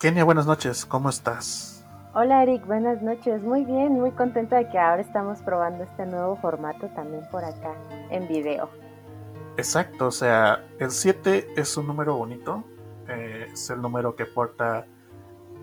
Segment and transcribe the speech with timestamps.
[0.00, 1.84] Kenia, buenas noches, ¿cómo estás?
[2.14, 3.42] Hola Eric, buenas noches.
[3.42, 7.74] Muy bien, muy contenta de que ahora estamos probando este nuevo formato también por acá
[8.08, 8.70] en video.
[9.58, 12.64] Exacto, o sea, el 7 es un número bonito,
[13.08, 14.86] eh, es el número que porta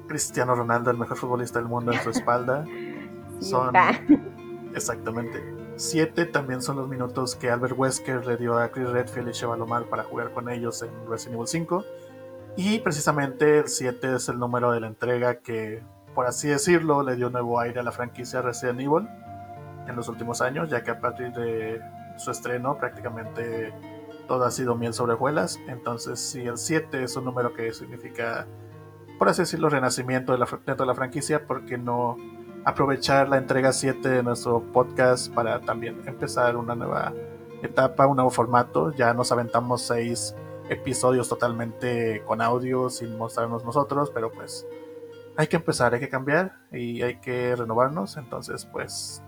[0.08, 2.64] Cristiano Ronaldo, el mejor futbolista del mundo, en su espalda.
[3.40, 3.74] son
[4.76, 5.44] exactamente.
[5.78, 9.58] 7 también son los minutos que Albert Wesker le dio a Chris Redfield y Sheva
[9.58, 11.86] Lomar para jugar con ellos en Resident Evil 5.
[12.58, 15.84] Y precisamente el 7 es el número de la entrega que,
[16.16, 19.08] por así decirlo, le dio nuevo aire a la franquicia Resident Evil
[19.88, 21.80] en los últimos años, ya que a partir de
[22.18, 23.72] su estreno prácticamente
[24.28, 25.60] todo ha sido miel sobre hojuelas.
[25.68, 28.48] Entonces, si el 7 es un número que significa,
[29.20, 32.18] por así decirlo, renacimiento de la, dentro de la franquicia, ¿por qué no
[32.66, 37.14] aprovechar la entrega 7 de nuestro podcast para también empezar una nueva
[37.62, 38.92] etapa, un nuevo formato?
[38.94, 40.36] Ya nos aventamos 6
[40.70, 44.66] episodios totalmente con audio sin mostrarnos nosotros, pero pues
[45.38, 48.18] hay que empezar, hay que cambiar y hay que renovarnos.
[48.18, 49.24] Entonces, pues,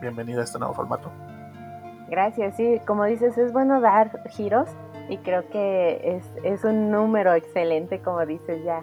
[0.00, 1.10] bienvenida a este nuevo formato.
[2.10, 4.68] Gracias, sí, como dices, es bueno dar giros
[5.08, 8.80] y creo que es, es un número excelente, como dices, ya,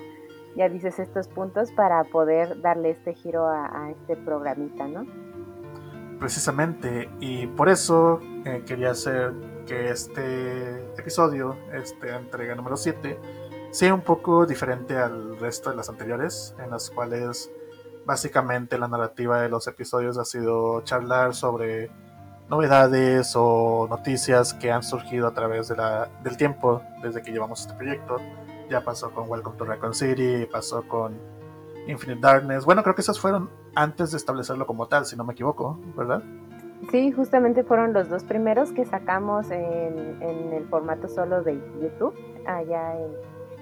[0.56, 5.06] ya dices estos puntos para poder darle este giro a, a este programita, ¿no?
[6.20, 9.34] Precisamente, y por eso eh, quería hacer
[9.72, 13.18] que este episodio, este entrega número 7,
[13.72, 17.50] sea un poco diferente al resto de las anteriores, en las cuales
[18.06, 21.90] básicamente la narrativa de los episodios ha sido charlar sobre
[22.50, 27.62] novedades o noticias que han surgido a través de la, del tiempo desde que llevamos
[27.62, 28.18] este proyecto.
[28.70, 31.18] Ya pasó con Welcome to Raccoon City, pasó con
[31.88, 32.66] Infinite Darkness.
[32.66, 36.22] Bueno, creo que esas fueron antes de establecerlo como tal, si no me equivoco, ¿verdad?
[36.90, 42.16] Sí, justamente fueron los dos primeros que sacamos en, el formato solo de YouTube,
[42.48, 42.96] allá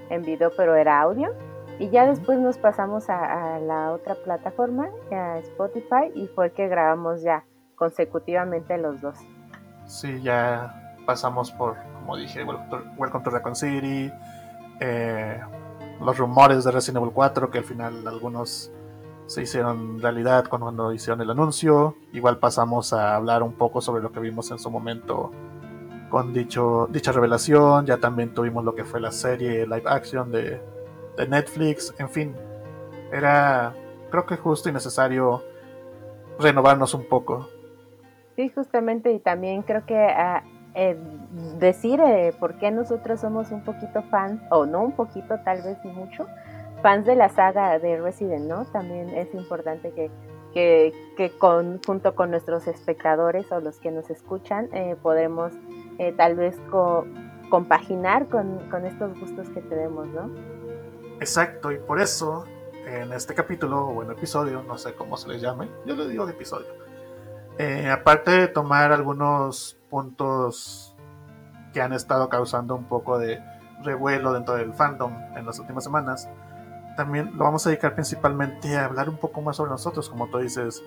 [0.10, 1.30] en, video, pero era audio.
[1.80, 7.22] Y ya después nos pasamos a, la otra plataforma, a Spotify, y fue que grabamos
[7.22, 7.44] ya
[7.76, 9.18] consecutivamente los dos.
[9.86, 12.44] Sí, ya pasamos por, como dije,
[12.98, 14.12] Welcome to Raccoon City,
[14.80, 15.40] eh,
[16.02, 18.72] los rumores de Resident Evil 4, que al final algunos
[19.30, 21.96] se hicieron realidad cuando hicieron el anuncio.
[22.14, 25.32] Igual pasamos a hablar un poco sobre lo que vimos en su momento
[26.10, 27.86] con dicho, dicha revelación.
[27.86, 30.60] Ya también tuvimos lo que fue la serie live action de,
[31.16, 31.94] de Netflix.
[32.00, 32.36] En fin,
[33.14, 33.76] era
[34.10, 35.44] creo que justo y necesario
[36.40, 37.50] renovarnos un poco.
[38.36, 40.98] Sí, justamente, y también creo que ah, eh,
[41.60, 45.78] decir eh, por qué nosotros somos un poquito fans, o no un poquito, tal vez
[45.86, 46.26] mucho,
[46.82, 48.66] fans de la saga de Resident, ¿no?
[48.66, 50.12] También es importante que,
[50.54, 55.54] que, con, junto con nuestros espectadores o los que nos escuchan eh, podremos
[55.98, 56.60] eh, tal vez
[57.50, 60.30] compaginar con, estos gustos que tenemos, ¿no?
[61.20, 62.46] Exacto, y por eso
[62.86, 66.26] en este capítulo o en episodio, no sé cómo se le llame, yo le digo
[66.26, 66.68] de episodio,
[67.58, 70.96] eh, aparte de tomar algunos puntos
[71.74, 73.40] que han estado causando un poco de
[73.84, 76.30] revuelo dentro del fandom en las últimas semanas,
[77.00, 80.40] también lo vamos a dedicar principalmente a hablar un poco más sobre nosotros, como tú
[80.40, 80.84] dices,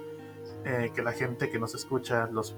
[0.67, 2.55] eh, que la gente que nos escucha, los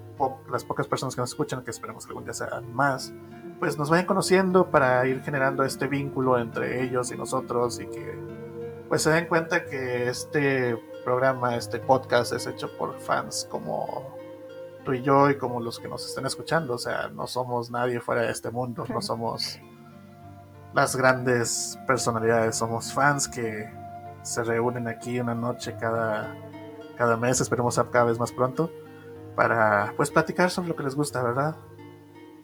[0.50, 3.14] las pocas personas que nos escuchan, que esperemos que algún día sean más,
[3.60, 8.18] pues nos vayan conociendo para ir generando este vínculo entre ellos y nosotros y que
[8.88, 14.18] pues se den cuenta que este programa, este podcast es hecho por fans como
[14.84, 18.00] tú y yo y como los que nos están escuchando, o sea, no somos nadie
[18.00, 19.60] fuera de este mundo, no somos
[20.74, 22.56] las grandes personalidades.
[22.56, 23.70] Somos fans que
[24.22, 26.34] se reúnen aquí una noche cada,
[26.96, 28.70] cada mes, esperemos cada vez más pronto,
[29.36, 31.56] para pues platicar sobre lo que les gusta, ¿verdad?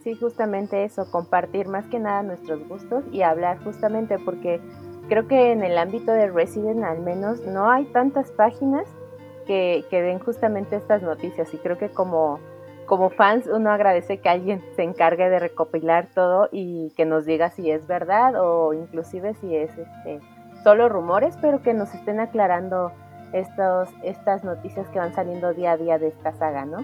[0.03, 4.61] Sí, justamente eso, compartir más que nada nuestros gustos y hablar justamente porque
[5.09, 8.87] creo que en el ámbito de Resident al menos no hay tantas páginas
[9.47, 12.41] que, que den justamente estas noticias y creo que como
[12.91, 17.49] como fans uno agradece que alguien se encargue de recopilar todo y que nos diga
[17.53, 20.21] si es verdad o inclusive si es este
[20.65, 22.91] solo rumores, pero que nos estén aclarando
[23.33, 26.79] estos, estas noticias que van saliendo día a día de esta saga, ¿no?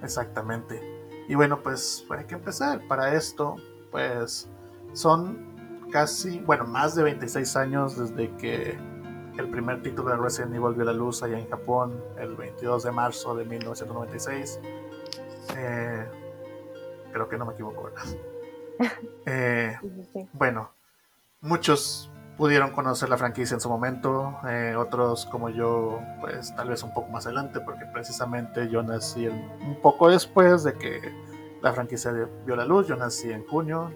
[0.00, 0.80] Exactamente.
[1.26, 2.80] Y bueno, pues hay que empezar.
[2.86, 3.56] Para esto,
[3.90, 4.48] pues
[4.92, 8.78] son casi, bueno, más de 26 años desde que
[9.36, 12.92] el primer título de Resident Evil vio la luz allá en Japón, el 22 de
[12.92, 14.60] marzo de 1996
[15.56, 16.06] eh,
[17.12, 18.04] creo que no me equivoco, ¿verdad?
[19.26, 19.76] Eh,
[20.32, 20.70] bueno,
[21.42, 26.82] muchos pudieron conocer la franquicia en su momento, eh, otros como yo, pues tal vez
[26.82, 31.14] un poco más adelante, porque precisamente yo nací un poco después de que
[31.60, 32.10] la franquicia
[32.46, 33.92] vio la luz, yo nací en junio,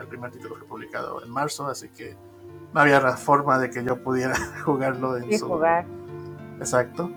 [0.00, 2.16] el primer título fue publicado en marzo, así que
[2.72, 5.46] no había forma de que yo pudiera jugarlo en su...
[5.46, 5.86] jugar.
[6.58, 7.08] Exacto.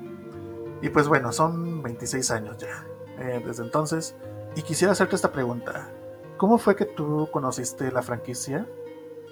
[0.83, 2.85] Y pues bueno, son 26 años ya
[3.19, 4.15] eh, desde entonces.
[4.55, 5.89] Y quisiera hacerte esta pregunta.
[6.37, 8.65] ¿Cómo fue que tú conociste la franquicia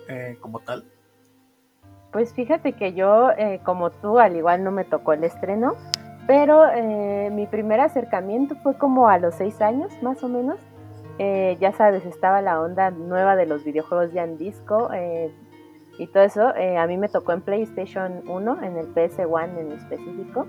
[0.07, 0.85] eh, como tal?
[2.11, 5.75] Pues fíjate que yo, eh, como tú, al igual no me tocó el estreno,
[6.27, 6.63] pero
[7.31, 10.57] mi primer acercamiento fue como a los seis años, más o menos.
[11.19, 14.89] ya sabes, estaba la onda nueva de los videojuegos ya en disco
[15.99, 16.47] y todo eso.
[16.47, 20.47] a mí me tocó en PlayStation 1, en el PS1 en específico.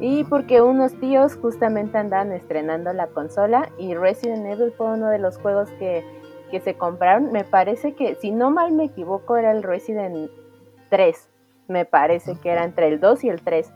[0.00, 5.18] Y porque unos tíos justamente andaban estrenando la consola y Resident Evil fue uno de
[5.18, 6.04] los juegos que,
[6.64, 7.30] se compraron.
[7.30, 10.30] Me parece que, si no mal me equivoco, era el Resident
[10.88, 11.30] 3.
[11.68, 13.72] Me parece que era entre el 2 y el 3.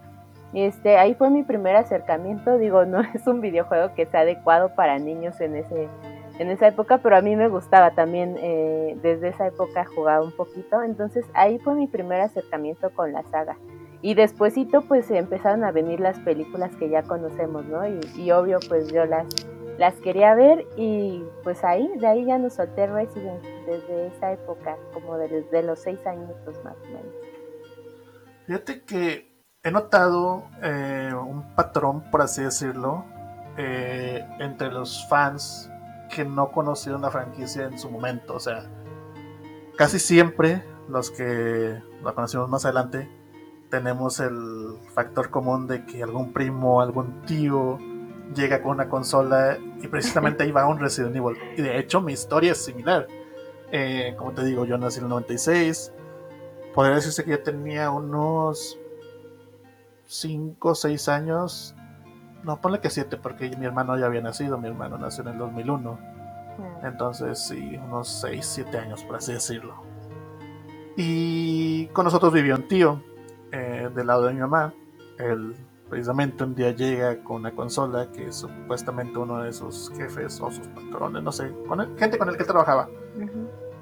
[0.54, 2.58] Y este, ahí fue mi primer acercamiento.
[2.58, 5.88] Digo, no es un videojuego que sea adecuado para niños en ese
[6.40, 8.36] en esa época, pero a mí me gustaba también.
[8.40, 10.82] Eh, desde esa época jugaba un poquito.
[10.82, 13.56] Entonces ahí fue mi primer acercamiento con la saga.
[14.04, 17.88] Y despuesito pues empezaron a venir las películas que ya conocemos, ¿no?
[17.88, 19.26] Y, obvio pues yo las,
[19.78, 24.76] las quería ver y pues ahí, de ahí ya nos solté Resident desde esa época,
[24.92, 26.28] como desde los seis años
[26.62, 27.14] más o menos.
[28.46, 33.06] Fíjate que he notado eh, un patrón, por así decirlo,
[33.56, 35.70] eh, entre los fans
[36.14, 38.34] que no conocieron la franquicia en su momento.
[38.34, 38.66] O sea,
[39.78, 43.23] casi siempre los que la conocimos más adelante
[43.74, 47.76] tenemos el factor común de que algún primo, algún tío
[48.32, 51.36] llega con una consola y precisamente ahí va un Resident Evil.
[51.56, 53.08] Y de hecho mi historia es similar.
[53.72, 55.92] Eh, como te digo, yo nací en el 96.
[56.72, 58.78] Podría decirse que yo tenía unos
[60.06, 61.74] 5 o 6 años.
[62.44, 64.56] No, ponle que 7 porque mi hermano ya había nacido.
[64.56, 65.92] Mi hermano nació en el 2001.
[65.94, 66.86] Mm.
[66.86, 69.82] Entonces sí, unos 6, 7 años por así decirlo.
[70.96, 73.02] Y con nosotros vivió un tío
[73.54, 74.74] eh, del lado de mi mamá,
[75.18, 75.54] él
[75.88, 80.66] precisamente un día llega con una consola que supuestamente uno de sus jefes o sus
[80.68, 82.88] patrones, no sé, con gente con el que trabajaba,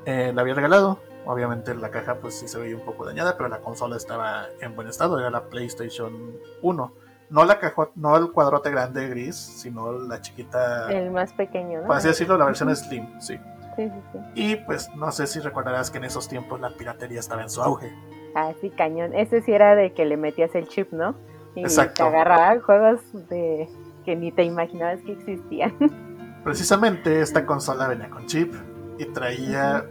[0.04, 0.98] eh, la había regalado.
[1.24, 4.74] Obviamente la caja pues sí se veía un poco dañada, pero la consola estaba en
[4.74, 6.94] buen estado, era la PlayStation 1.
[7.30, 10.92] No la caja, no el cuadrote grande gris, sino la chiquita.
[10.92, 11.86] El más pequeño, ¿no?
[11.86, 13.38] Por así decirlo, la versión Slim, sí.
[13.76, 14.18] Sí, sí, sí.
[14.34, 17.62] Y pues no sé si recordarás que en esos tiempos la piratería estaba en su
[17.62, 17.90] auge.
[18.34, 19.14] Ah, sí, cañón.
[19.14, 21.14] Ese sí era de que le metías el chip, ¿no?
[21.55, 23.69] Y te agarraban juegos de
[24.05, 25.75] que ni te imaginabas que existían.
[26.44, 28.52] Precisamente esta consola venía con chip
[28.99, 29.84] y traía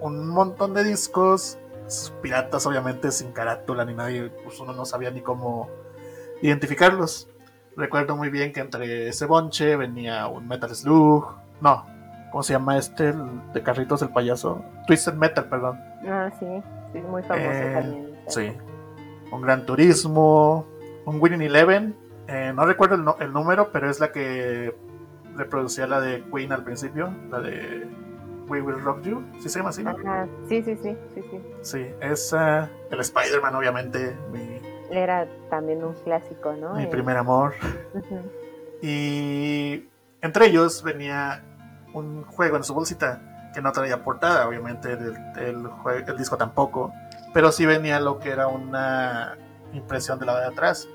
[0.00, 1.58] un montón de discos
[2.22, 5.68] piratas, obviamente sin carátula ni nadie, pues uno no sabía ni cómo
[6.40, 7.28] identificarlos.
[7.76, 11.86] Recuerdo muy bien que entre ese bonche venía un Metal Slug, no,
[12.30, 13.12] ¿cómo se llama este?
[13.12, 15.80] de carritos del payaso, Twisted Metal, perdón.
[16.06, 16.46] Ah, sí
[16.98, 18.18] muy famoso eh, también.
[18.28, 18.52] Sí.
[19.32, 20.66] Un Gran Turismo,
[21.04, 21.94] un Winning Eleven.
[22.26, 24.74] Eh, no recuerdo el, número, pero es la que
[25.36, 27.88] reproducía la de Queen al principio, la de
[28.48, 29.24] We Will Rock You.
[29.40, 29.84] ¿Sí se llama así?
[30.48, 31.40] Sí, sí, sí, sí, sí.
[31.62, 34.16] Sí, es el Spider-Man, obviamente.
[34.90, 36.74] Era también un clásico, ¿no?
[36.74, 37.54] Mi primer amor.
[38.82, 39.86] Y
[40.22, 41.44] entre ellos venía
[41.92, 46.92] un juego en su bolsita que no traía portada, obviamente el, el, disco tampoco,
[47.34, 49.36] pero sí venía lo que era una
[49.72, 50.88] impresión de la de atrás.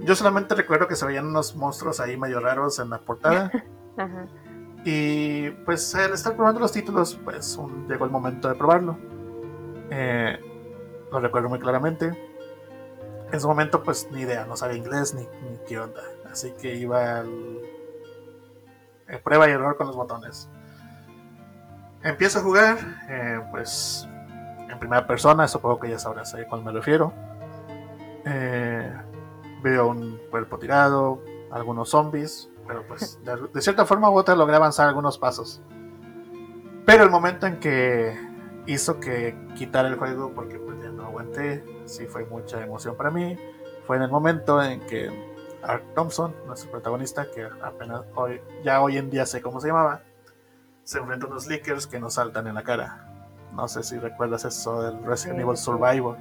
[0.00, 3.50] Yo solamente recuerdo que se veían unos monstruos ahí medio raros en la portada.
[4.88, 8.96] Y pues al estar probando los títulos, pues llegó el momento de probarlo.
[9.90, 10.38] Eh,
[11.10, 12.16] lo recuerdo muy claramente.
[13.32, 16.02] En su momento, pues ni idea, no sabía inglés ni, ni qué onda.
[16.30, 17.62] Así que iba al,
[19.08, 20.48] eh, prueba y error con los botones.
[22.02, 24.08] Empiezo a jugar, eh, pues
[24.68, 27.12] en primera persona, supongo que ya sabrás a cuál me refiero.
[28.24, 28.92] Eh,
[29.62, 33.18] veo un cuerpo tirado, algunos zombies, pero pues
[33.52, 35.60] de, cierta forma u otra logré avanzar algunos pasos.
[36.84, 38.16] Pero el momento en que
[38.66, 43.10] hizo que quitar el juego, porque pues ya no aguanté, sí fue mucha emoción para
[43.10, 43.36] mí,
[43.86, 45.35] fue en el momento en que
[45.66, 50.02] Art Thompson, nuestro protagonista, que apenas hoy, ya hoy en día sé cómo se llamaba,
[50.84, 53.06] se enfrenta a unos leakers que nos saltan en la cara.
[53.52, 56.16] No sé si recuerdas eso del Resident Evil Survivor.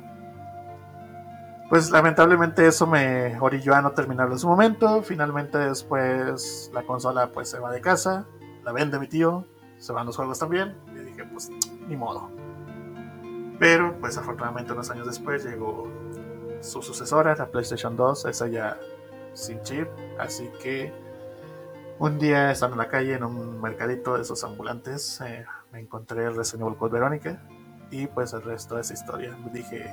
[1.70, 5.02] Pues lamentablemente eso me orilló a no terminarlo en su momento.
[5.02, 8.25] Finalmente después la consola pues se va de casa,
[8.64, 9.46] la vende mi tío,
[9.78, 10.75] se van los juegos también.
[10.96, 11.50] Y dije pues
[11.88, 12.30] ni modo.
[13.60, 15.88] Pero pues afortunadamente unos años después llegó
[16.62, 18.78] su sucesora, la PlayStation 2, esa ya
[19.36, 19.88] sin chip.
[20.20, 20.92] Así que
[22.00, 26.25] un día estando en la calle en un mercadito de esos ambulantes, eh, me encontré
[26.25, 27.42] el Resident Evil Code Verónica
[27.92, 29.38] y pues el resto es historia.
[29.54, 29.86] Dije,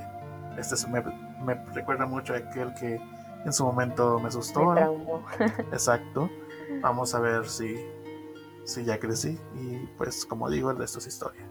[0.58, 1.02] este me,
[1.44, 2.99] me recuerda mucho a aquel que
[3.44, 4.75] en su momento me asustó.
[5.72, 6.30] Exacto.
[6.80, 7.76] Vamos a ver si,
[8.64, 11.42] si ya crecí y pues como digo, el resto es historia.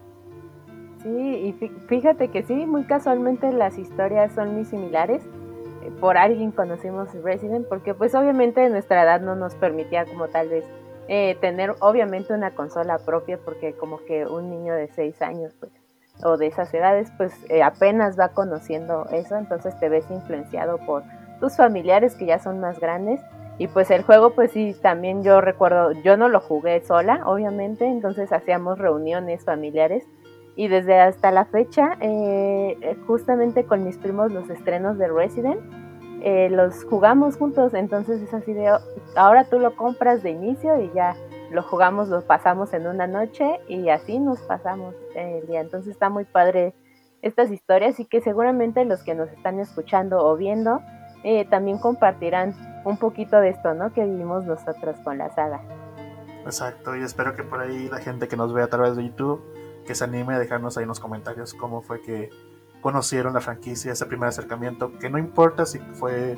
[1.03, 5.23] Sí, y fíjate que sí, muy casualmente las historias son muy similares.
[5.99, 10.65] Por alguien conocimos Resident, porque pues obviamente nuestra edad no nos permitía como tal vez
[11.07, 15.71] eh, tener obviamente una consola propia, porque como que un niño de 6 años pues
[16.23, 21.03] o de esas edades pues eh, apenas va conociendo eso, entonces te ves influenciado por
[21.39, 23.19] tus familiares que ya son más grandes.
[23.57, 27.85] Y pues el juego pues sí también yo recuerdo, yo no lo jugué sola obviamente,
[27.85, 30.05] entonces hacíamos reuniones familiares
[30.55, 35.59] y desde hasta la fecha, eh, eh, justamente con mis primos los estrenos de Resident,
[36.23, 38.71] eh, los jugamos juntos, entonces es así de,
[39.15, 41.15] ahora tú lo compras de inicio y ya
[41.51, 45.61] lo jugamos, lo pasamos en una noche y así nos pasamos el día.
[45.61, 46.73] Entonces está muy padre
[47.21, 50.81] estas historias y que seguramente los que nos están escuchando o viendo
[51.49, 53.93] también compartirán un poquito de esto, ¿no?
[53.93, 55.61] Que vivimos nosotros con la saga.
[56.45, 59.43] Exacto, y espero que por ahí la gente que nos ve a través de YouTube
[59.85, 62.29] que se anime a dejarnos ahí en los comentarios cómo fue que
[62.81, 66.37] conocieron la franquicia, ese primer acercamiento, que no importa si fue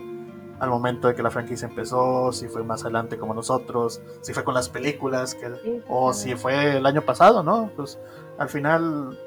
[0.60, 4.44] al momento de que la franquicia empezó, si fue más adelante como nosotros, si fue
[4.44, 7.72] con las películas, que, o si fue el año pasado, ¿no?
[7.76, 8.00] Pues
[8.38, 9.18] al final,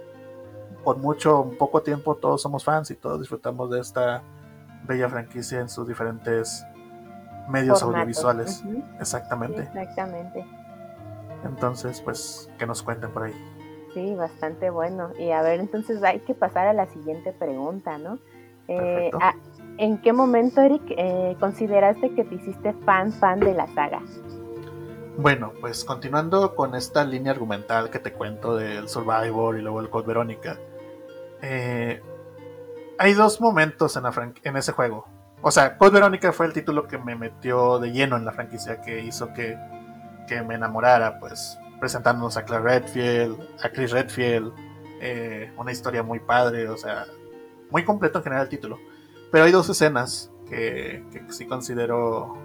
[0.85, 4.23] por mucho, poco tiempo, todos somos fans y todos disfrutamos de esta
[4.87, 6.65] bella franquicia en sus diferentes
[7.49, 8.63] medios audiovisuales.
[9.01, 9.63] Exactamente.
[9.63, 10.47] Exactamente.
[11.45, 13.56] Entonces, pues, que nos cuenten por ahí.
[13.97, 15.13] Sí, bastante bueno.
[15.19, 18.19] Y a ver, entonces hay que pasar a la siguiente pregunta, ¿no?
[18.69, 19.35] Eh, ah,
[19.79, 24.03] ¿En qué momento, Eric, eh, consideraste que te hiciste fan, fan de la saga?
[25.17, 29.89] Bueno, pues continuando con esta línea argumental que te cuento del Survivor y luego el
[29.89, 30.59] Code Verónica,
[31.41, 32.03] eh,
[32.99, 35.07] hay dos momentos en, la en ese juego.
[35.41, 38.83] O sea, Code Verónica fue el título que me metió de lleno en la franquicia,
[38.83, 39.57] que hizo que,
[40.29, 44.53] que me enamorara, pues presentándonos a Claire Redfield, a Chris Redfield,
[45.01, 47.07] eh, una historia muy padre, o sea,
[47.71, 48.79] muy completo en general el título.
[49.31, 52.37] Pero hay dos escenas que, que sí considero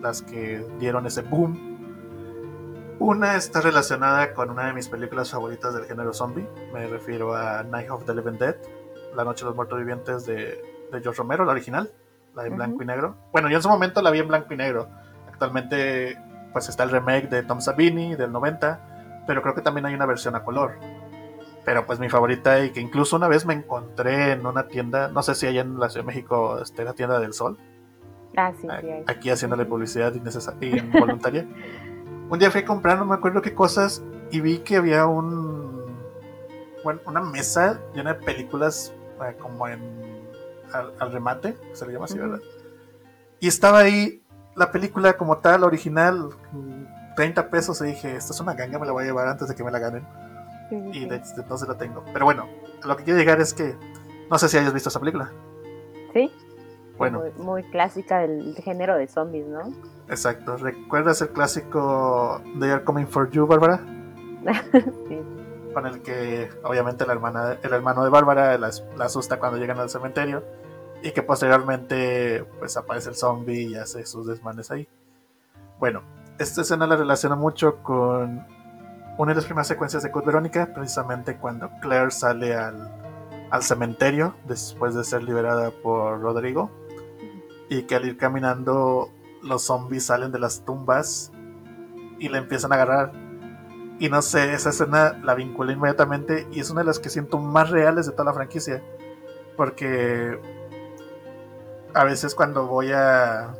[0.00, 1.66] las que dieron ese boom.
[3.00, 6.48] Una está relacionada con una de mis películas favoritas del género zombie.
[6.72, 8.56] Me refiero a Night of the Living Dead,
[9.14, 10.60] La Noche de los Muertos Vivientes de,
[10.92, 11.90] de George Romero, la original,
[12.34, 13.16] la de blanco y negro.
[13.32, 14.88] Bueno, yo en su momento la vi en blanco y negro.
[15.28, 16.18] Actualmente
[16.52, 20.06] pues está el remake de Tom Savini del 90, pero creo que también hay una
[20.06, 20.78] versión a color.
[21.64, 25.22] Pero pues mi favorita y que incluso una vez me encontré en una tienda, no
[25.22, 27.58] sé si allá en la Ciudad de México esté la tienda del Sol.
[28.36, 31.46] Ah, sí, sí, Aquí haciéndole publicidad involuntaria.
[32.30, 35.68] un día fui a comprar, no me acuerdo qué cosas, y vi que había un
[36.84, 39.80] bueno, una mesa llena de películas eh, como en
[40.72, 42.40] al, remate, se le llama así, ¿verdad?
[43.40, 44.22] Y estaba ahí
[44.58, 46.30] la película como tal, original,
[47.16, 49.54] 30 pesos, y dije, esta es una ganga, me la voy a llevar antes de
[49.54, 50.06] que me la ganen.
[50.92, 52.04] y de, entonces la tengo.
[52.12, 52.48] Pero bueno,
[52.84, 53.76] lo que quiero llegar es que,
[54.30, 55.30] no sé si hayas visto esa película.
[56.12, 56.30] Sí.
[56.98, 57.22] Bueno.
[57.38, 59.72] Muy, clásica del género de zombies, ¿no?
[60.08, 60.56] Exacto.
[60.56, 63.80] ¿Recuerdas el clásico They Are Coming For You, Bárbara?
[64.72, 65.20] sí.
[65.72, 69.90] Con el que, obviamente, la hermana, el hermano de Bárbara la asusta cuando llegan al
[69.90, 70.42] cementerio
[71.02, 74.88] y que posteriormente pues aparece el zombie y hace sus desmanes ahí.
[75.78, 76.02] Bueno,
[76.38, 78.44] esta escena la relaciona mucho con
[79.16, 82.90] una de las primeras secuencias de Code Verónica, precisamente cuando Claire sale al,
[83.50, 86.70] al cementerio después de ser liberada por Rodrigo
[87.68, 89.10] y que al ir caminando
[89.42, 91.32] los zombies salen de las tumbas
[92.18, 93.12] y la empiezan a agarrar.
[94.00, 97.38] Y no sé, esa escena la vinculé inmediatamente y es una de las que siento
[97.38, 98.82] más reales de toda la franquicia.
[99.56, 100.38] Porque
[101.94, 103.54] a veces cuando voy a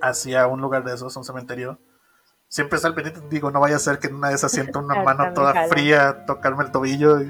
[0.00, 1.78] hacia un lugar de esos, un cementerio,
[2.48, 4.78] siempre está el pendiente, digo, no vaya a ser que en una de esas sienta
[4.78, 7.20] una mano toda fría tocarme el tobillo.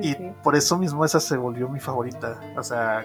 [0.00, 2.40] Y, por eso mismo esa se volvió mi favorita.
[2.56, 3.04] O sea,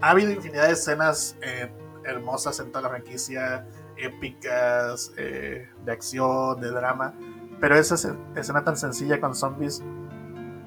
[0.00, 1.72] ha habido infinidad de escenas eh,
[2.04, 7.14] hermosas en toda la franquicia, épicas, eh, de acción, de drama.
[7.60, 7.94] Pero esa
[8.34, 9.82] escena tan sencilla con zombies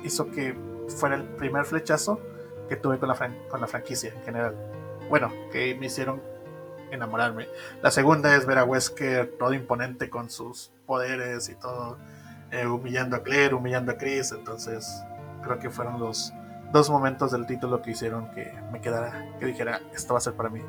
[0.04, 0.58] hizo que
[0.98, 2.20] fuera el primer flechazo
[2.70, 3.16] que tuve con la,
[3.50, 4.56] con la franquicia en general.
[5.10, 6.22] Bueno, que me hicieron
[6.92, 7.48] enamorarme.
[7.82, 11.98] La segunda es ver a Wesker todo imponente con sus poderes y todo,
[12.52, 14.32] eh, humillando a Claire, humillando a Chris.
[14.32, 15.04] Entonces,
[15.44, 16.34] creo que fueron los
[16.72, 20.34] dos momentos del título que hicieron que me quedara, que dijera, esto va a ser
[20.34, 20.62] para mí.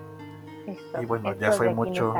[1.01, 2.15] y bueno, ya fue mucho.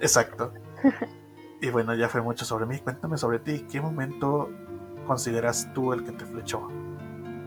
[0.00, 0.52] Exacto.
[1.60, 2.78] y bueno, ya fue mucho sobre mí.
[2.78, 3.66] Cuéntame sobre ti.
[3.70, 4.50] ¿Qué momento
[5.06, 6.68] consideras tú el que te flechó?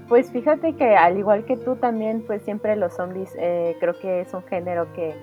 [0.07, 4.21] Pues fíjate que al igual que tú también, pues siempre los zombies eh, creo que
[4.21, 5.15] es un género que,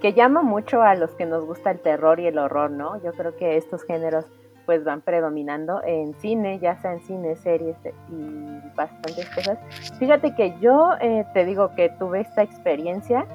[0.00, 3.02] que llama mucho a los que nos gusta el terror y el horror, ¿no?
[3.02, 4.26] Yo creo que estos géneros
[4.68, 7.74] pues van predominando en cine, ya sea en cine, series
[8.10, 9.58] y bastantes cosas.
[9.98, 13.26] Fíjate que yo eh, te digo que tuve esta experiencia.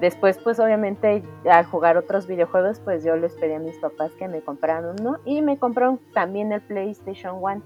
[0.00, 4.26] Después, pues obviamente al jugar otros videojuegos, pues yo les pedí a mis papás que
[4.26, 7.62] me compraran uno y me compraron también el PlayStation One.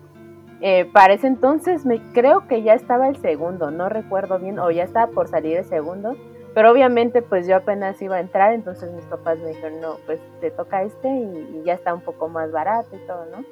[0.67, 4.71] Eh, para ese entonces me creo que ya estaba el segundo, no recuerdo bien, o
[4.71, 6.17] ya estaba por salir el segundo,
[6.55, 10.21] pero obviamente pues yo apenas iba a entrar, entonces mis papás me dijeron, no, pues
[10.41, 13.45] te toca este y, ya está un poco más barato y todo, ¿no?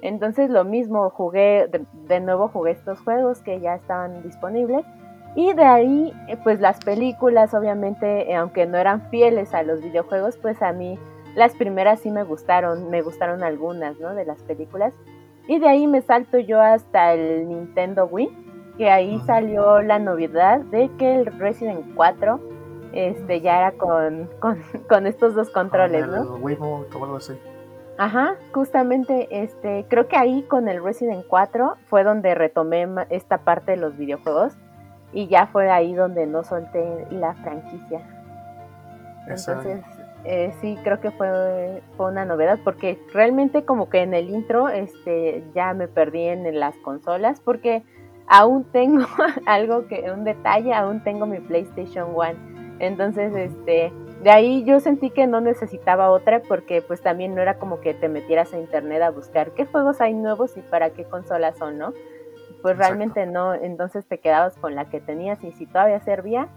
[0.00, 4.86] Entonces lo mismo, jugué, de, nuevo jugué estos juegos que ya estaban disponibles
[5.36, 9.82] y de ahí eh, pues las películas obviamente, eh, aunque no eran fieles a los
[9.82, 10.98] videojuegos, pues a mí
[11.34, 14.14] las primeras sí me gustaron, me gustaron algunas, ¿no?
[14.14, 14.94] De las películas.
[15.46, 20.60] Y de ahí me salto yo hasta el Nintendo Wii, que ahí salió la novedad
[20.60, 22.40] de que el Resident 4
[22.94, 24.30] este ya era con,
[24.88, 26.36] con, estos dos controles, ¿no?
[26.36, 27.34] algo así.
[27.96, 33.72] Ajá, justamente este, creo que ahí con el Resident 4 fue donde retomé esta parte
[33.72, 34.54] de los videojuegos
[35.12, 38.00] y ya fue ahí donde no solté la franquicia.
[39.28, 39.80] Entonces,
[40.24, 44.70] eh, sí, creo que fue, fue, una novedad porque realmente como que en el intro
[44.70, 47.82] este, ya me perdí en, las consolas porque
[48.26, 49.04] aún tengo
[49.46, 52.36] algo que, un detalle, aún tengo mi PlayStation One.
[52.78, 57.58] Entonces, este, de ahí yo sentí que no necesitaba otra porque pues también no era
[57.58, 61.04] como que te metieras a internet a buscar qué juegos hay nuevos y para qué
[61.04, 61.92] consolas son, ¿no?
[62.62, 66.48] Pues realmente no, entonces te quedabas con la que tenías y si todavía servía,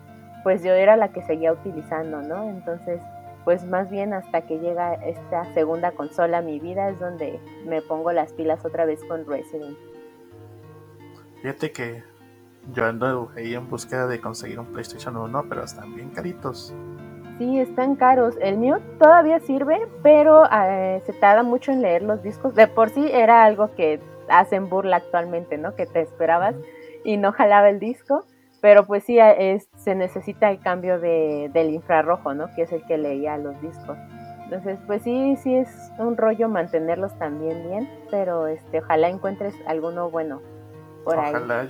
[0.44, 2.50] pues yo era la que seguía utilizando, ¿no?
[2.50, 3.02] Entonces,
[3.48, 7.82] pues más bien hasta que llega esta segunda consola a mi vida es donde me
[7.82, 9.78] pongo las pilas otra vez con Resident.
[11.42, 12.04] Fíjate que
[12.74, 16.76] yo ando ahí en búsqueda de conseguir un PlayStation 1, pero están bien caritos.
[17.38, 18.36] Sí, están caros.
[18.42, 22.54] El mío todavía sirve, pero eh, se tarda mucho en leer los discos.
[22.54, 25.74] De por sí era algo que hacen burla actualmente, ¿no?
[25.74, 26.56] Que te esperabas
[27.06, 28.26] y no jalaba el disco.
[28.60, 32.54] Pero pues sí, es, se necesita el cambio de, del infrarrojo, ¿no?
[32.56, 33.98] Que es el que leía los discos.
[34.44, 40.10] Entonces, pues sí, sí es un rollo mantenerlos también bien, pero este, ojalá encuentres alguno
[40.10, 40.42] bueno
[41.04, 41.68] por ojalá.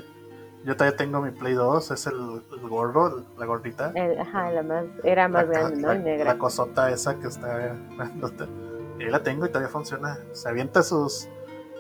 [0.64, 3.94] Yo todavía tengo mi Play 2, es el, gordo, la gordita.
[4.20, 5.88] ajá, la más, era más grande, ¿no?
[5.90, 6.34] La, negra.
[6.34, 7.76] La cosota esa que está...
[9.00, 10.20] y la tengo y todavía funciona.
[10.34, 11.30] Se avienta sus...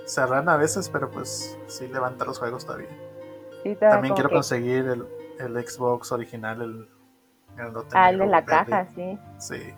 [0.06, 2.88] Se a veces, pero pues sí levanta los juegos todavía.
[3.80, 5.06] También quiero conseguir el,
[5.40, 6.90] el, Xbox original, el,
[7.58, 9.18] el, ah, el de la caja, sí.
[9.38, 9.74] Sí.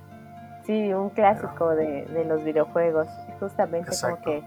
[0.66, 3.08] Sí, un clásico de, de, los videojuegos.
[3.40, 4.44] Justamente como que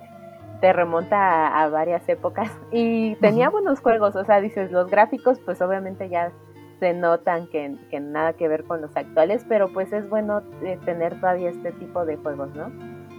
[0.61, 2.51] te remonta a, varias épocas.
[2.71, 6.31] Y tenía buenos juegos, o sea, dices, los gráficos, pues obviamente ya
[6.79, 10.79] se notan que, que nada que ver con los actuales, pero pues es bueno eh,
[10.85, 12.71] tener todavía este tipo de juegos, ¿no?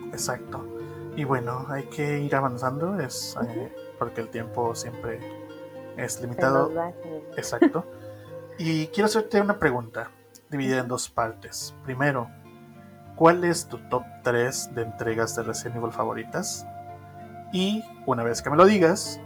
[0.08, 0.66] Exacto.
[1.18, 5.20] Y bueno, hay que ir avanzando, es eh, porque el tiempo siempre
[5.98, 6.72] es limitado.
[7.38, 7.86] Exacto.
[8.60, 10.12] Y quiero hacerte una pregunta,
[10.52, 11.74] dividida en dos partes.
[11.84, 12.30] Primero,
[13.16, 16.64] ¿cuál es tu top 3 de entregas de Resident Evil favoritas?
[17.52, 19.20] Y una vez que me lo digas,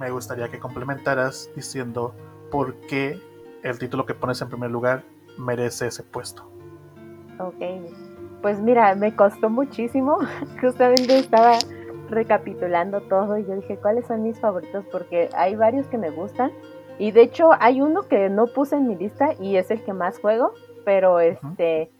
[0.00, 2.16] me gustaría que complementaras diciendo
[2.50, 3.20] por qué
[3.62, 5.04] el título que pones en primer lugar
[5.38, 6.50] merece ese puesto.
[7.38, 7.62] Ok,
[8.42, 10.18] pues mira, me costó muchísimo.
[10.60, 11.58] Justamente estaba
[12.12, 14.84] recapitulando todo y yo dije, ¿cuáles son mis favoritos?
[14.92, 16.52] Porque hay varios que me gustan.
[16.98, 19.92] Y de hecho hay uno que no puse en mi lista y es el que
[19.92, 20.52] más juego,
[20.84, 21.90] pero este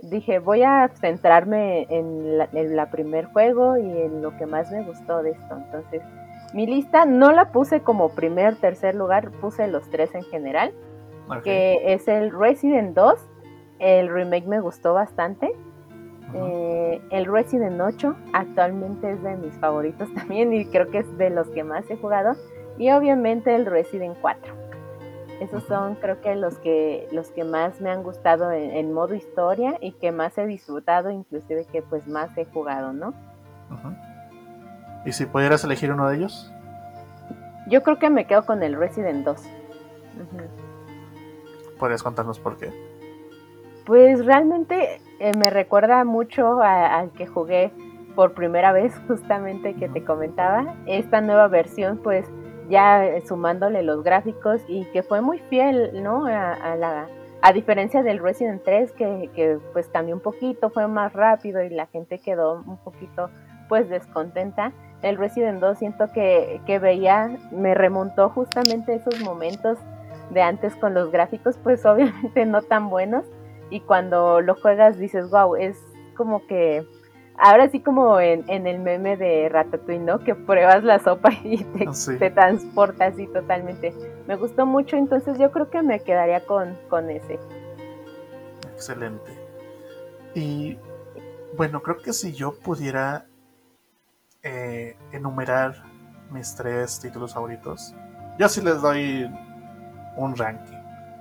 [0.00, 4.70] dije, voy a centrarme en la, en la primer juego y en lo que más
[4.70, 5.56] me gustó de esto.
[5.56, 6.02] Entonces,
[6.54, 10.72] mi lista no la puse como primer, tercer lugar, puse los tres en general,
[11.44, 13.28] que es el Resident 2,
[13.80, 15.52] el remake me gustó bastante.
[16.34, 21.30] Eh, el Resident 8 actualmente es de mis favoritos también y creo que es de
[21.30, 22.36] los que más he jugado.
[22.78, 24.58] Y obviamente el Resident 4.
[25.40, 29.78] Esos son creo que los que los que más me han gustado en, modo historia
[29.80, 33.14] y que más he disfrutado, inclusive que pues más he jugado, ¿no?
[35.04, 36.52] ¿Y si pudieras elegir uno de ellos?
[37.68, 39.42] Yo creo que me quedo con el Resident 2.
[41.78, 42.87] ¿Podrías contarnos por qué?
[43.88, 47.72] Pues realmente eh, me recuerda mucho al que jugué
[48.14, 50.74] por primera vez, justamente que te comentaba.
[50.84, 52.26] Esta nueva versión, pues
[52.68, 56.26] ya eh, sumándole los gráficos y que fue muy fiel, ¿no?
[56.26, 57.08] A, la,
[57.40, 61.70] a diferencia del Resident 3, que, que, pues cambió un poquito, fue más rápido y
[61.70, 63.30] la gente quedó un poquito
[63.70, 64.72] pues descontenta.
[65.00, 69.78] El Resident 2 siento que, que veía, me remontó justamente esos momentos
[70.28, 73.24] de antes con los gráficos, pues obviamente no tan buenos.
[73.70, 75.78] Y cuando lo juegas dices, wow, es
[76.16, 76.86] como que
[77.38, 80.18] ahora sí como en, en, el meme de Ratatouille, ¿no?
[80.20, 83.94] Que pruebas la sopa y te, ah, te transporta así totalmente.
[84.26, 87.38] Me gustó mucho, entonces yo creo que me quedaría con, con ese.
[88.74, 89.32] Excelente.
[90.34, 90.78] Y
[91.56, 93.26] bueno, creo que si yo pudiera
[94.42, 95.82] eh, enumerar
[96.30, 97.94] mis tres títulos favoritos,
[98.38, 99.28] yo sí les doy
[100.16, 100.76] un ranking.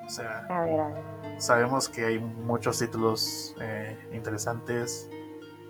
[0.05, 0.45] O sea,
[1.37, 5.09] sabemos que hay muchos títulos eh, interesantes,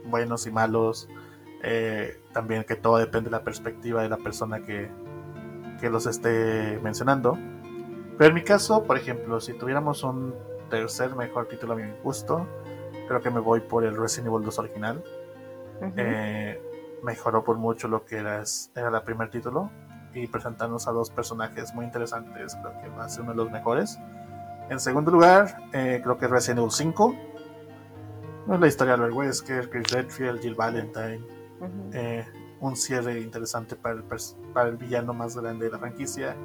[0.05, 1.09] buenos y malos.
[1.63, 4.89] Eh, también que todo depende de la perspectiva de la persona que,
[5.79, 7.37] que los esté mencionando.
[8.17, 10.33] Pero en mi caso, por ejemplo, si tuviéramos un
[10.69, 12.47] tercer mejor título a mi gusto,
[13.07, 15.03] creo que me voy por el Resident Evil 2 original.
[15.95, 16.61] Eh,
[17.03, 18.43] mejoró por mucho lo que era,
[18.75, 19.69] era el primer título
[20.13, 23.51] y presentarnos a dos personajes muy interesantes, creo que va a ser uno de los
[23.51, 23.99] mejores.
[24.69, 27.15] En segundo lugar, eh, creo que Resident Evil 5.
[28.47, 31.21] la historia de Albert Wesker, Chris Redfield, Jill Valentine.
[31.93, 32.25] Eh,
[32.59, 34.03] un cierre interesante para el,
[34.53, 36.35] para el villano más grande de la franquicia.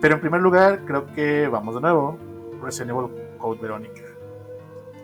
[0.00, 2.16] Pero en primer lugar, creo que vamos de nuevo.
[2.62, 4.02] Resident Evil Code Veronica.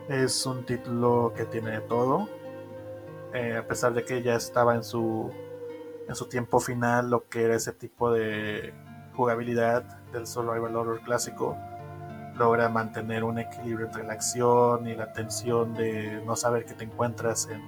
[0.07, 2.29] Es un título que tiene todo.
[3.33, 5.29] Eh, a pesar de que ya estaba en su
[6.07, 8.73] en su tiempo final lo que era ese tipo de
[9.13, 11.55] jugabilidad del survival horror clásico
[12.39, 16.85] logra mantener un equilibrio entre la acción y la tensión de no saber qué te
[16.85, 17.61] encuentras en,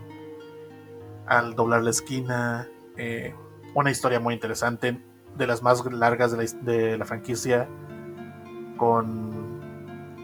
[1.27, 2.67] al doblar la esquina.
[2.97, 3.35] Eh,
[3.75, 4.99] una historia muy interesante
[5.37, 7.67] de las más largas de la, de la franquicia
[8.77, 9.61] con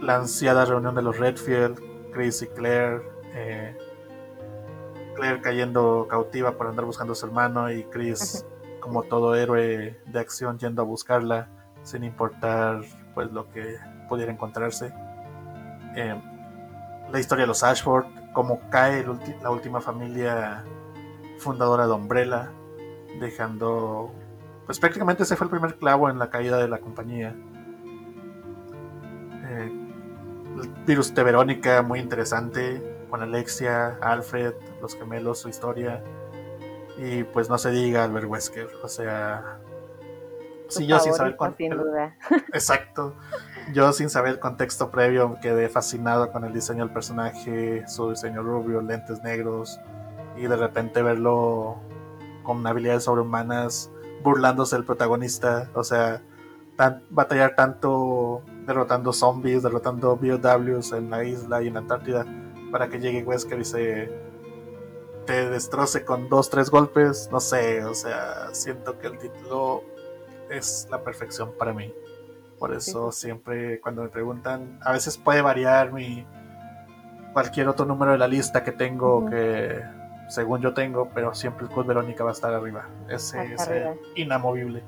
[0.01, 1.79] la ansiada reunión de los Redfield
[2.13, 3.01] Chris y Claire
[3.33, 3.77] eh,
[5.15, 8.45] Claire cayendo cautiva por andar buscando a su hermano y Chris
[8.79, 11.49] como todo héroe de acción yendo a buscarla
[11.83, 12.81] sin importar
[13.15, 14.93] pues lo que pudiera encontrarse.
[15.95, 16.15] Eh,
[17.11, 19.05] la historia de los Ashford, cómo cae
[19.41, 20.63] la última familia
[21.39, 22.51] fundadora de Umbrella,
[23.19, 24.11] dejando
[24.67, 27.33] pues prácticamente ese fue el primer clavo en la caída de la compañía.
[29.45, 29.71] Eh,
[30.61, 36.03] el virus de Verónica, muy interesante con Alexia, Alfred, los gemelos, su historia.
[36.97, 39.59] Y pues no se diga Albert Wesker, o sea...
[40.67, 41.37] Sí, yo sin saber
[42.51, 43.15] Exacto.
[43.73, 48.41] Yo sin saber el contexto previo quedé fascinado con el diseño del personaje, su diseño
[48.41, 49.79] rubio, lentes negros,
[50.37, 51.77] y de repente verlo
[52.43, 53.91] con habilidades sobrehumanas,
[54.23, 56.23] burlándose del protagonista, o sea,
[57.09, 62.25] batallar tanto derrotando zombies, derrotando BOWs en la isla y en la Antártida,
[62.71, 64.11] para que llegue Wesker y se
[65.25, 67.29] te destroce con dos, tres golpes.
[67.31, 69.83] No sé, o sea, siento que el título
[70.49, 71.93] es la perfección para mí.
[72.59, 76.25] Por eso siempre cuando me preguntan, a veces puede variar mi
[77.33, 79.83] cualquier otro número de la lista que tengo que
[80.27, 82.87] según yo tengo, pero siempre el Code Verónica va a estar arriba.
[83.09, 83.69] Ese es
[84.15, 84.83] inamovible.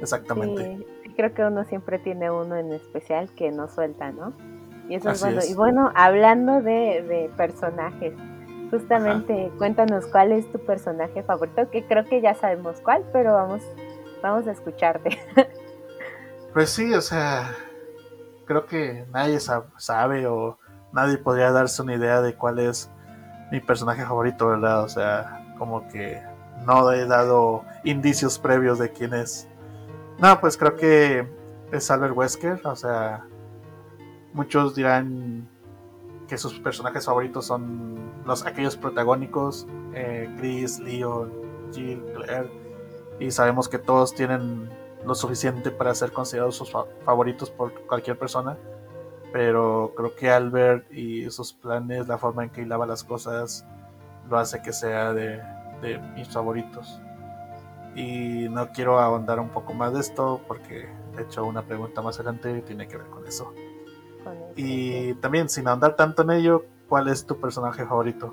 [0.00, 0.86] Exactamente.
[1.16, 4.32] creo que uno siempre tiene uno en especial que no suelta, ¿no?
[4.88, 5.40] Y eso es bueno.
[5.48, 8.14] Y bueno, hablando de, personajes,
[8.70, 13.62] justamente cuéntanos cuál es tu personaje favorito, que creo que ya sabemos cuál, pero vamos,
[14.22, 15.18] vamos a escucharte.
[16.54, 17.54] Pues sí, o sea,
[18.46, 20.58] creo que nadie sabe o
[20.92, 22.90] nadie podría darse una idea de cuál es
[23.50, 24.84] mi personaje favorito, ¿verdad?
[24.84, 26.22] O sea, como que
[26.64, 29.48] no he dado indicios previos de quién es.
[30.18, 31.28] No, pues creo que
[31.72, 33.24] es Albert Wesker, o sea,
[34.34, 35.48] Muchos dirán
[36.26, 41.30] que sus personajes favoritos son los aquellos protagónicos, eh, Chris, Leon,
[41.72, 42.50] Jill, Claire,
[43.20, 44.68] y sabemos que todos tienen
[45.06, 46.70] lo suficiente para ser considerados sus
[47.04, 48.56] favoritos por cualquier persona,
[49.32, 53.66] pero creo que Albert y sus planes, la forma en que hilaba las cosas,
[54.28, 55.42] lo hace que sea de,
[55.82, 57.00] de mis favoritos.
[57.94, 62.18] Y no quiero ahondar un poco más de esto porque de hecho una pregunta más
[62.18, 63.52] adelante tiene que ver con eso.
[64.56, 68.32] Y también, sin andar tanto en ello, ¿cuál es tu personaje favorito?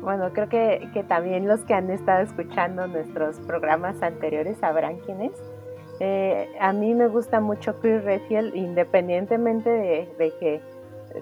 [0.00, 5.22] Bueno, creo que, que también los que han estado escuchando nuestros programas anteriores sabrán quién
[5.22, 5.32] es.
[6.00, 10.60] Eh, a mí me gusta mucho Chris Redfield, independientemente de, de, que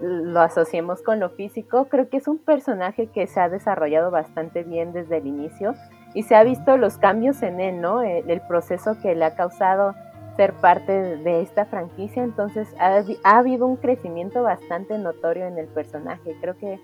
[0.00, 4.64] lo asociemos con lo físico, creo que es un personaje que se ha desarrollado bastante
[4.64, 5.74] bien desde el inicio
[6.14, 8.02] y se ha visto los cambios en él, ¿no?
[8.02, 9.94] El, el proceso que le ha causado
[10.36, 13.04] ser parte de esta franquicia, entonces ha,
[13.38, 16.36] habido un crecimiento bastante notorio en el personaje.
[16.40, 16.80] Creo que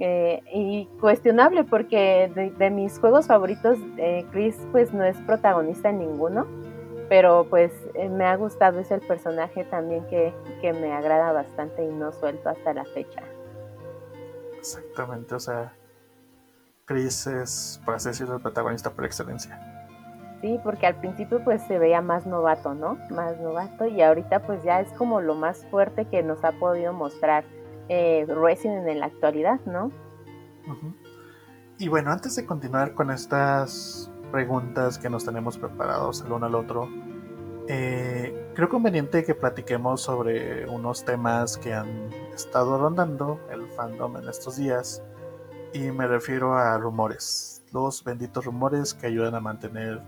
[0.00, 6.00] Eh, y cuestionable porque de, mis juegos favoritos, eh, Chris pues no es protagonista en
[6.00, 6.46] ninguno,
[7.08, 11.84] pero pues eh, me ha gustado, es el personaje también que, que me agrada bastante
[11.84, 13.22] y no suelto hasta la fecha.
[14.58, 15.74] Exactamente, o sea,
[16.84, 19.58] Chris es, por así decirlo, el protagonista por excelencia.
[20.40, 22.98] Sí, porque al principio pues se veía más novato, ¿no?
[23.10, 26.92] Más novato y ahorita pues ya es como lo más fuerte que nos ha podido
[26.92, 27.44] mostrar
[27.88, 29.90] eh, Resident en la actualidad, ¿no?
[31.78, 36.54] Y bueno, antes de continuar con estas preguntas que nos tenemos preparados el uno al
[36.54, 36.88] otro,
[37.66, 44.28] eh, creo conveniente que platiquemos sobre unos temas que han estado rondando el fandom en
[44.28, 45.02] estos días
[45.72, 50.00] y me refiero a rumores, los benditos rumores que ayudan a mantener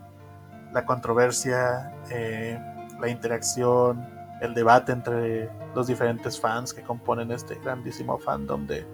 [0.72, 2.59] la controversia, eh,
[3.00, 4.07] la interacción,
[4.40, 8.87] el debate entre los diferentes fans que componen este grandísimo fandom de,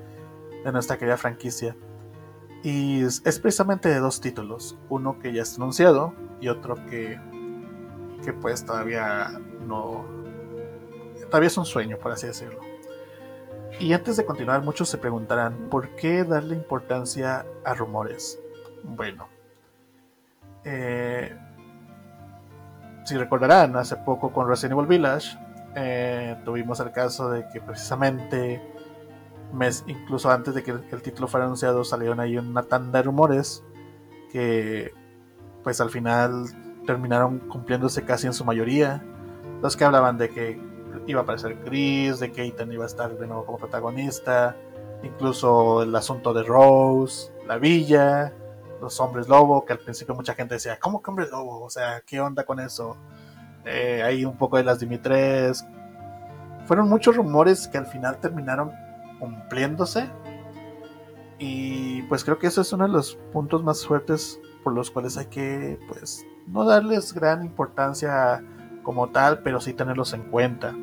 [0.73, 1.77] nuestra querida franquicia.
[2.63, 7.21] Y es, precisamente de dos títulos, uno que ya está anunciado y otro que,
[8.25, 9.31] que pues todavía
[9.67, 10.05] no...
[11.27, 12.61] Todavía es un sueño, por así decirlo.
[13.81, 18.39] Y antes de continuar, muchos se preguntarán, ¿por qué darle importancia a rumores?
[18.85, 19.29] Bueno,
[20.65, 21.37] eh,
[23.05, 25.37] si recordarán, hace poco con Resident Evil Village
[25.75, 28.63] eh, tuvimos el caso de que precisamente
[29.53, 33.65] mes, incluso antes de que el, título fuera anunciado salieron ahí una tanda de rumores
[34.31, 34.93] que
[35.63, 36.47] pues al final
[36.87, 39.05] terminaron cumpliéndose casi en su mayoría.
[39.63, 40.61] Los que hablaban de que
[41.07, 44.57] iba a aparecer Chris, de que Ethan iba a estar de nuevo como protagonista,
[45.03, 48.33] incluso el asunto de Rose, la villa,
[48.81, 51.63] los hombres lobo, que al principio mucha gente decía, ¿cómo que hombres lobo?
[51.63, 52.97] O sea, ¿qué onda con eso?
[53.65, 55.65] Eh, hay un poco de las Dimitres.
[56.67, 58.73] Fueron muchos rumores que al final terminaron
[59.23, 60.11] cumpliéndose.
[61.39, 65.17] Y pues creo que eso es uno de los puntos más fuertes por los cuales
[65.17, 68.45] hay que, pues, no darles gran importancia
[68.83, 70.75] como tal, pero sí tenerlos en cuenta.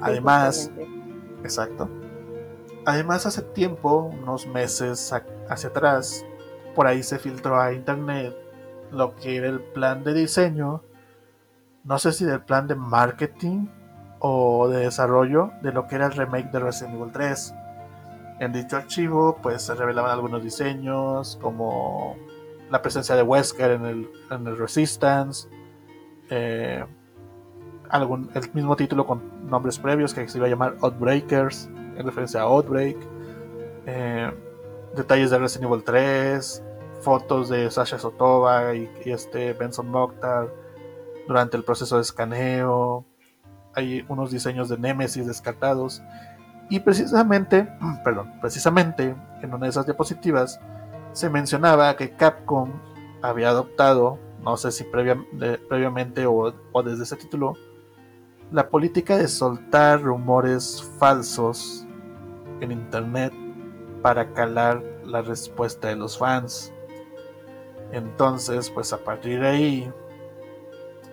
[0.00, 0.70] Además,
[1.44, 1.90] exacto.
[2.86, 5.12] Además, hace tiempo, unos meses
[5.48, 6.24] hacia atrás,
[6.74, 8.34] por ahí se filtró a internet
[8.90, 10.82] lo que era el plan de diseño,
[11.84, 13.66] no sé si del plan de marketing
[14.20, 17.54] o de desarrollo de lo que era el remake de Resident Evil 3.
[18.40, 22.16] En dicho archivo pues se revelaban algunos diseños como
[22.70, 25.48] la presencia de Wesker en el, en el Resistance,
[26.30, 26.84] eh,
[27.88, 32.40] algún, el mismo título con nombres previos que se iba a llamar Outbreakers en referencia
[32.40, 32.96] a Outbreak,
[33.86, 34.30] eh,
[34.94, 36.62] detalles de Resident Evil 3,
[37.00, 40.52] fotos de Sasha Sotova y, este Benson Mokhtar
[41.26, 43.04] durante el proceso de escaneo.
[43.74, 46.02] Hay unos diseños de Nemesis descartados.
[46.68, 47.68] Y precisamente,
[48.04, 50.60] perdón, precisamente en una de esas diapositivas
[51.12, 52.72] se mencionaba que Capcom
[53.22, 56.52] había adoptado, no sé si previamente o,
[56.84, 57.54] desde ese título,
[58.52, 61.86] la política de soltar rumores falsos
[62.60, 63.32] en internet
[64.02, 66.72] para calar la respuesta de los fans.
[67.92, 69.92] Entonces, pues a partir de ahí,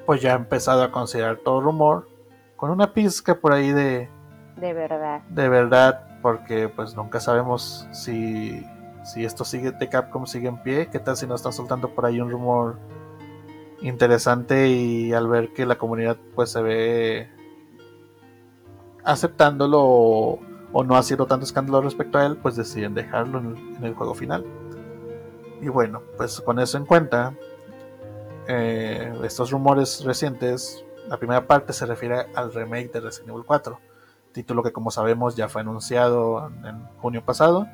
[0.06, 2.08] pues ya he empezado a considerar todo rumor
[2.56, 4.10] con una pizca por ahí de...
[4.58, 5.22] De verdad.
[5.30, 8.66] De verdad, porque pues nunca sabemos si,
[9.04, 10.88] si esto sigue de Capcom sigue en pie.
[10.88, 12.78] ¿Qué tal si nos están soltando por ahí un rumor
[13.82, 17.30] interesante y al ver que la comunidad pues se ve
[19.04, 24.14] aceptándolo o, no haciendo tanto escándalo respecto a él, pues deciden dejarlo en el juego
[24.14, 24.46] final?
[25.62, 27.34] Y bueno, pues con eso en cuenta,
[28.48, 33.80] eh, estos rumores recientes, la primera parte se refiere al remake de Resident Evil 4,
[34.36, 37.68] título que como sabemos ya fue anunciado en junio pasado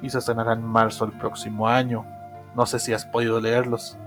[0.00, 2.06] y se estrenará en marzo del próximo año.
[2.54, 3.98] No sé si has podido leerlos.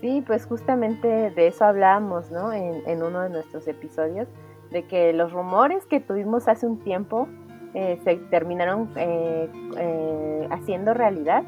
[0.00, 2.52] Sí, pues justamente de eso hablábamos, ¿no?
[2.54, 4.26] En, uno de nuestros episodios,
[4.70, 7.28] de que los rumores que tuvimos hace un tiempo
[7.74, 11.44] eh, se terminaron eh, haciendo realidad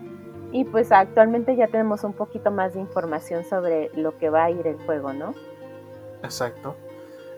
[0.53, 4.51] y pues actualmente ya tenemos un poquito más de información sobre lo que va a
[4.51, 5.33] ir el juego, ¿no?
[6.23, 6.77] Exacto.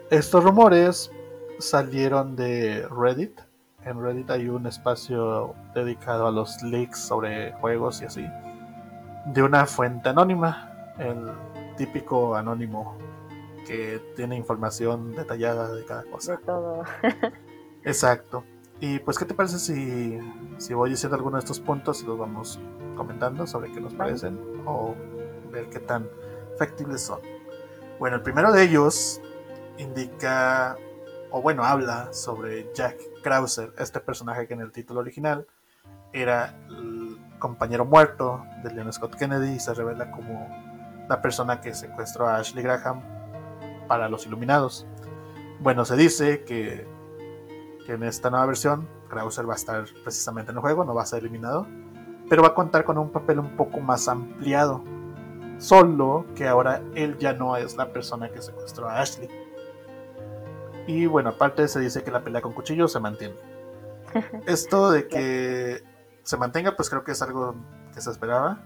[0.09, 1.09] Estos rumores
[1.59, 3.39] salieron de Reddit.
[3.83, 8.25] En Reddit hay un espacio dedicado a los leaks sobre juegos y así.
[9.27, 10.71] De una fuente anónima.
[10.97, 11.31] El
[11.77, 12.97] típico anónimo
[13.67, 16.33] que tiene información detallada de cada cosa.
[16.33, 16.83] De todo.
[17.83, 18.43] Exacto.
[18.79, 20.19] Y pues, ¿qué te parece si,
[20.57, 22.59] si voy diciendo algunos de estos puntos y los vamos
[22.95, 24.95] comentando sobre qué nos parecen o
[25.51, 26.07] ver qué tan
[26.57, 27.19] factibles son?
[27.99, 29.21] Bueno, el primero de ellos
[29.77, 30.77] indica,
[31.37, 35.45] o bueno, habla sobre Jack Krauser, este personaje que en el título original
[36.13, 40.47] era el compañero muerto de Leon Scott Kennedy y se revela como
[41.09, 43.01] la persona que secuestró a Ashley Graham
[43.89, 44.87] para los Iluminados.
[45.59, 46.87] Bueno, se dice que,
[47.85, 51.01] que en esta nueva versión Krauser va a estar precisamente en el juego, no va
[51.01, 51.67] a ser eliminado,
[52.29, 54.85] pero va a contar con un papel un poco más ampliado.
[55.57, 59.29] Solo que ahora él ya no es la persona que secuestró a Ashley.
[60.87, 63.35] Y bueno, aparte se dice que la pelea con cuchillo se mantiene.
[64.45, 65.83] Esto de que
[66.23, 67.55] se mantenga, pues creo que es algo
[67.93, 68.63] que se esperaba.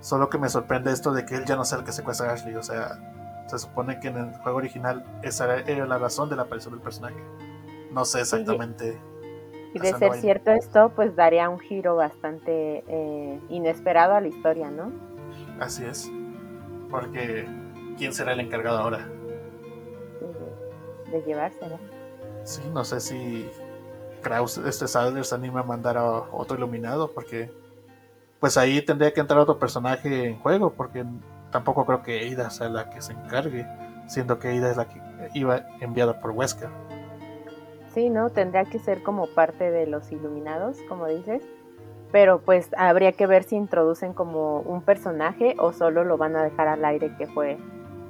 [0.00, 2.34] Solo que me sorprende esto de que él ya no sea el que secuestra a
[2.34, 2.54] Ashley.
[2.56, 2.98] O sea,
[3.46, 6.82] se supone que en el juego original esa era la razón de la aparición del
[6.82, 7.16] personaje.
[7.90, 9.00] No sé exactamente.
[9.72, 14.70] Y de ser cierto esto, pues daría un giro bastante eh, inesperado a la historia,
[14.70, 14.92] ¿no?
[15.58, 16.10] Así es.
[16.90, 17.48] Porque,
[17.98, 19.08] ¿quién será el encargado ahora?
[21.10, 21.78] De, llevársela.
[22.44, 23.48] Sí, no sé si
[24.22, 27.50] Kraus, este Sadler se anima a mandar a otro iluminado, porque
[28.40, 31.04] pues ahí tendría que entrar otro personaje en juego, porque
[31.50, 33.66] tampoco creo que Ada sea la que se encargue,
[34.06, 35.00] siendo que Ada es la que
[35.34, 36.68] iba enviada por Wesker.
[37.94, 38.28] Sí, ¿no?
[38.30, 41.42] Tendría que ser como parte de los iluminados, como dices.
[42.10, 46.42] Pero pues habría que ver si introducen como un personaje o solo lo van a
[46.44, 47.56] dejar al aire que fue,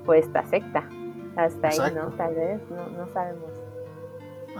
[0.04, 0.88] fue esta secta.
[1.36, 2.10] Hasta ahí, ¿no?
[2.12, 3.50] Tal vez, no, sabemos.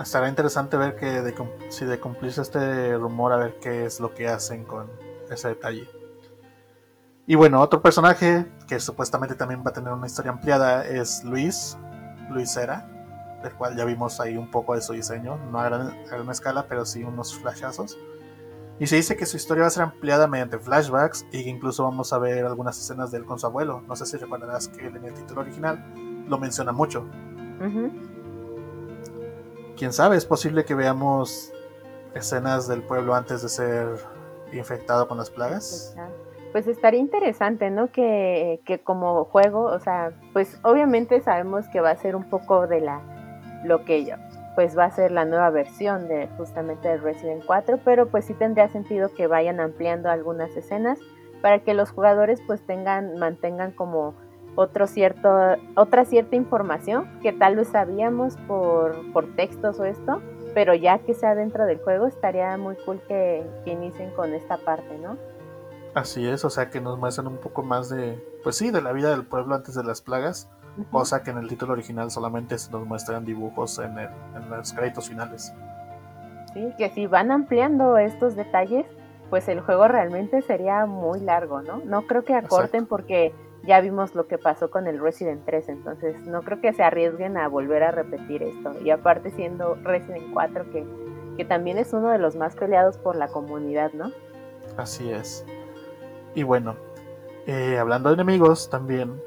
[0.00, 1.34] Estará interesante ver que
[1.68, 4.90] si de cumplirse este rumor, a ver qué es lo que hacen con
[5.30, 5.88] ese detalle.
[7.26, 11.78] Y bueno, otro personaje que supuestamente también va a tener una historia ampliada es Luis,
[12.28, 12.88] Luis Era
[13.44, 16.84] del cual ya vimos ahí un poco de su diseño, no a gran, escala, pero
[16.84, 17.96] sí unos flashazos.
[18.80, 21.84] Y se dice que su historia va a ser ampliada mediante flashbacks y que incluso
[21.84, 23.82] vamos a ver algunas escenas de él con su abuelo.
[23.86, 25.84] No sé si recordarás que en el título original
[26.28, 27.04] lo menciona mucho.
[29.76, 31.52] Quién sabe, es posible que veamos
[32.14, 33.88] escenas del pueblo antes de ser
[34.52, 35.96] infectado con las plagas.
[36.52, 37.90] Pues estaría interesante, ¿no?
[37.90, 42.66] Que, que como juego, o sea, pues obviamente sabemos que va a ser un poco
[42.66, 43.02] de la
[43.64, 44.14] lo que
[44.54, 48.34] pues va a ser la nueva versión de justamente de Resident 4, pero pues sí
[48.34, 51.00] tendría sentido que vayan ampliando algunas escenas
[51.42, 54.14] para que los jugadores pues tengan, mantengan como
[54.56, 55.28] otro cierto,
[55.74, 60.20] otra cierta información que tal vez sabíamos por, por textos o esto,
[60.54, 64.56] pero ya que sea dentro del juego estaría muy cool que, que inicien con esta
[64.56, 65.16] parte, ¿no?
[65.94, 68.92] Así es, o sea que nos muestran un poco más de, pues sí, de la
[68.92, 70.48] vida del pueblo antes de las plagas
[70.90, 73.94] cosa que en el título original solamente se nos muestran dibujos en,
[74.50, 75.54] los créditos finales.
[76.52, 78.86] Sí, que si van ampliando estos detalles,
[79.30, 81.80] pues el juego realmente sería muy largo, ¿no?
[81.84, 83.32] No creo que acorten porque
[83.66, 87.36] ya vimos lo que pasó con el Resident 3, entonces no creo que se arriesguen
[87.36, 88.72] a volver a repetir esto.
[88.82, 90.86] Y aparte siendo Resident 4, que,
[91.36, 94.10] que también es uno de los más peleados por la comunidad, ¿no?
[94.76, 95.44] Así es.
[96.34, 96.76] Y bueno,
[97.46, 99.20] eh, hablando de enemigos, también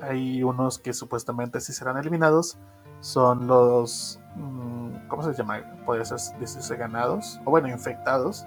[0.00, 2.58] hay unos que supuestamente sí serán eliminados.
[3.00, 4.20] Son los.
[4.36, 5.62] Mm, ¿Cómo se llama?
[5.86, 7.40] Puede ser decirse ganados.
[7.44, 8.44] O bueno, infectados.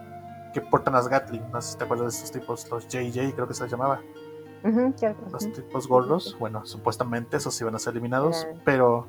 [0.54, 1.50] Que portan las Gatling.
[1.52, 2.70] No sé si te acuerdas de estos tipos.
[2.70, 3.64] Los JJ, creo que se
[4.64, 6.38] los tipos gordos.
[6.40, 8.48] Bueno, supuestamente esos van a ser eliminados.
[8.66, 9.08] Pero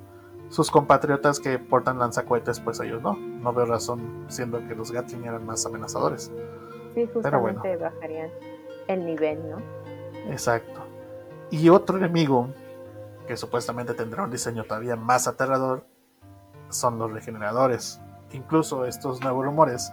[0.49, 3.15] sus compatriotas que portan lanzacohetes, pues ellos no.
[3.15, 6.31] No veo razón, siendo que los Gatling eran más amenazadores.
[6.95, 8.31] Sí, justamente bajarían
[8.89, 9.59] el nivel, ¿no?
[10.31, 10.81] Exacto.
[11.51, 12.49] Y otro enemigo
[13.27, 15.85] que supuestamente tendrá un diseño todavía más aterrador
[16.69, 18.01] son los regeneradores.
[18.33, 19.93] Incluso estos nuevos rumores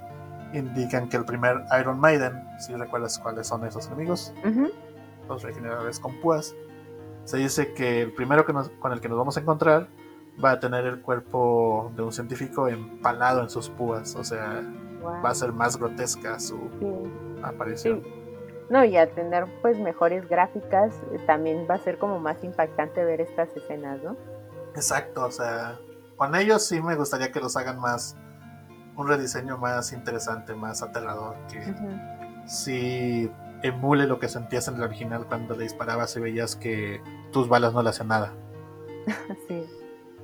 [0.54, 4.34] indican que el primer Iron Maiden, si recuerdas cuáles son esos enemigos,
[5.34, 6.56] los regeneradores con púas,
[7.24, 9.88] se dice que el primero que con el que nos vamos a encontrar
[10.44, 14.62] va a tener el cuerpo de un científico empalado en sus púas, o sea,
[15.04, 16.60] va a ser más grotesca su
[17.44, 18.04] aparición.
[18.70, 23.04] No, y al tener pues mejores gráficas, eh, también va a ser como más impactante
[23.04, 24.16] ver estas escenas, ¿no?
[24.74, 25.78] Exacto, o sea,
[26.16, 28.16] con ellos sí me gustaría que los hagan más,
[28.96, 31.76] un rediseño más interesante, más aterrador, que
[32.46, 33.30] sí
[33.64, 37.02] emule lo que sentías en el original cuando le disparabas y veías que
[37.32, 38.34] tus balas no le hacían nada.
[39.48, 39.66] sí.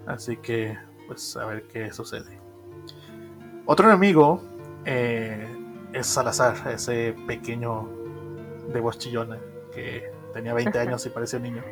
[0.05, 0.77] Así que,
[1.07, 2.39] pues a ver qué sucede.
[3.65, 4.41] Otro enemigo
[4.85, 5.45] eh,
[5.91, 7.89] es Salazar, ese pequeño
[8.71, 9.37] de voz chillona,
[9.73, 11.63] que tenía 20 años y parecía un niño.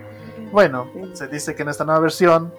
[0.51, 2.53] Bueno, se dice que en esta nueva versión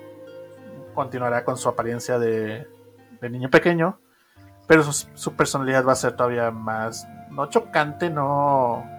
[0.95, 2.67] continuará con su apariencia de,
[3.21, 4.01] niño pequeño,
[4.67, 8.96] pero su, personalidad va a ser todavía más, no chocante, no...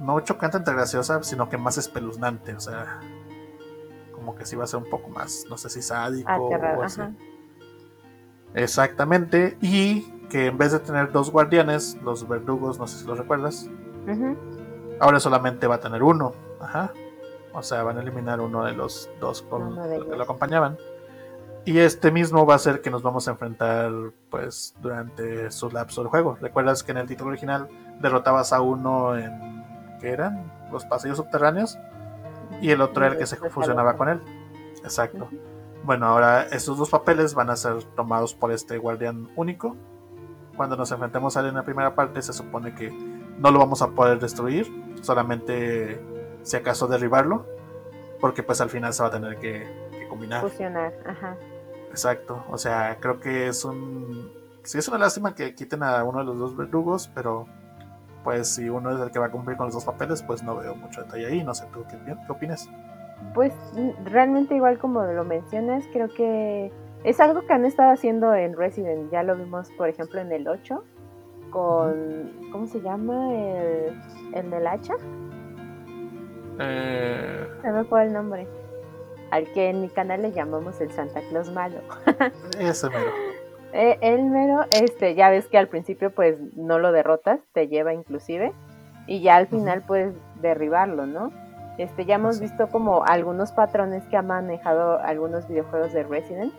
[0.00, 3.00] No chocante entre graciosa, sino que más espeluznante, o sea,
[4.12, 7.02] como que sí va a ser un poco más, no sé si sádico o así.
[8.54, 13.14] Exactamente, y que en vez de tener dos guardianes, los verdugos, no sé si lo
[13.14, 13.68] recuerdas,
[15.00, 16.32] ahora solamente va a tener uno.
[16.60, 16.92] Ajá.
[17.52, 20.78] O sea, van a eliminar uno de los dos con que lo acompañaban.
[21.64, 23.92] Y este mismo va a ser que nos vamos a enfrentar
[24.30, 26.38] pues durante su lapso del juego.
[26.40, 27.68] ¿Recuerdas que en el título original
[28.00, 29.59] derrotabas a uno en
[30.00, 30.50] ¿qué eran?
[30.72, 31.78] Los pasillos subterráneos
[32.60, 34.20] y el otro era el que se fusionaba con él.
[34.82, 35.28] Exacto.
[35.82, 39.76] Bueno, ahora estos dos papeles van a ser tomados por este guardián único.
[40.56, 43.80] Cuando nos enfrentemos a él en la primera parte se supone que no lo vamos
[43.80, 44.70] a poder destruir,
[45.00, 46.00] solamente
[46.42, 47.46] si acaso derribarlo,
[48.20, 49.66] porque pues al final se va a tener que,
[50.10, 50.42] combinar.
[50.42, 51.36] Fusionar, ajá.
[51.90, 54.32] Exacto, o sea, creo que es un...
[54.62, 57.46] Sí es una lástima que quiten a uno de los dos verdugos, pero
[58.24, 60.56] pues si uno es el que va a cumplir con los dos papeles, pues no
[60.56, 62.68] veo mucho detalle ahí, no sé tú qué, qué opinas.
[63.34, 63.52] Pues
[64.04, 66.72] realmente igual como lo mencionas, creo que
[67.04, 70.48] es algo que han estado haciendo en Resident, ya lo vimos por ejemplo en el
[70.48, 70.82] 8,
[71.50, 73.34] con, ¿cómo se llama?
[73.34, 74.00] El,
[74.34, 74.94] el del hacha.
[76.58, 77.48] Eh...
[77.62, 78.46] Se me fue el nombre.
[79.30, 81.78] Al que en mi canal le llamamos el Santa Claus malo.
[82.58, 83.29] Ese mero.
[83.72, 87.94] Eh, el mero, este, ya ves que al principio pues no lo derrotas, te lleva
[87.94, 88.52] inclusive,
[89.06, 91.30] y ya al final puedes derribarlo, ¿no?
[91.78, 96.52] Este, ya hemos visto como algunos patrones que ha manejado algunos videojuegos de Resident,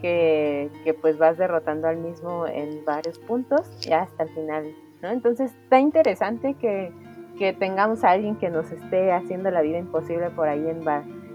[0.00, 4.66] que, que pues vas derrotando al mismo en varios puntos y hasta el final,
[5.02, 5.10] ¿no?
[5.10, 6.92] Entonces está interesante que,
[7.38, 10.82] que tengamos a alguien que nos esté haciendo la vida imposible por ahí en,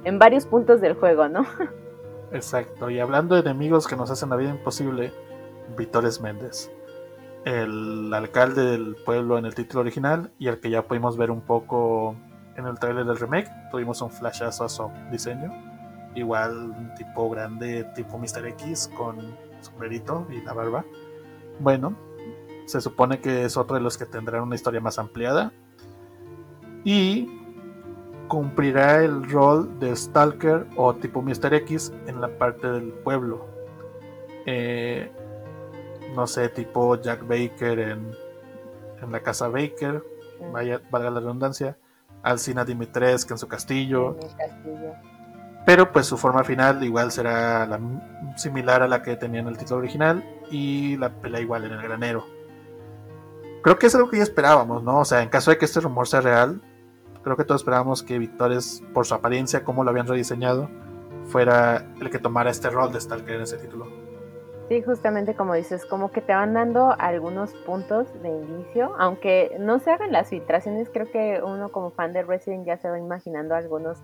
[0.03, 1.45] en varios puntos del juego, ¿no?
[2.33, 5.13] Exacto, y hablando de enemigos que nos hacen la vida imposible,
[5.77, 6.71] Vitores Méndez,
[7.45, 11.41] el alcalde del pueblo en el título original y el que ya pudimos ver un
[11.41, 12.15] poco
[12.55, 15.51] en el trailer del remake tuvimos un flashazo a su diseño.
[16.15, 18.47] Igual un tipo grande, tipo Mr.
[18.49, 20.85] X, con sombrerito y la barba.
[21.59, 21.95] Bueno,
[22.65, 25.51] se supone que es otro de los que tendrán una historia más ampliada.
[26.83, 27.42] Y
[28.27, 31.53] cumplirá el rol de Stalker o tipo Mr.
[31.55, 33.47] X en la parte del pueblo.
[34.45, 35.11] Eh,
[36.15, 38.11] no sé, tipo Jack Baker en,
[39.01, 40.03] en la casa Baker,
[40.51, 41.77] vaya, valga la redundancia.
[42.23, 44.17] Alcina Dimitrescu en su castillo.
[45.65, 47.79] Pero pues su forma final igual será la,
[48.35, 51.81] similar a la que tenía en el título original y la pelea igual en el
[51.81, 52.25] granero.
[53.61, 54.99] Creo que es algo que ya esperábamos, ¿no?
[54.99, 56.61] O sea, en caso de que este rumor sea real,
[57.23, 60.69] creo que todos esperábamos que Victores, por su apariencia, como lo habían rediseñado,
[61.25, 63.87] fuera el que tomara este rol de Stalker en ese título.
[64.69, 69.79] Sí, justamente como dices, como que te van dando algunos puntos de inicio, aunque no
[69.79, 73.55] se hagan las filtraciones, creo que uno como fan de Resident ya se va imaginando
[73.55, 73.97] algunos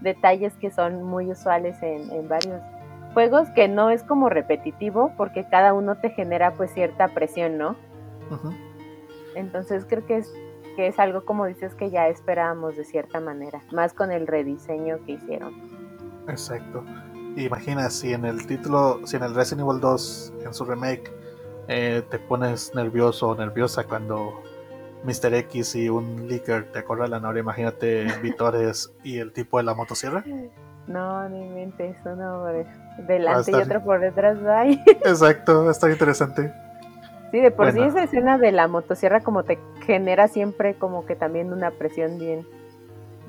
[0.00, 2.60] detalles que son muy usuales en, varios
[3.12, 7.76] juegos, que no es como repetitivo, porque cada uno te genera pues cierta presión, ¿no?
[9.34, 10.32] Entonces creo que es,
[10.76, 14.98] que es algo como dices que ya esperábamos de cierta manera, más con el rediseño
[15.04, 15.54] que hicieron.
[16.28, 16.84] Exacto.
[17.36, 21.10] Imagina si en el título, si en el Resident Evil 2, en su remake,
[21.68, 24.42] eh, te pones nervioso o nerviosa cuando
[25.04, 25.34] Mr.
[25.34, 27.24] X y un leaker te acorralan.
[27.24, 30.24] Ahora imagínate Vitores y el tipo de la motosierra.
[30.86, 32.44] No, ni mente eso, no,
[33.06, 34.38] delante y otro por detrás.
[34.46, 34.82] Ay.
[34.86, 36.52] Exacto, está interesante.
[37.30, 41.16] Sí, de por sí esa escena de la motosierra como te genera siempre como que
[41.16, 42.46] también una presión bien,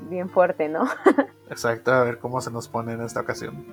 [0.10, 0.86] bien fuerte, ¿no?
[1.50, 3.66] Exacto, a ver cómo se nos pone en esta ocasión.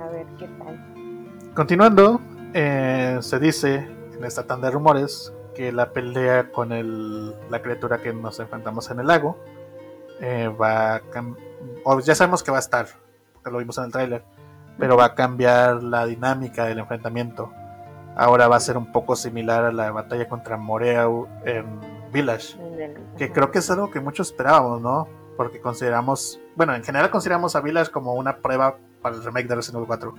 [0.00, 1.52] A ver qué tal.
[1.54, 2.20] Continuando,
[2.54, 7.98] eh, se dice en esta tanda de rumores que la pelea con el, la criatura
[7.98, 9.36] que nos enfrentamos en el lago
[10.20, 11.02] eh, va a
[11.84, 12.86] o ya sabemos que va a estar,
[13.34, 14.24] porque lo vimos en el tráiler,
[14.78, 17.52] pero va a cambiar la dinámica del enfrentamiento.
[18.16, 21.64] Ahora va a ser un poco similar a la batalla contra Moreau en
[22.12, 22.58] Village,
[23.16, 25.08] que creo que es algo que muchos esperábamos, ¿no?
[25.36, 29.54] Porque consideramos, bueno, en general consideramos a Village como una prueba para el remake de
[29.56, 30.14] Resident Evil 4.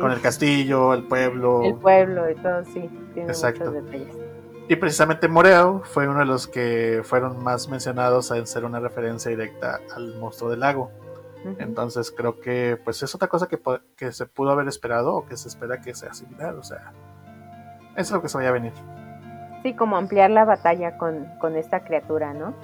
[0.00, 1.62] Con el castillo, el pueblo.
[1.64, 2.88] El pueblo y todo, sí.
[3.14, 3.70] Tiene Exacto.
[3.70, 4.14] detalles.
[4.68, 9.30] Y precisamente Moreo fue uno de los que fueron más mencionados en ser una referencia
[9.30, 10.90] directa al monstruo del lago.
[11.58, 13.58] Entonces creo que pues es otra cosa que,
[13.96, 16.54] que, se pudo haber esperado o que se espera que sea similar.
[16.54, 16.92] O sea,
[17.92, 18.72] eso es lo que se vaya a venir.
[19.62, 22.54] Sí, como ampliar la batalla con, con esta criatura, ¿no?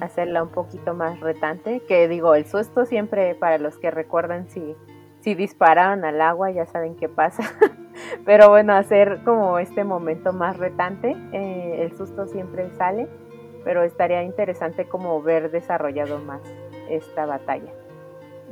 [0.00, 1.80] hacerla un poquito más retante.
[1.86, 4.76] Que digo, el susto siempre, para los que recuerdan, si,
[5.20, 7.42] si dispararon al agua, ya saben qué pasa.
[8.24, 13.08] Pero bueno, hacer como este momento más retante, eh, el susto siempre sale,
[13.64, 16.42] pero estaría interesante como ver desarrollado más
[16.90, 17.72] esta batalla.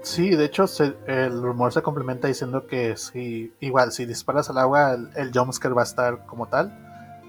[0.04, 0.66] Sí, de hecho
[1.06, 5.74] el rumor se complementa diciendo que si igual si disparas al agua el, el jumpscare
[5.74, 6.78] va a estar como tal,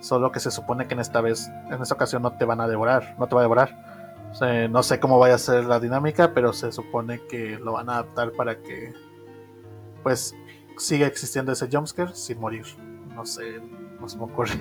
[0.02, 2.68] solo que se supone que en esta vez, en esta ocasión no te van a
[2.68, 4.70] devorar, no te va a devorar.
[4.70, 7.94] no sé cómo vaya a ser la dinámica, pero se supone que lo van a
[7.94, 8.94] adaptar para que
[10.04, 10.36] pues
[10.78, 12.66] siga existiendo ese jumpscare sin morir.
[13.16, 13.62] No sé,
[14.02, 14.56] no se me ocurre.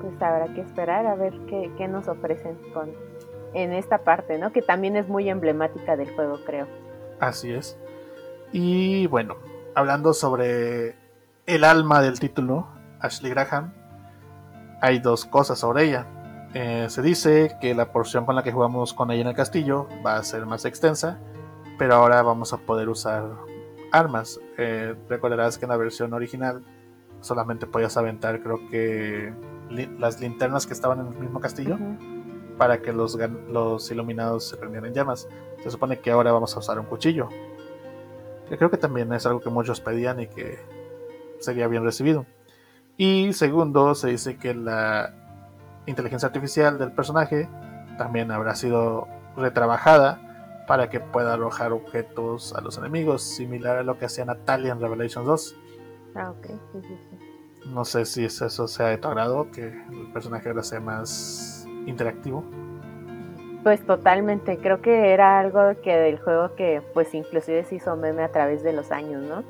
[0.00, 2.90] Pues habrá que esperar a ver qué, qué nos ofrecen con,
[3.54, 4.52] en esta parte, ¿no?
[4.52, 6.66] Que también es muy emblemática del juego, creo.
[7.20, 7.78] Así es.
[8.52, 9.36] Y bueno,
[9.74, 10.96] hablando sobre
[11.46, 12.68] el alma del título,
[13.00, 13.72] Ashley Graham,
[14.80, 16.06] hay dos cosas sobre ella.
[16.54, 19.88] Eh, se dice que la porción con la que jugamos con ella en el castillo
[20.06, 21.18] va a ser más extensa,
[21.78, 23.24] pero ahora vamos a poder usar
[23.92, 24.40] armas.
[24.58, 26.62] Eh, recordarás que en la versión original
[27.20, 29.32] solamente podías aventar, creo que
[29.98, 31.78] las linternas que estaban en el mismo castillo
[32.58, 33.18] para que los,
[33.50, 35.28] los iluminados se prendieran en llamas.
[35.62, 37.28] Se supone que ahora vamos a usar un cuchillo.
[38.48, 40.58] Que creo que también es algo que muchos pedían y que
[41.40, 42.26] sería bien recibido.
[42.96, 45.14] Y segundo, se dice que la
[45.86, 47.48] inteligencia artificial del personaje
[47.98, 53.98] también habrá sido retrabajada para que pueda arrojar objetos a los enemigos, similar a lo
[53.98, 55.56] que hacía Natalia en Revelations 2.
[56.14, 56.46] Ah, ok.
[57.66, 62.44] No sé si eso sea de tu agrado, que el personaje ahora sea más interactivo.
[63.62, 68.22] Pues totalmente, creo que era algo que del juego que pues inclusive se hizo meme
[68.22, 69.42] a través de los años, ¿no?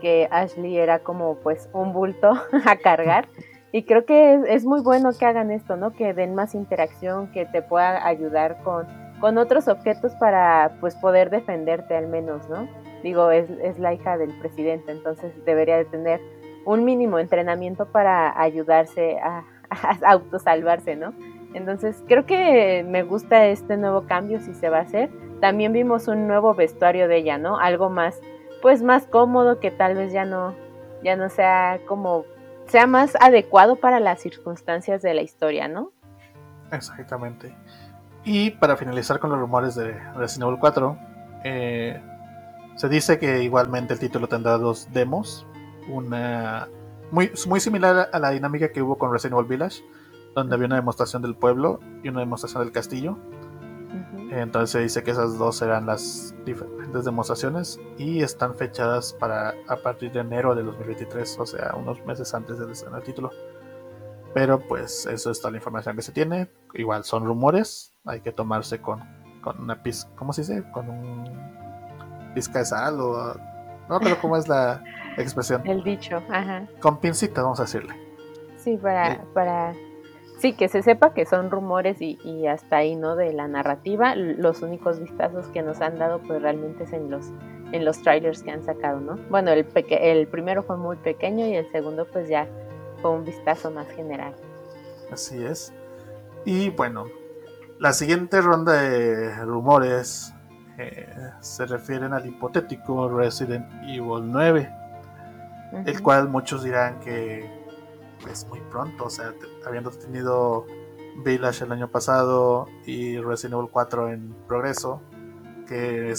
[0.00, 2.32] Que Ashley era como pues un bulto
[2.64, 3.26] a cargar
[3.72, 5.92] y creo que es, muy bueno que hagan esto, ¿no?
[5.92, 8.86] Que den más interacción, que te pueda ayudar con,
[9.20, 12.68] con otros objetos para pues poder defenderte al menos, ¿no?
[13.02, 16.20] Digo, es, es la hija del presidente, entonces debería de tener
[16.64, 21.12] un mínimo entrenamiento para ayudarse a, a autosalvarse, ¿no?
[21.56, 25.10] Entonces creo que me gusta este nuevo cambio si se va a hacer.
[25.40, 27.58] También vimos un nuevo vestuario de ella, ¿no?
[27.58, 28.20] Algo más,
[28.60, 30.54] pues más cómodo que tal vez ya no,
[31.02, 32.26] ya no sea como,
[32.66, 35.92] sea más adecuado para las circunstancias de la historia, ¿no?
[36.72, 37.54] Exactamente.
[38.22, 40.98] Y para finalizar con los rumores de Resident Evil 4,
[41.44, 42.02] eh,
[42.74, 45.46] se dice que igualmente el título tendrá dos demos,
[45.88, 46.68] una
[47.10, 49.82] muy, muy similar a la dinámica que hubo con Resident Evil Village
[50.36, 53.16] donde había una demostración del pueblo y una demostración del castillo.
[54.30, 59.76] Entonces se dice que esas dos serán las diferentes demostraciones y están fechadas para a
[59.76, 63.30] partir de enero de 2023, o sea, unos meses antes del estreno del título.
[64.34, 66.50] Pero pues eso es toda la información que se tiene.
[66.74, 69.00] Igual son rumores, hay que tomarse con,
[69.40, 70.64] con una pizca, ¿cómo se dice?
[70.70, 71.24] Con un
[72.34, 73.34] pizca de sal o...
[73.88, 74.82] No pero cómo es la
[75.16, 75.66] expresión.
[75.66, 76.66] El dicho, ajá.
[76.80, 77.94] Con pincita, vamos a decirle.
[78.58, 79.72] Sí, para, para
[80.38, 83.16] sí, que se sepa que son rumores y, hasta ahí, ¿no?
[83.16, 87.26] De la narrativa, los únicos vistazos que nos han dado, pues realmente es en los,
[87.72, 89.18] en los trailers que han sacado, ¿no?
[89.30, 92.48] Bueno, el, el primero fue muy pequeño y el segundo, pues ya
[93.02, 94.34] fue un vistazo más general.
[95.10, 95.72] Así es.
[96.44, 97.06] Y bueno,
[97.78, 100.32] la siguiente ronda de rumores
[100.78, 101.06] eh,
[101.40, 104.70] se refieren al hipotético Resident Evil 9,
[105.86, 107.65] el cual muchos dirán que
[108.30, 109.34] es muy pronto, o sea,
[109.66, 110.66] habiendo tenido
[111.24, 115.02] Village el año pasado y Resident Evil 4 en progreso,
[115.66, 116.12] que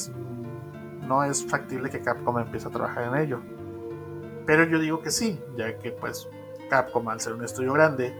[1.01, 3.41] no es factible que Capcom empiece a trabajar en ello.
[4.45, 6.27] Pero yo digo que sí, ya que pues
[6.69, 8.15] Capcom al ser un estudio grande,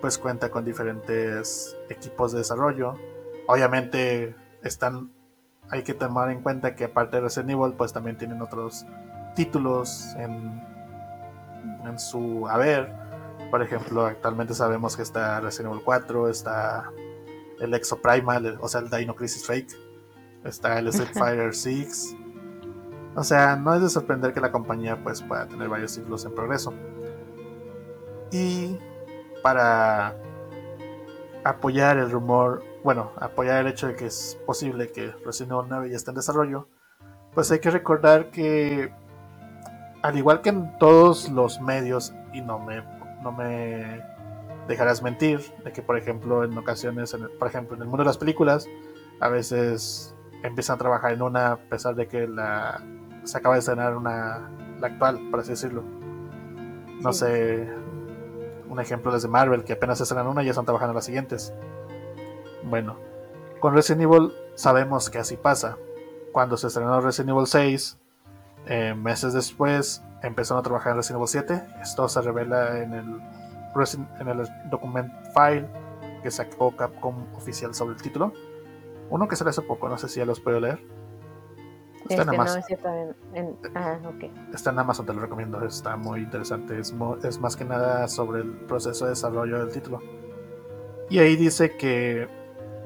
[0.00, 2.94] pues cuenta con diferentes equipos de desarrollo.
[3.46, 5.10] Obviamente están
[5.70, 8.84] hay que tomar en cuenta que aparte de Resident Evil, pues también tienen otros
[9.36, 10.60] títulos en,
[11.86, 12.92] en su haber
[13.50, 16.90] por ejemplo, actualmente sabemos que está Resident Evil 4, está
[17.58, 19.76] el Exo Primal, o sea, el Dino Crisis Fake,
[20.44, 22.16] está el Street Fighter 6.
[23.16, 26.34] O sea, no es de sorprender que la compañía pues pueda tener varios títulos en
[26.34, 26.72] progreso.
[28.30, 28.78] Y
[29.42, 30.14] para
[31.42, 35.90] apoyar el rumor, bueno, apoyar el hecho de que es posible que Resident Evil 9
[35.90, 36.68] ya esté en desarrollo,
[37.34, 38.92] pues hay que recordar que
[40.02, 42.82] al igual que en todos los medios, y no me
[43.22, 44.02] no me
[44.68, 48.18] dejarás mentir de que, por ejemplo, en ocasiones, por ejemplo, en el mundo de las
[48.18, 48.68] películas,
[49.20, 52.82] a veces empiezan a trabajar en una a pesar de que la
[53.24, 54.50] se acaba de estrenar una
[54.80, 55.82] la actual, por así decirlo.
[57.02, 57.68] No sé,
[58.68, 61.04] un ejemplo desde Marvel, que apenas se estrenan una y ya están trabajando en las
[61.04, 61.52] siguientes.
[62.62, 62.96] Bueno,
[63.58, 65.76] con Resident Evil sabemos que así pasa.
[66.32, 67.98] Cuando se estrenó Resident Evil 6,
[68.66, 71.62] eh, meses después empezaron a trabajar en Resident Evil 7.
[71.82, 73.20] Esto se revela en el,
[74.20, 75.68] en el document file
[76.22, 78.32] que sacó Capcom oficial sobre el título.
[79.08, 80.80] Uno que sale hace poco, no sé si ya los puedo leer.
[82.08, 82.62] Está en Amazon.
[84.52, 85.64] Está en Amazon, te lo recomiendo.
[85.64, 86.78] Está muy interesante.
[86.78, 90.00] Es, es más que nada sobre el proceso de desarrollo del título.
[91.08, 92.28] Y ahí dice que,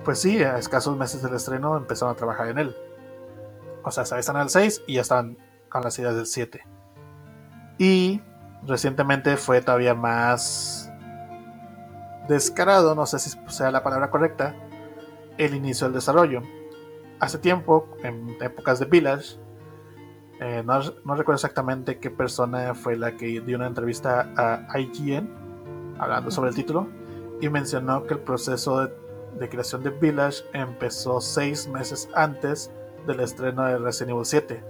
[0.05, 2.76] pues sí, a escasos meses del estreno empezaron a trabajar en él.
[3.82, 5.37] O sea, están al 6 y ya están
[5.68, 6.74] con las ideas del 7.
[7.79, 8.20] Y
[8.66, 10.91] recientemente fue todavía más
[12.29, 14.55] descarado, no sé si sea la palabra correcta,
[15.37, 16.43] el inicio del desarrollo.
[17.20, 19.37] Hace tiempo, en épocas de Village,
[20.41, 26.31] eh, no, recuerdo exactamente qué persona fue la que dio una entrevista a IGN hablando
[26.31, 26.89] sobre el título
[27.41, 28.95] y mencionó que el proceso de,
[29.39, 32.70] de creación de Village empezó seis meses antes
[33.07, 34.64] del estreno de Resident Evil 7.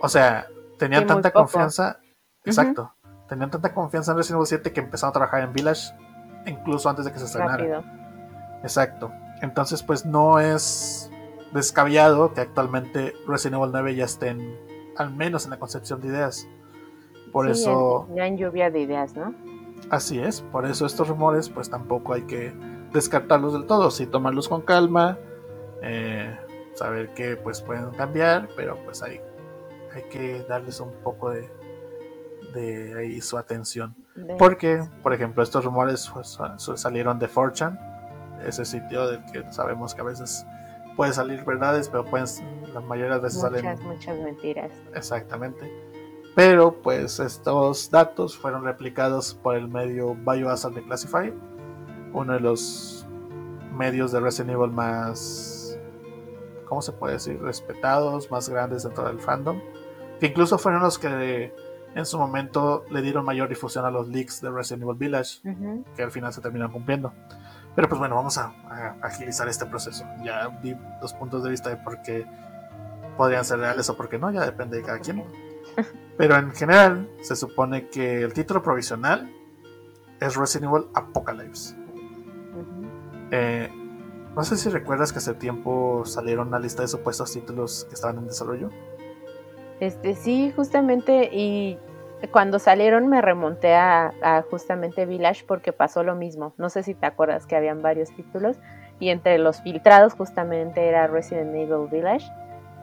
[0.00, 0.48] O sea,
[0.78, 2.00] tenían tanta confianza.
[2.44, 2.94] Exacto.
[3.28, 5.92] Tenían tanta confianza en Resident Evil 7 que empezaron a trabajar en Village
[6.46, 7.82] incluso antes de que se estrenara.
[8.62, 9.12] Exacto.
[9.42, 11.10] Entonces, pues no es
[11.52, 14.56] descabellado que actualmente Resident Evil 9 ya estén
[14.96, 16.48] al menos en la concepción de ideas.
[17.32, 18.08] Por eso.
[18.14, 19.34] Ya en lluvia de ideas, ¿no?
[19.90, 20.40] Así es.
[20.40, 22.52] Por eso estos rumores, pues tampoco hay que
[22.92, 23.90] descartarlos del todo.
[23.90, 25.18] Sí, tomarlos con calma.
[25.82, 26.36] Eh,
[26.74, 29.20] saber que pues pueden cambiar, pero pues hay,
[29.94, 31.50] hay que darles un poco de,
[32.54, 33.94] de ahí su atención.
[34.38, 36.38] Porque, por ejemplo, estos rumores pues,
[36.74, 37.72] salieron de 4
[38.44, 40.46] ese sitio del que sabemos que a veces
[40.96, 42.26] puede salir verdades, pero pueden,
[42.72, 44.72] la mayoría de veces muchas, salen muchas mentiras.
[44.94, 45.72] Exactamente.
[46.34, 51.32] Pero pues estos datos fueron replicados por el medio Biohazard de Classify,
[52.12, 53.06] uno de los
[53.72, 55.58] medios de Resident Evil más
[56.68, 57.40] ¿cómo se puede decir?
[57.40, 59.60] Respetados, más grandes dentro del fandom,
[60.20, 61.52] que incluso fueron los que
[61.94, 65.40] en su momento le dieron mayor difusión a los leaks de Resident Evil Village,
[65.96, 67.12] que al final se terminan cumpliendo.
[67.74, 68.52] Pero pues bueno, vamos a,
[69.02, 70.04] agilizar este proceso.
[70.24, 72.26] Ya di dos puntos de vista de por qué
[73.16, 75.24] podrían ser reales o por qué no, ya depende de cada quien.
[76.16, 79.32] Pero en general, se supone que el título provisional
[80.20, 81.76] es Resident Evil Apocalypse.
[84.34, 88.18] No sé si recuerdas que hace tiempo salieron una lista de supuestos títulos que estaban
[88.18, 88.70] en desarrollo.
[89.80, 91.78] Este sí, justamente, y
[92.32, 96.52] cuando salieron me remonté a, justamente Village porque pasó lo mismo.
[96.56, 98.56] No sé si te acuerdas que habían varios títulos
[98.98, 102.26] y entre los filtrados justamente era Resident Evil Village.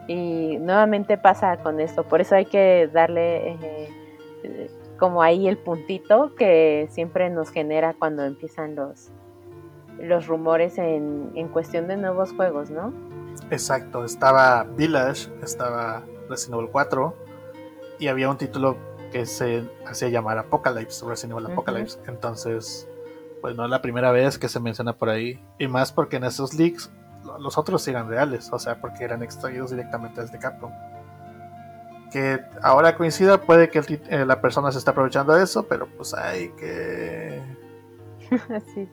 [0.08, 3.88] Y nuevamente pasa con esto, por eso hay que darle eh,
[4.44, 9.10] eh, como ahí el puntito que siempre nos genera cuando empiezan los,
[9.98, 12.92] los rumores en, en cuestión de nuevos juegos, ¿no?
[13.50, 17.14] Exacto, estaba Village, estaba Resident Evil 4
[17.98, 18.76] y había un título
[19.12, 21.98] que se hacía llamar Apocalypse, Resident Evil Apocalypse.
[22.06, 22.88] Entonces,
[23.40, 25.42] pues no es la primera vez que se menciona por ahí.
[25.58, 26.90] Y más porque en esos leaks
[27.40, 30.72] los otros eran reales, o sea, porque eran extraídos directamente desde Capcom.
[32.12, 36.14] Que ahora coincida, puede que eh, la persona se esté aprovechando de eso, pero pues
[36.14, 37.42] hay que...
[38.74, 38.88] sí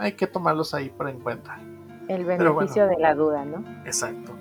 [0.00, 1.58] hay que tomarlos ahí por en cuenta.
[2.08, 3.62] El beneficio de la duda, ¿no?
[3.84, 4.32] Exacto.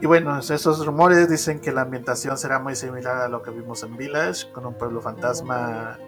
[0.00, 3.82] Y bueno, esos rumores dicen que la ambientación será muy similar a lo que vimos
[3.82, 5.98] en Village, con un pueblo fantasma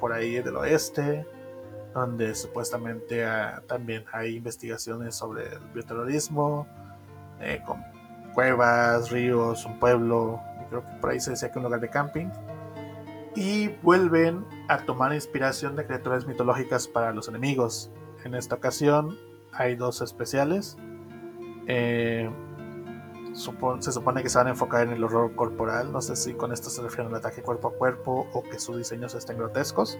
[0.00, 1.24] por ahí del oeste,
[1.94, 6.66] donde supuestamente ah, también hay investigaciones sobre el bioterrorismo,
[7.40, 7.84] eh, con
[8.34, 12.26] cuevas, ríos, un pueblo, creo que por ahí se decía que un lugar de camping
[13.36, 17.92] y vuelven a tomar inspiración de criaturas mitológicas para los enemigos.
[18.24, 19.16] En esta ocasión
[19.52, 20.76] hay dos especiales.
[21.68, 22.28] Eh,
[23.36, 25.92] se supone que se van a enfocar en el horror corporal.
[25.92, 28.78] No sé si con esto se refieren al ataque cuerpo a cuerpo o que sus
[28.78, 29.98] diseños estén grotescos.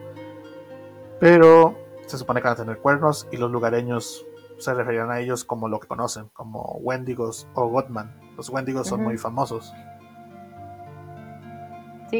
[1.21, 1.75] Pero
[2.07, 4.27] se supone que van a tener cuernos y los lugareños
[4.59, 8.19] se referirán a ellos como lo que conocen, como Wendigos o Godman.
[8.37, 9.73] Los Wendigos son muy famosos.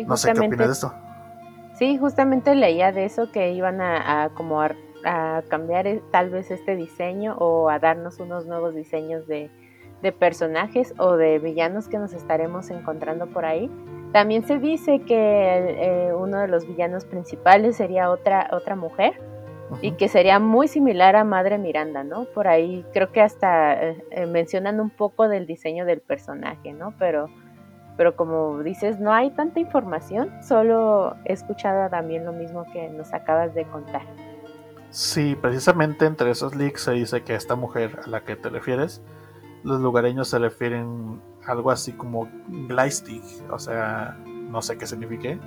[0.07, 0.95] no sé qué opinas de esto.
[1.79, 4.75] Sí, justamente leía de eso que iban a, como a,
[5.49, 9.51] cambiar eh, tal vez este diseño o a darnos unos nuevos diseños de,
[10.19, 13.71] personajes o de villanos que nos estaremos encontrando por ahí.
[14.13, 19.21] También se dice que eh, uno de los villanos principales sería otra, otra mujer
[19.83, 22.25] y que sería muy similar a Madre Miranda, ¿no?
[22.27, 26.95] Por ahí creo que hasta eh, mencionan un poco del diseño del personaje, ¿no?
[26.99, 27.29] Pero
[27.97, 33.15] pero como dices, no hay tanta información, solo he escuchado también lo mismo que nos
[33.15, 34.03] acabas de contar.
[34.91, 39.03] Sí, precisamente entre esos leaks se dice que esta mujer a la que te refieres,
[39.67, 42.29] los lugareños se refieren algo así como
[42.69, 45.41] Gleistig, o sea, no sé qué signifique,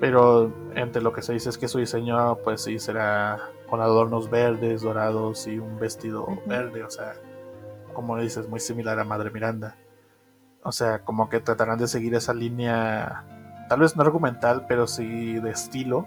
[0.00, 4.30] pero entre lo que se dice es que su diseño pues sí será con adornos
[4.30, 7.12] verdes, dorados y un vestido verde, o sea,
[7.92, 9.76] como dices, muy similar a Madre Miranda.
[10.62, 13.24] O sea, como que tratarán de seguir esa línea,
[13.68, 16.06] tal vez no argumental, pero sí de estilo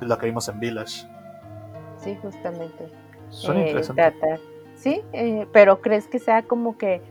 [0.00, 1.06] de lo que vimos en Village.
[1.98, 2.90] Sí, justamente.
[3.28, 4.40] Son eh, interesantes.
[4.76, 7.02] Sí, eh, pero ¿crees que sea como que,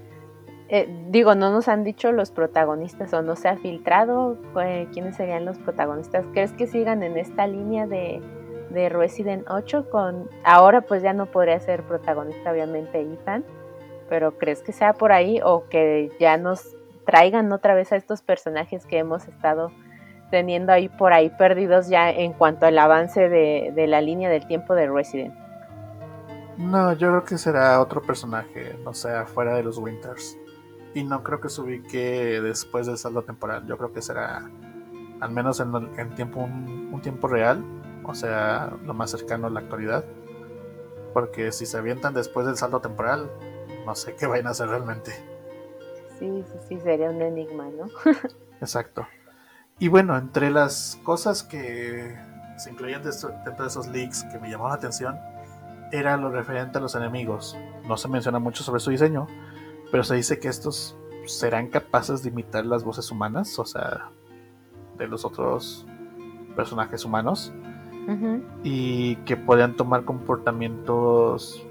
[0.69, 4.37] eh, digo, no nos han dicho los protagonistas o no se ha filtrado
[4.93, 6.25] quiénes serían los protagonistas?
[6.31, 8.21] ¿Crees que sigan en esta línea de,
[8.69, 13.43] de Resident 8 con, ahora pues ya no podría ser protagonista obviamente Ethan,
[14.09, 18.21] pero ¿crees que sea por ahí o que ya nos traigan otra vez a estos
[18.21, 19.71] personajes que hemos estado
[20.29, 24.45] teniendo ahí por ahí perdidos ya en cuanto al avance de, de la línea del
[24.47, 25.44] tiempo de Resident?
[26.57, 30.37] No, yo creo que será otro personaje, no sea fuera de los Winters.
[30.93, 33.67] Y no creo que se ubique después del saldo temporal.
[33.67, 34.49] Yo creo que será,
[35.19, 37.63] al menos en, tiempo, un, tiempo real,
[38.05, 40.05] o sea, lo más cercano a la actualidad.
[41.13, 43.29] Porque si se avientan después del saldo temporal,
[43.85, 45.11] no sé qué vayan a hacer realmente.
[46.17, 47.87] Sí, sí, sí, sería un enigma, ¿no?
[48.61, 49.05] Exacto.
[49.77, 52.17] Y bueno, entre las cosas que
[52.57, 55.19] se incluían dentro de esos leaks que me llamaron la atención,
[55.91, 57.57] era lo referente a los enemigos.
[57.87, 59.27] No se menciona mucho sobre su diseño,
[59.91, 64.09] pero se dice que estos serán capaces de imitar las voces humanas, o sea,
[64.97, 65.85] de los otros
[66.55, 67.53] personajes humanos,
[68.63, 71.65] y que podrían tomar comportamientos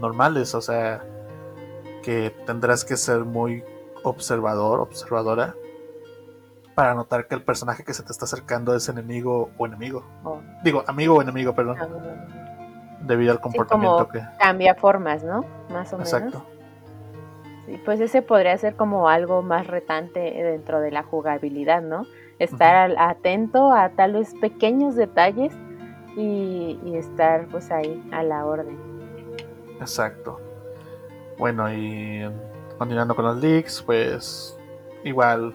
[0.00, 1.04] normales, o sea,
[2.02, 3.62] que tendrás que ser muy
[4.02, 5.54] observador, observadora,
[6.74, 10.04] para notar que el personaje que se te está acercando es enemigo o enemigo.
[10.62, 11.76] Digo, amigo o enemigo, perdón.
[11.80, 12.45] Ah,
[13.00, 15.44] debido al comportamiento que cambia formas, ¿no?
[15.70, 16.12] Más o menos.
[16.12, 16.42] Exacto.
[17.66, 22.06] Sí, pues ese podría ser como algo más retante dentro de la jugabilidad, ¿no?
[22.38, 25.52] Estar atento a tal vez pequeños detalles
[26.16, 28.78] y, estar pues ahí a la orden.
[29.80, 30.40] Exacto.
[31.38, 32.22] Bueno, y
[32.78, 34.58] continuando con los leaks, pues
[35.04, 35.54] igual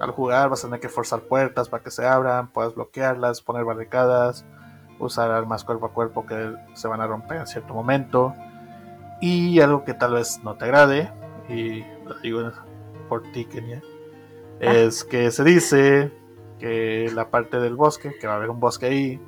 [0.00, 3.64] al jugar vas a tener que forzar puertas para que se abran, puedas bloquearlas, poner
[3.64, 4.44] barricadas,
[5.00, 8.34] usar armas cuerpo a cuerpo que se van a romper en cierto momento.
[9.20, 11.12] Y algo que tal vez no te agrade,
[11.48, 12.50] y lo digo
[13.08, 13.82] por ti, Kenia,
[14.62, 14.72] ah.
[14.72, 16.12] es que se dice
[16.58, 19.20] que la parte del bosque, que va a haber un bosque ahí,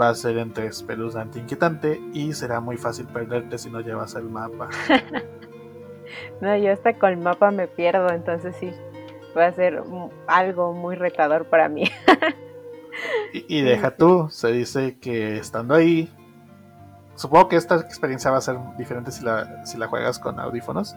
[0.00, 4.14] va a ser entre espeluznante e inquietante y será muy fácil perderte si no llevas
[4.14, 4.68] el mapa.
[6.40, 8.72] no, yo hasta con el mapa me pierdo, entonces sí,
[9.36, 9.82] va a ser
[10.26, 11.84] algo muy retador para mí.
[13.36, 16.08] Y, deja tú, se dice que estando ahí,
[17.16, 20.94] supongo que esta experiencia va a ser diferente si la, si la juegas con audífonos.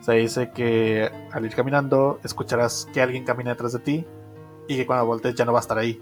[0.00, 4.06] Se dice que al ir caminando escucharás que alguien camina detrás de ti
[4.66, 6.00] y que cuando voltees ya no va a estar ahí.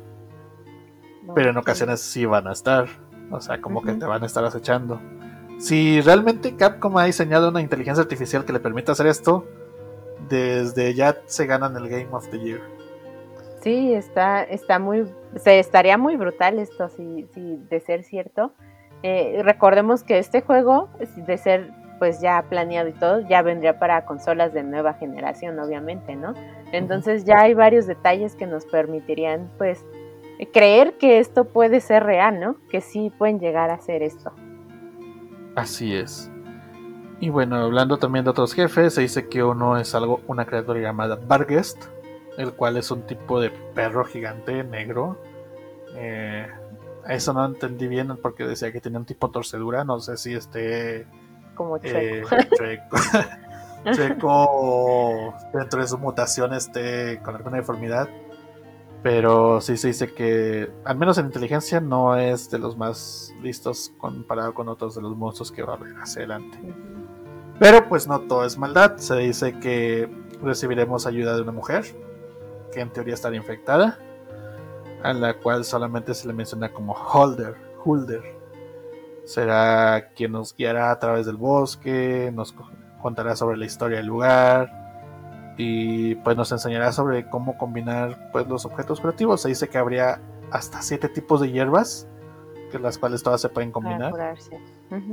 [1.35, 2.87] Pero en ocasiones sí van a estar.
[3.33, 5.01] O sea, como que te van a estar acechando.
[5.59, 9.45] Si realmente Capcom ha diseñado una inteligencia artificial que le permita hacer esto,
[10.29, 12.76] desde ya se ganan el Game of the Year.
[13.67, 18.53] Sí, está, está muy, se estaría muy brutal esto, si, si de ser cierto.
[19.03, 24.05] Eh, recordemos que este juego, de ser pues ya planeado y todo, ya vendría para
[24.05, 26.35] consolas de nueva generación, obviamente, ¿no?
[26.71, 29.85] Entonces ya hay varios detalles que nos permitirían, pues,
[30.53, 32.59] creer que esto puede ser real, ¿no?
[32.71, 34.31] Que sí pueden llegar a ser esto.
[35.57, 36.31] Así es.
[37.19, 40.79] Y bueno, hablando también de otros jefes, se dice que uno es algo, una criatura
[40.79, 41.87] llamada Barguest,
[42.37, 45.19] el cual es un tipo de perro gigante negro.
[45.95, 46.47] Eh,
[47.09, 50.35] eso no entendí bien porque decía que tenía un tipo de torcedura, no sé si
[50.35, 51.07] este...
[51.55, 52.23] Como eh,
[52.57, 52.97] chueco.
[55.55, 58.09] dentro de su mutación esté con alguna deformidad.
[59.03, 63.93] Pero sí se dice que, al menos en inteligencia, no es de los más listos
[63.99, 66.59] comparado con otros de los monstruos que va a haber hacia adelante.
[67.61, 68.97] Pero pues no todo es maldad.
[68.97, 70.11] Se dice que
[70.43, 71.85] recibiremos ayuda de una mujer
[72.77, 73.99] que en teoría está infectada,
[75.03, 78.23] a la cual solamente se le menciona como Holder, Holder.
[79.25, 82.55] Será quien nos guiará a través del bosque, nos
[83.01, 88.67] contará sobre la historia del lugar y pues nos enseñará sobre cómo combinar pues los
[88.67, 89.41] objetos creativos.
[89.41, 90.21] Se dice que habría
[90.51, 92.07] hasta siete tipos de hierbas,
[92.71, 94.13] que las cuales todas se pueden combinar.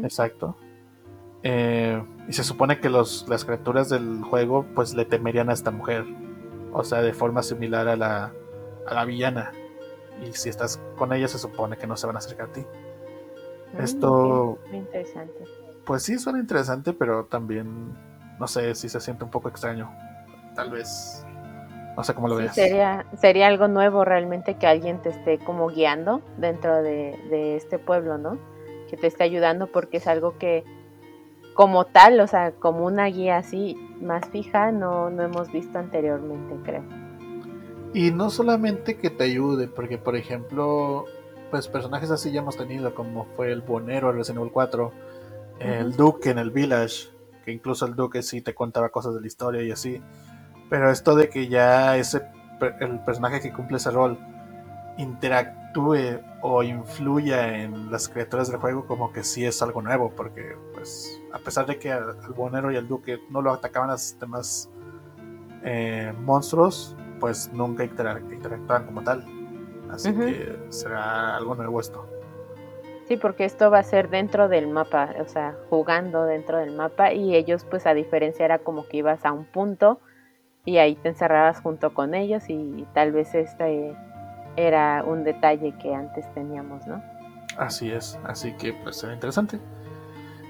[0.04, 0.58] Exacto.
[1.44, 5.72] Eh, y se supone que los, las criaturas del juego pues le temerían a esta
[5.72, 6.06] mujer
[6.74, 8.34] o sea, de forma similar a la,
[8.88, 9.52] a la villana.
[10.22, 12.66] Y si estás con ella, se supone que no se van a acercar a ti.
[13.74, 14.60] Mm, Esto.
[14.72, 15.44] interesante.
[15.86, 17.94] Pues sí, suena interesante, pero también.
[18.40, 19.92] No sé si se siente un poco extraño.
[20.56, 21.26] Tal vez.
[21.96, 22.56] No sé cómo lo veas.
[22.56, 27.78] Sería, sería algo nuevo realmente que alguien te esté como guiando dentro de, de este
[27.78, 28.40] pueblo, ¿no?
[28.90, 30.64] Que te esté ayudando porque es algo que
[31.54, 36.56] como tal, o sea, como una guía así más fija, no, no hemos visto anteriormente,
[36.64, 36.84] creo.
[37.94, 41.06] Y no solamente que te ayude, porque por ejemplo,
[41.52, 44.92] pues personajes así ya hemos tenido, como fue el Bonero en Resident Evil 4,
[45.60, 47.10] el Duque en el Village,
[47.46, 50.02] que incluso el Duque sí te contaba cosas de la historia y así.
[50.70, 52.22] Pero esto de que ya ese
[52.80, 54.18] el personaje que cumple ese rol
[55.74, 60.56] interactúe o influya en las criaturas del juego, como que sí es algo nuevo, porque
[60.74, 64.70] pues a pesar de que al, Bonero y al Duque no lo atacaban a demás
[65.64, 69.26] eh, monstruos, pues nunca interactuaban como tal.
[69.90, 72.08] Así que será algo nuevo esto.
[73.08, 77.14] Sí, porque esto va a ser dentro del mapa, o sea, jugando dentro del mapa
[77.14, 80.00] y ellos pues a diferencia era como que ibas a un punto
[80.66, 83.94] y ahí te encerrabas junto con ellos y tal vez este
[84.56, 87.02] era un detalle que antes teníamos, ¿no?
[87.58, 89.60] Así es, así que pues será interesante.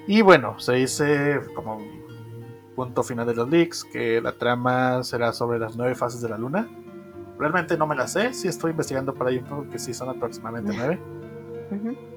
[0.08, 1.80] Y bueno, se dice como
[2.76, 6.38] punto final de los leaks que la trama será sobre las nueve fases de la
[6.38, 6.68] luna.
[7.38, 10.10] Realmente no me la sé, sí estoy investigando por ahí un poco que sí son
[10.10, 11.00] aproximadamente nueve.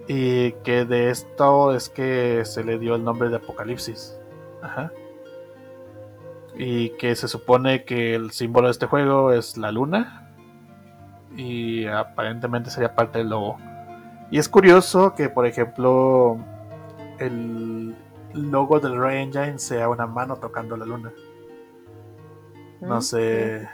[0.08, 4.16] Y que de esto es que se le dio el nombre de Apocalipsis.
[4.62, 4.92] Ajá.
[6.56, 10.25] Y que se supone que el símbolo de este juego es la luna.
[11.36, 13.58] Y aparentemente sería parte del logo.
[14.30, 16.38] Y es curioso que, por ejemplo,
[17.18, 17.94] el
[18.32, 21.12] logo del Ray Engine sea una mano tocando la luna.
[22.80, 23.68] No mm, sé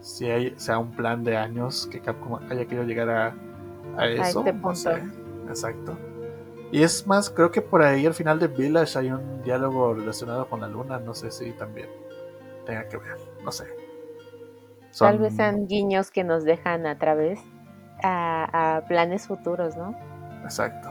[0.00, 3.34] si hay, sea un plan de años que Capcom haya querido llegar a,
[3.96, 4.40] a eso.
[4.40, 4.90] este punto.
[5.48, 5.96] Exacto.
[6.72, 10.48] Y es más, creo que por ahí al final de Village hay un diálogo relacionado
[10.48, 10.98] con la luna.
[10.98, 11.88] No sé si también
[12.64, 13.16] tenga que ver.
[13.44, 13.64] No sé.
[14.98, 17.40] Tal vez sean guiños que nos dejan a través
[18.02, 19.94] a, planes futuros, ¿no?
[20.42, 20.90] Exacto.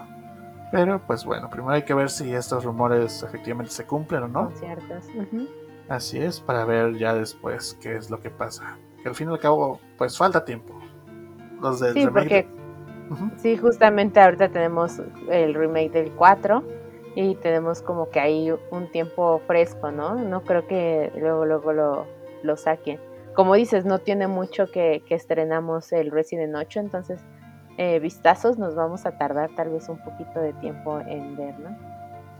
[0.72, 4.52] Pero pues bueno, primero hay que ver si estos rumores efectivamente se cumplen o no.
[4.56, 5.08] ciertos.
[5.88, 8.78] Así es, para ver ya después qué es lo que pasa.
[9.02, 10.74] Que al fin y al cabo, pues falta tiempo.
[11.62, 12.48] Los del sí, Porque,
[13.38, 15.00] Sí, justamente ahorita tenemos
[15.30, 16.64] el remake del 4
[17.16, 20.16] y tenemos como que hay un tiempo fresco, ¿no?
[20.16, 22.08] No creo que luego, luego lo,
[22.42, 23.00] lo saquen
[23.36, 27.20] como dices, no tiene mucho que, estrenamos el Resident 8, entonces
[27.78, 31.78] eh, vistazos nos vamos a tardar tal vez un poquito de tiempo en ver, ¿no?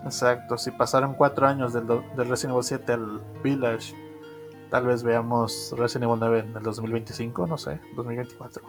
[0.06, 3.96] Exacto, si pasaron cuatro años del, del Resident Evil 7 al Village,
[4.70, 8.64] tal vez veamos Resident Evil 9 en el 2025, no sé, 2024.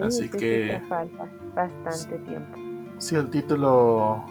[0.00, 0.80] Así que...
[0.88, 2.58] falta bastante tiempo.
[2.98, 4.24] Si el título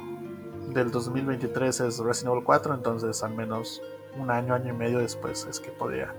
[0.74, 3.82] del 2023 es Resident Evil 4, entonces al menos
[4.18, 6.14] un año, año y medio después es que podría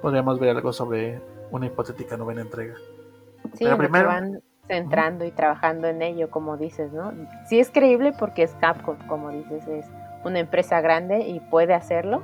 [0.00, 1.20] podríamos ver algo sobre
[1.50, 2.74] una hipotética novena entrega.
[3.54, 7.12] Sí, Pero primero van centrando y trabajando en ello, como dices, ¿no?
[7.48, 9.86] Sí es creíble porque es Capcom, como dices, es
[10.24, 12.22] una empresa grande y puede hacerlo,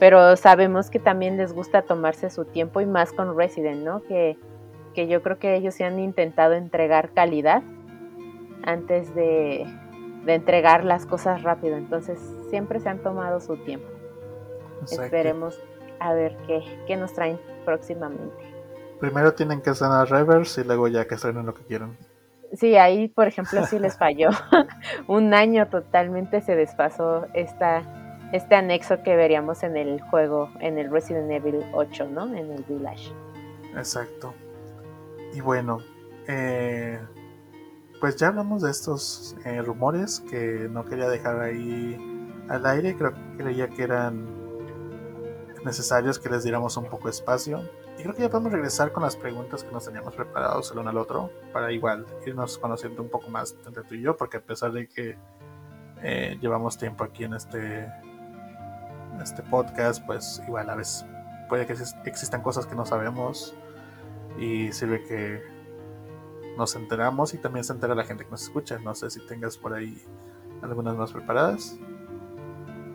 [0.00, 4.02] pero sabemos que también les gusta tomarse su tiempo y más con Resident, ¿no?
[4.02, 4.38] Que,
[4.94, 7.62] que yo creo que ellos se han intentado entregar calidad
[8.64, 9.66] antes de,
[10.24, 13.88] de entregar las cosas rápido, entonces siempre se han tomado su tiempo.
[14.90, 15.60] Esperemos
[16.00, 18.34] a ver qué, nos traen próximamente.
[19.00, 21.96] Primero tienen que a reverse y luego ya que estrenen lo que quieran.
[22.54, 24.30] Sí, ahí por ejemplo sí les falló.
[25.08, 27.82] Un año totalmente se despasó esta,
[28.32, 32.26] este anexo que veríamos en el juego, en el Resident Evil 8, ¿no?
[32.34, 33.12] En el Village.
[33.76, 34.32] Exacto.
[35.34, 35.78] Y bueno,
[36.28, 37.00] eh,
[38.00, 41.96] pues ya hablamos de estos eh, rumores que no quería dejar ahí
[42.48, 42.94] al aire.
[42.96, 44.43] Creo que creía que eran
[45.64, 47.68] necesarios que les diéramos un poco de espacio.
[47.98, 50.90] Y creo que ya podemos regresar con las preguntas que nos teníamos preparados el uno
[50.90, 54.40] al otro, para igual irnos conociendo un poco más entre tú y yo, porque a
[54.40, 55.16] pesar de que
[56.02, 61.06] eh, llevamos tiempo aquí en este, en este podcast, pues igual a veces
[61.48, 63.54] puede que existan cosas que no sabemos
[64.38, 65.42] y sirve que
[66.56, 68.78] nos enteramos y también se entera la gente que nos escucha.
[68.78, 70.02] No sé si tengas por ahí
[70.62, 71.78] algunas más preparadas.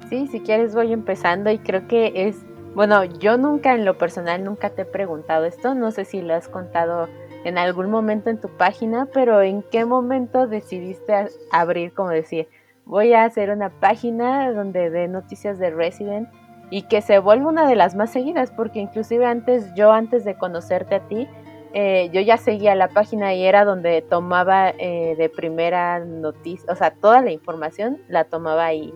[0.10, 2.38] Sí, si quieres voy empezando y creo que es
[2.76, 6.36] bueno, yo nunca en lo personal nunca te he preguntado esto, no sé si lo
[6.36, 7.08] has contado
[7.44, 12.48] en algún momento en tu página, pero ¿en qué momento decidiste abrir, como decir,
[12.86, 16.30] voy a hacer una página donde dé noticias de Resident
[16.70, 18.52] y que se vuelva una de las más seguidas?
[18.52, 21.28] Porque inclusive antes, yo antes de conocerte a ti,
[21.74, 26.76] eh, yo ya seguía la página y era donde tomaba eh, de primera noticia, o
[26.76, 28.94] sea, toda la información la tomaba ahí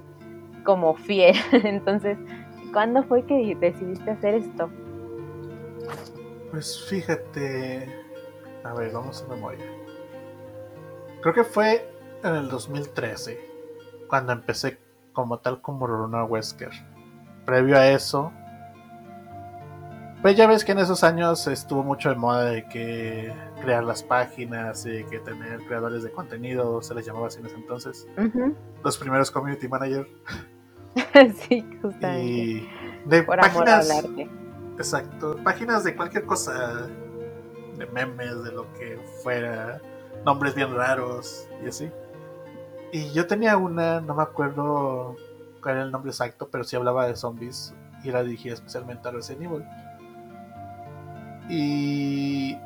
[0.63, 1.35] como fiel.
[1.51, 2.17] Entonces,
[2.73, 4.69] ¿Cuándo fue que decidiste hacer esto?
[6.51, 7.87] Pues fíjate,
[8.63, 9.65] a ver, vamos a memoria.
[11.21, 11.87] Creo que fue
[12.23, 13.39] en el 2013
[14.09, 14.79] cuando empecé
[15.13, 16.71] como tal como Runa Wesker.
[17.45, 18.31] Previo a eso,
[20.23, 24.03] pues ya ves que en esos años estuvo mucho de moda de que crear las
[24.03, 28.07] páginas y que tener creadores de contenido, se les llamaba así en ese entonces.
[28.83, 30.07] Los primeros community manager.
[31.47, 32.23] sí, justamente.
[32.23, 32.69] Y
[33.05, 33.89] de páginas.
[34.77, 36.87] Exacto, páginas de cualquier cosa,
[37.77, 39.79] de memes, de lo que fuera,
[40.25, 41.91] nombres bien raros y así.
[42.91, 45.15] Y yo tenía una, no me acuerdo
[45.61, 47.73] cuál era el nombre exacto, pero sí hablaba de zombies
[48.03, 49.65] y la dirigía especialmente a Resident Evil.
[51.49, 52.57] Y.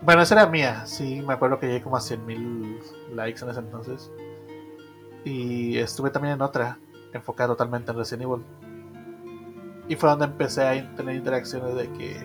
[0.00, 3.60] Bueno, esa era mía, sí, me acuerdo que llegué como a 100.000 likes en ese
[3.60, 4.10] entonces.
[5.24, 6.78] Y estuve también en otra,
[7.12, 8.44] enfocada totalmente en Resident Evil.
[9.88, 12.16] Y fue donde empecé a tener interacciones de que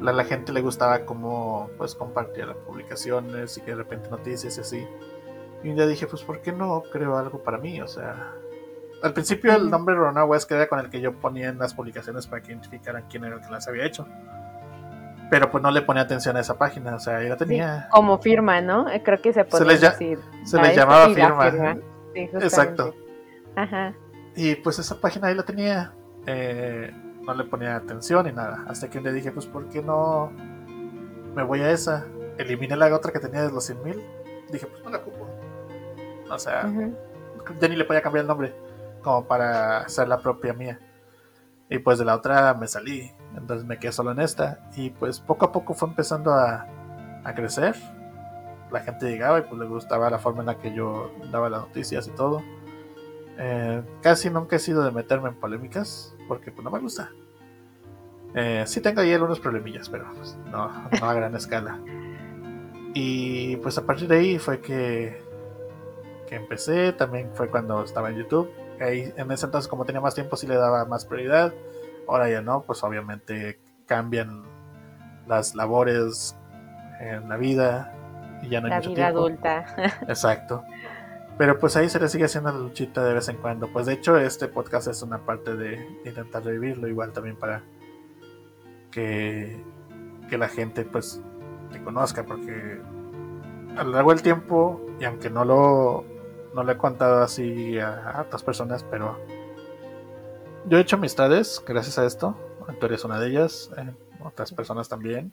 [0.00, 4.56] a la gente le gustaba como pues compartía las publicaciones y que de repente noticias
[4.58, 4.86] y así.
[5.62, 7.80] Y un día dije, pues ¿por qué no creo algo para mí?
[7.80, 8.34] O sea,
[9.02, 12.26] al principio el nombre Rona West era con el que yo ponía en las publicaciones
[12.26, 14.06] para que identificaran quién era el que las había hecho.
[15.34, 17.88] Pero pues no le ponía atención a esa página, o sea, ya la tenía.
[17.90, 18.88] como firma, ¿no?
[18.88, 20.20] Eh, creo que se podía se decir.
[20.44, 21.76] Se le llamaba firma.
[22.14, 22.94] Exacto.
[23.56, 23.94] Ajá.
[24.36, 25.92] Y pues esa página ahí la tenía.
[26.24, 26.88] Eh,
[27.22, 28.64] no le ponía atención ni nada.
[28.68, 30.30] Hasta que le dije, pues, ¿por qué no
[31.34, 32.06] me voy a esa?
[32.38, 34.00] Eliminé la otra que tenía de los 100.000.
[34.52, 35.26] Dije, pues no la ocupo.
[36.30, 36.70] O sea,
[37.58, 38.54] ya ni le podía cambiar el nombre
[39.02, 40.78] como para hacer la propia mía.
[41.68, 44.60] Y pues de la otra me salí, entonces me quedé solo en esta.
[44.76, 46.66] Y pues poco a poco fue empezando a,
[47.24, 47.74] a crecer.
[48.70, 51.62] La gente llegaba y pues le gustaba la forma en la que yo daba las
[51.62, 52.42] noticias y todo.
[53.38, 57.10] Eh, casi nunca he sido de meterme en polémicas, porque pues no me gusta.
[58.34, 61.78] Eh, sí tengo ahí algunos problemillas, pero pues, no, a gran escala.
[62.94, 65.20] Y pues a partir de ahí fue que,
[66.28, 70.36] que empecé, también fue cuando estaba en YouTube en ese entonces como tenía más tiempo
[70.36, 71.52] sí le daba más prioridad.
[72.08, 74.42] Ahora ya no, pues obviamente cambian
[75.26, 76.36] las labores
[77.00, 77.92] en la vida
[78.42, 79.66] y ya no hay la vida adulta.
[80.08, 80.64] Exacto.
[81.36, 83.72] Pero pues ahí se le sigue haciendo la luchita de vez en cuando.
[83.72, 87.62] Pues de hecho este podcast es una parte de intentar revivirlo igual también para
[88.90, 89.60] que,
[90.28, 91.20] que la gente pues
[91.72, 92.80] te conozca porque
[93.76, 96.04] a lo largo del tiempo y aunque no lo
[96.54, 99.18] no le he contado así a, otras personas, pero
[100.66, 102.36] yo he hecho amistades gracias a esto.
[102.80, 103.94] Tú eres una de ellas, eh,
[104.24, 105.32] otras personas también.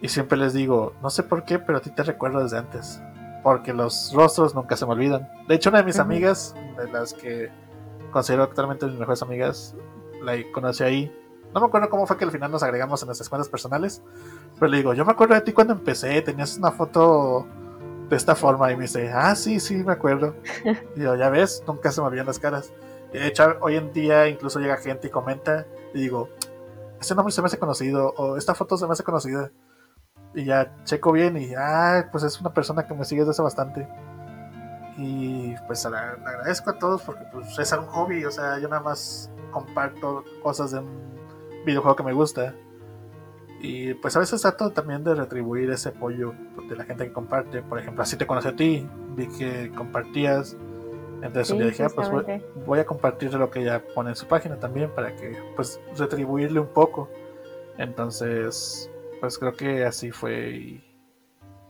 [0.00, 3.00] Y siempre les digo, no sé por qué, pero a ti te recuerdo desde antes.
[3.42, 5.28] Porque los rostros nunca se me olvidan.
[5.48, 7.50] De hecho, una de mis amigas, de las que
[8.12, 9.74] considero actualmente mis mejores amigas,
[10.22, 11.12] la conocí ahí.
[11.54, 14.02] No me acuerdo cómo fue que al final nos agregamos en nuestras cuentas personales.
[14.58, 17.46] Pero le digo, yo me acuerdo de ti cuando empecé, tenías una foto
[18.08, 18.70] de esta forma.
[18.70, 20.34] Y me dice, ah, sí, sí, me acuerdo.
[20.96, 22.72] Y yo, ya ves, nunca se me olvidan las caras.
[23.18, 26.28] De hecho, hoy en día incluso llega gente y comenta y digo,
[27.00, 29.50] ese nombre se me hace conocido o esta foto se me hace conocida.
[30.34, 33.42] Y ya checo bien y, ah, pues es una persona que me sigue desde hace
[33.42, 33.88] bastante.
[34.98, 39.30] Y pues agradezco a todos porque pues es un hobby, o sea, yo nada más
[39.50, 41.16] comparto cosas de un
[41.64, 42.54] videojuego que me gusta.
[43.60, 46.34] Y pues a veces trato también de retribuir ese apoyo
[46.68, 47.62] de la gente que comparte.
[47.62, 48.86] Por ejemplo, así te conocí a ti,
[49.16, 50.56] vi que compartías.
[51.22, 52.10] Entonces yo dije, ah, pues
[52.66, 56.60] voy, a compartir lo que ella pone en su página también para que pues retribuirle
[56.60, 57.08] un poco.
[57.78, 58.90] Entonces,
[59.20, 60.50] pues creo que así fue.
[60.50, 60.84] Y,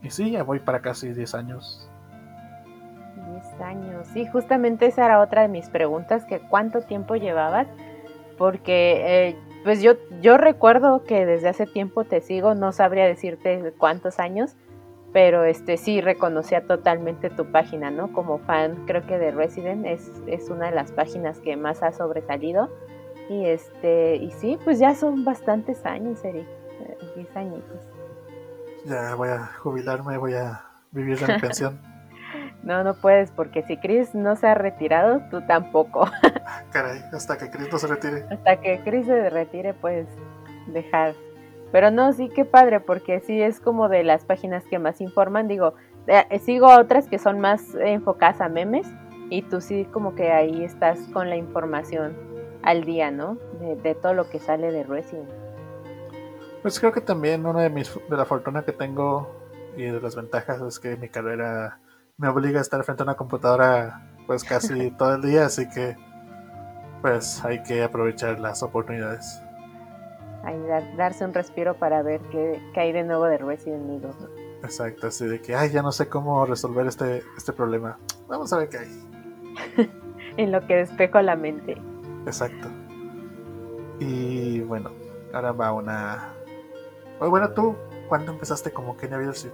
[0.02, 1.90] y sí, ya voy para casi 10 años.
[3.32, 4.08] 10 años.
[4.08, 7.68] Sí, justamente esa era otra de mis preguntas, que cuánto tiempo llevabas.
[8.36, 13.72] Porque eh, pues yo, yo recuerdo que desde hace tiempo te sigo, no sabría decirte
[13.78, 14.54] cuántos años,
[15.12, 18.12] pero este sí reconocía totalmente tu página, ¿no?
[18.12, 21.92] Como fan, creo que de Resident es, es una de las páginas que más ha
[21.92, 22.70] sobresalido.
[23.28, 26.46] Y este, y sí, pues ya son bastantes años, Eric,
[27.16, 27.80] 10 eh, añitos.
[28.84, 31.80] Ya voy a jubilarme, voy a vivir de mi pensión.
[32.62, 36.10] No, no puedes, porque si Chris no se ha retirado, tú tampoco.
[36.72, 38.24] Caray, hasta que Chris no se retire.
[38.30, 40.08] Hasta que Chris se retire, puedes
[40.66, 41.14] dejar.
[41.72, 45.48] Pero no, sí, qué padre, porque sí es como de las páginas que más informan.
[45.48, 45.74] Digo,
[46.06, 48.86] eh, sigo otras que son más enfocadas a memes,
[49.30, 52.16] y tú sí como que ahí estás con la información
[52.62, 53.38] al día, ¿no?
[53.60, 55.28] De, de todo lo que sale de Resident.
[56.62, 59.30] Pues creo que también una de mis de la fortuna que tengo
[59.76, 61.78] y de las ventajas es que mi carrera
[62.16, 65.96] me obliga a estar frente a una computadora pues casi todo el día, así que
[67.02, 69.42] pues hay que aprovechar las oportunidades.
[70.96, 74.14] Darse un respiro para ver qué, hay de nuevo de Resident Evil.
[74.62, 77.98] Exacto, así de que, ay, ya no sé cómo resolver este, este problema.
[78.28, 79.90] Vamos a ver qué hay.
[80.36, 81.76] en lo que despejo la mente.
[82.26, 82.68] Exacto.
[83.98, 84.90] Y bueno,
[85.32, 86.32] ahora va una...
[87.18, 87.74] Bueno, tú,
[88.08, 89.48] ¿cuándo empezaste como Kenya Videos?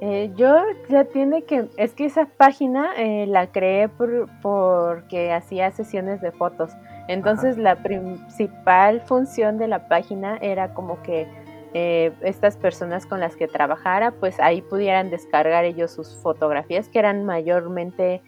[0.00, 0.54] Eh, yo
[0.88, 6.30] ya tiene que, es que esa página eh, la creé por, porque hacía sesiones de
[6.30, 6.70] fotos.
[7.08, 11.26] Entonces la principal función de la página era como que
[11.74, 16.98] eh, estas personas con las que trabajara, pues ahí pudieran descargar ellos sus fotografías, que
[17.00, 18.22] eran mayormente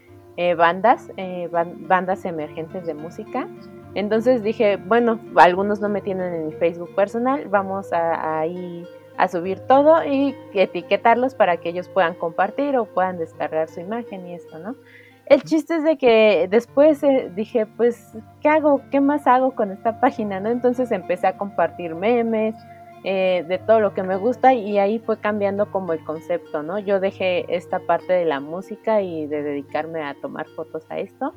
[0.56, 1.10] bandas,
[1.86, 3.46] bandas emergentes de música.
[3.94, 8.88] Entonces dije, bueno, algunos no me tienen en mi Facebook personal, vamos a, a ir
[9.20, 14.26] a subir todo y etiquetarlos para que ellos puedan compartir o puedan descargar su imagen
[14.26, 14.76] y esto, ¿no?
[15.30, 18.82] El chiste es de que después eh, dije, pues, ¿qué hago?
[18.90, 20.40] ¿Qué más hago con esta página?
[20.40, 20.50] ¿no?
[20.50, 22.56] Entonces empecé a compartir memes
[23.04, 26.80] eh, de todo lo que me gusta y ahí fue cambiando como el concepto, ¿no?
[26.80, 31.32] Yo dejé esta parte de la música y de dedicarme a tomar fotos a esto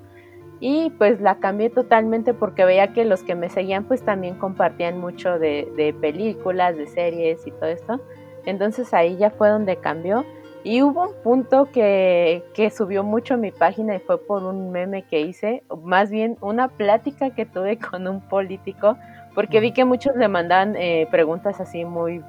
[0.60, 4.98] y pues la cambié totalmente porque veía que los que me seguían pues también compartían
[4.98, 8.02] mucho de, películas, de series y todo esto.
[8.46, 10.26] Entonces ahí ya fue donde cambió.
[10.64, 15.04] Y hubo un punto que, que, subió mucho mi página y fue por un meme
[15.04, 18.98] que hice, más bien una plática que tuve con un político,
[19.36, 22.22] porque vi que muchos le mandaban eh, preguntas así muy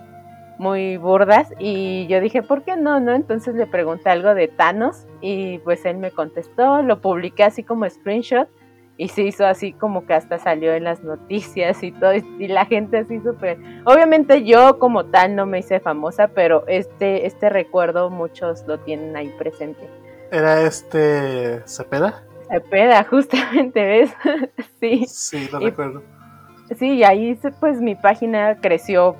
[0.57, 3.01] muy burdas y yo dije, ¿por qué no?
[3.01, 3.12] no?
[3.12, 7.89] Entonces le pregunté algo de Thanos y pues él me contestó, lo publiqué así como
[7.91, 8.49] screenshot
[8.97, 12.64] y se hizo así como que hasta salió en las noticias y todo y la
[12.66, 13.59] gente así súper...
[13.84, 19.16] Obviamente yo como tal no me hice famosa, pero este, este recuerdo muchos lo tienen
[19.16, 19.88] ahí presente.
[20.30, 22.22] ¿Era este Cepeda?
[22.49, 24.14] Cepeda, justamente, ¿ves?
[24.80, 25.05] sí.
[25.09, 26.03] Sí, lo recuerdo.
[26.76, 29.16] Sí, y ahí pues mi página creció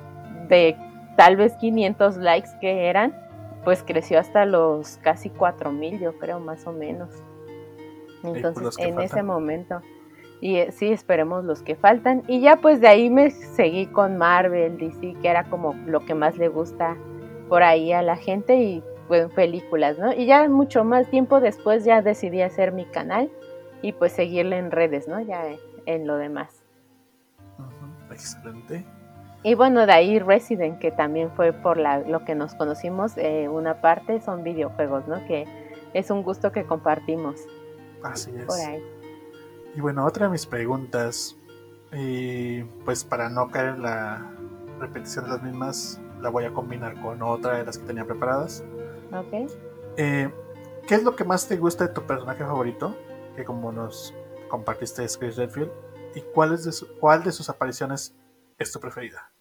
[0.47, 0.75] de
[1.17, 3.15] tal vez 500 likes que eran,
[3.63, 7.09] pues creció hasta los casi 4000, yo creo, más o menos.
[8.25, 9.81] Entonces, en ese momento.
[10.41, 12.23] Y eh, sí, esperemos los que faltan.
[12.27, 16.13] Y ya pues de ahí me seguí con Marvel, DC, que era como lo que
[16.13, 16.97] más le gusta
[17.49, 20.13] por ahí a la gente y pues películas, ¿no?
[20.13, 23.29] Y ya mucho más tiempo después ya decidí hacer mi canal
[23.81, 25.21] y pues seguirle en redes, ¿no?
[25.21, 25.43] Ya
[25.85, 26.63] en lo demás.
[28.09, 28.85] Excelente.
[29.43, 33.47] Y bueno, de ahí Resident, que también fue por la, lo que nos conocimos, eh,
[33.47, 35.23] una parte son videojuegos, ¿no?
[35.27, 35.45] Que
[35.93, 37.41] es un gusto que compartimos.
[38.05, 38.81] Así es.
[39.75, 41.35] Y bueno, otra de mis preguntas,
[41.91, 44.31] y pues para no caer en la
[44.79, 48.63] repetición de las mismas, la voy a combinar con otra de las que tenía preparadas.
[49.11, 49.51] Ok.
[49.97, 50.31] Eh,
[50.87, 52.95] ¿Qué es lo que más te gusta de tu personaje favorito?
[53.35, 54.13] Que como nos
[54.49, 55.71] compartiste es Chris Redfield.
[56.15, 58.15] ¿Y cuál, es de cuál de sus apariciones
[58.57, 59.31] es tu preferida?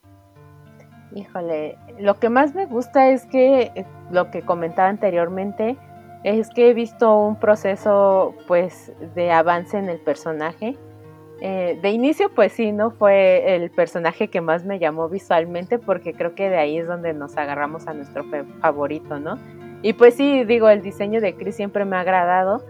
[1.14, 5.78] Híjole, lo que más me gusta es que eh, lo que comentaba anteriormente
[6.24, 10.76] es que he visto un proceso pues de avance en el personaje.
[11.40, 16.14] Eh, de inicio pues sí, no fue el personaje que más me llamó visualmente porque
[16.14, 18.24] creo que de ahí es donde nos agarramos a nuestro
[18.60, 19.38] favorito, ¿no?
[19.82, 22.64] Y pues sí, digo, el diseño de Chris siempre me ha agradado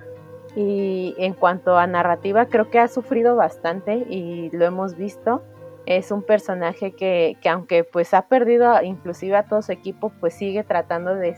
[0.56, 5.42] y en cuanto a narrativa creo que ha sufrido bastante y lo hemos visto
[5.86, 10.64] es un personaje que, aunque pues ha perdido inclusive a todo su equipo, pues sigue
[10.64, 11.36] tratando de,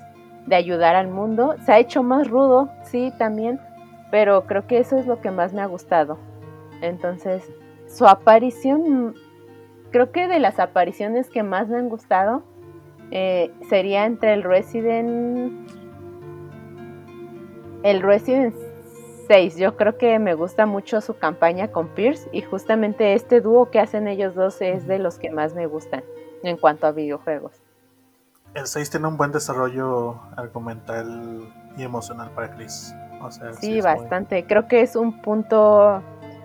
[0.54, 1.56] ayudar al mundo.
[1.64, 3.60] Se ha hecho más rudo, sí, también,
[4.10, 6.18] pero creo que eso es lo que más me ha gustado.
[6.80, 7.50] Entonces,
[7.88, 9.14] su aparición,
[9.90, 12.42] creo que de las apariciones que más me han gustado,
[13.10, 15.68] eh, sería entre el Resident...
[17.82, 18.54] El Resident
[19.56, 23.80] yo creo que me gusta mucho su campaña con Pierce y justamente este dúo que
[23.80, 26.04] hacen ellos dos es de los que más me gustan
[26.42, 27.65] en cuanto a videojuegos.
[28.56, 31.46] El 6 tiene un buen desarrollo argumental
[31.76, 32.94] y emocional para Chris.
[33.60, 34.46] sí, bastante.
[34.46, 36.02] Creo que es un punto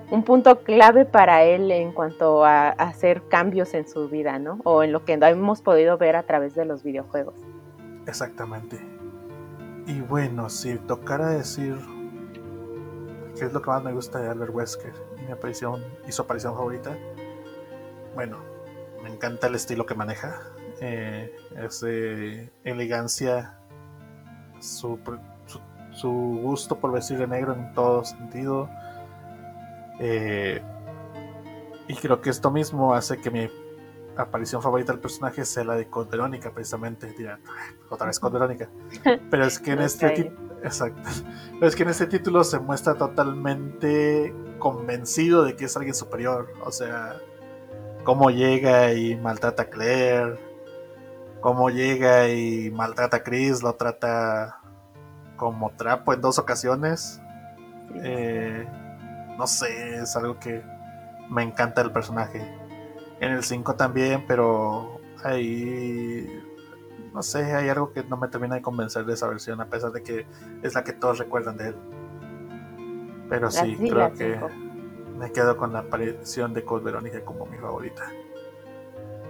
[0.10, 4.60] un punto clave para él en cuanto a, hacer cambios en su vida, ¿no?
[4.66, 7.36] O en lo que hemos podido ver a través de los videojuegos.
[8.06, 8.78] Exactamente.
[9.88, 11.78] Y bueno, si tocara decir
[13.40, 16.24] que es lo que más me gusta de Albert Wesker y mi aparición y su
[16.24, 16.92] aparición favorita.
[18.16, 18.40] Bueno,
[19.02, 20.42] me encanta el estilo que maneja,
[20.82, 21.32] eh,
[21.64, 23.58] es de elegancia,
[24.60, 25.00] su,
[25.92, 28.70] su, gusto por vestir de negro en todo sentido.
[30.00, 30.62] Eh,
[31.88, 33.48] y creo que esto mismo hace que mi
[34.18, 37.16] aparición favorita del personaje sea la de Con Verónica, precisamente.
[37.90, 38.68] otra vez con Verónica.
[39.30, 40.34] Pero es que en este
[40.64, 41.10] Exacto.
[41.54, 46.54] Pero es que en este título se muestra totalmente convencido de que es alguien superior.
[46.64, 47.18] O sea,
[48.04, 50.51] cómo llega y maltrata a Claire,
[51.42, 54.62] cómo llega y maltrata a Chris, lo trata
[55.36, 57.22] como trapo en dos ocasiones.
[58.04, 58.66] Eh,
[59.38, 60.64] no sé, es algo que
[61.30, 62.40] me encanta el personaje.
[63.20, 66.28] En el 5 también, pero ahí
[67.14, 69.92] no sé, hay algo que no me termina de convencer de esa versión, a pesar
[69.92, 70.26] de que
[70.64, 71.76] es la que todos recuerdan de él.
[73.30, 74.40] Pero sí, creo que
[75.18, 78.12] me quedo con la aparición de Cold Verónica como mi favorita.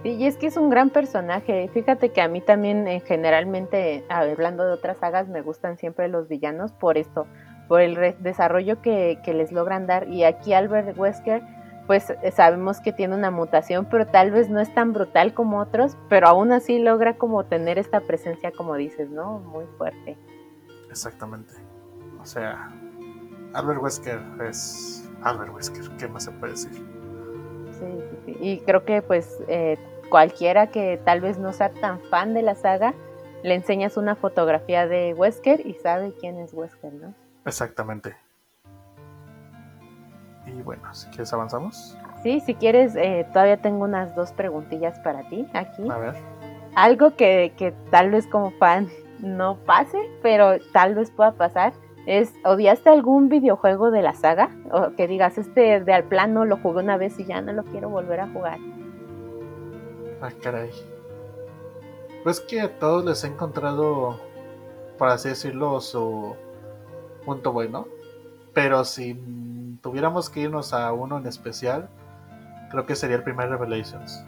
[0.04, 1.68] Y es que es un gran personaje.
[1.72, 6.28] Fíjate que a mí también, eh, generalmente, hablando de otras sagas, me gustan siempre los
[6.28, 7.26] villanos por esto,
[7.68, 10.08] por el desarrollo que, que les logran dar.
[10.08, 11.42] Y aquí Albert Wesker
[11.86, 15.60] pues eh, sabemos que tiene una mutación, pero tal vez no es tan brutal como
[15.60, 19.40] otros, pero aún así logra como tener esta presencia, como dices, ¿no?
[19.40, 20.16] Muy fuerte.
[20.88, 21.54] Exactamente.
[22.20, 22.72] O sea,
[23.54, 26.72] Albert Wesker es Albert Wesker, ¿qué más se puede decir?
[26.72, 28.36] Sí, sí, sí.
[28.40, 29.76] Y creo que pues eh,
[30.12, 32.92] cualquiera que tal vez no sea tan fan de la saga,
[33.42, 37.14] le enseñas una fotografía de Wesker y sabe quién es Wesker, ¿no?
[37.46, 38.14] Exactamente.
[40.46, 41.96] Y bueno, si quieres avanzamos.
[42.22, 45.88] Sí, si quieres, eh, todavía tengo unas dos preguntillas para ti aquí.
[45.90, 46.14] A ver.
[46.74, 51.72] Algo que, que tal vez como fan no pase, pero tal vez pueda pasar.
[52.04, 54.50] Es, ¿odiaste algún videojuego de la saga?
[54.72, 57.64] O que digas, este de al plano lo jugué una vez y ya no lo
[57.64, 58.58] quiero volver a jugar.
[60.22, 60.70] Ah, caray.
[62.22, 64.20] Pues que a todos les he encontrado,
[64.96, 66.36] por así decirlo, su
[67.26, 67.88] punto bueno.
[68.54, 69.14] Pero si
[69.82, 71.90] tuviéramos que irnos a uno en especial,
[72.70, 74.24] creo que sería el primer Revelations.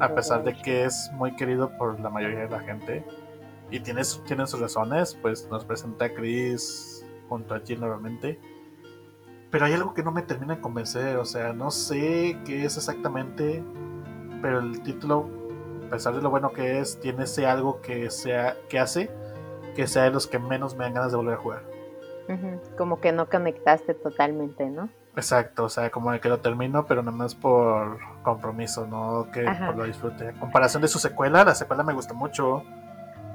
[0.00, 3.04] a pesar de que es muy querido por la mayoría de la gente
[3.70, 8.40] y tiene, tiene sus razones, pues nos presenta a Chris junto a Jill nuevamente.
[9.52, 12.76] Pero hay algo que no me termina de convencer, o sea, no sé qué es
[12.76, 13.62] exactamente,
[14.46, 15.28] pero el título,
[15.88, 19.10] a pesar de lo bueno que es, tiene ese algo que, sea, que hace
[19.74, 21.62] que sea de los que menos me dan ganas de volver a jugar.
[22.78, 24.88] Como que no conectaste totalmente, ¿no?
[25.16, 29.42] Exacto, o sea, como de que lo termino, pero nada más por compromiso, no que
[29.42, 30.28] por lo disfrute.
[30.28, 32.62] En comparación de su secuela, la secuela me gustó mucho,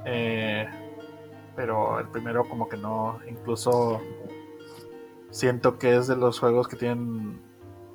[0.06, 0.66] eh,
[1.54, 4.00] pero el primero como que no, incluso
[5.28, 7.38] siento que es de los juegos que tienen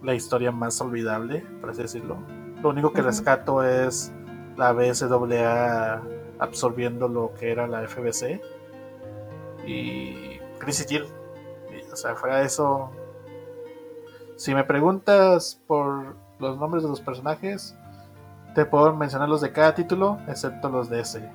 [0.03, 2.19] la historia más olvidable, por así decirlo.
[2.61, 4.11] Lo único que rescato es
[4.57, 6.01] la BSAA
[6.39, 8.41] absorbiendo lo que era la FBC
[9.65, 11.05] y Chris y Jill.
[11.91, 12.91] o sea, fuera de eso.
[14.35, 17.75] Si me preguntas por los nombres de los personajes,
[18.55, 21.29] te puedo mencionar los de cada título, excepto los de ese.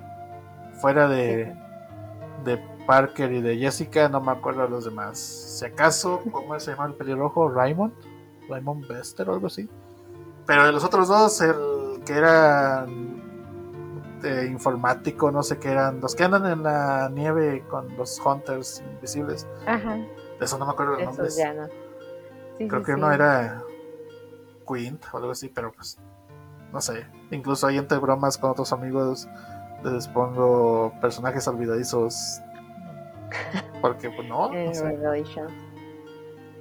[0.80, 1.54] Fuera de,
[2.44, 5.18] de Parker y de Jessica, no me acuerdo de los demás.
[5.18, 7.48] Si acaso, ¿cómo se llama el pelirrojo?
[7.48, 7.92] Raymond.
[8.48, 9.68] Raymond Bester o algo así.
[10.46, 12.86] Pero de los otros dos, el que era
[14.22, 18.80] este, informático, no sé qué eran, los que andan en la nieve con los hunters
[18.92, 19.48] invisibles.
[19.66, 19.96] Ajá.
[19.96, 21.42] De eso no me acuerdo los nombres.
[22.56, 23.64] Creo que uno era
[24.64, 25.98] Quint o algo así, pero pues
[26.72, 27.04] no sé.
[27.32, 29.26] Incluso ahí entre bromas con otros amigos
[29.82, 32.40] les pongo personajes olvidadizos.
[33.80, 34.52] Porque pues no.
[34.52, 35.44] No sé.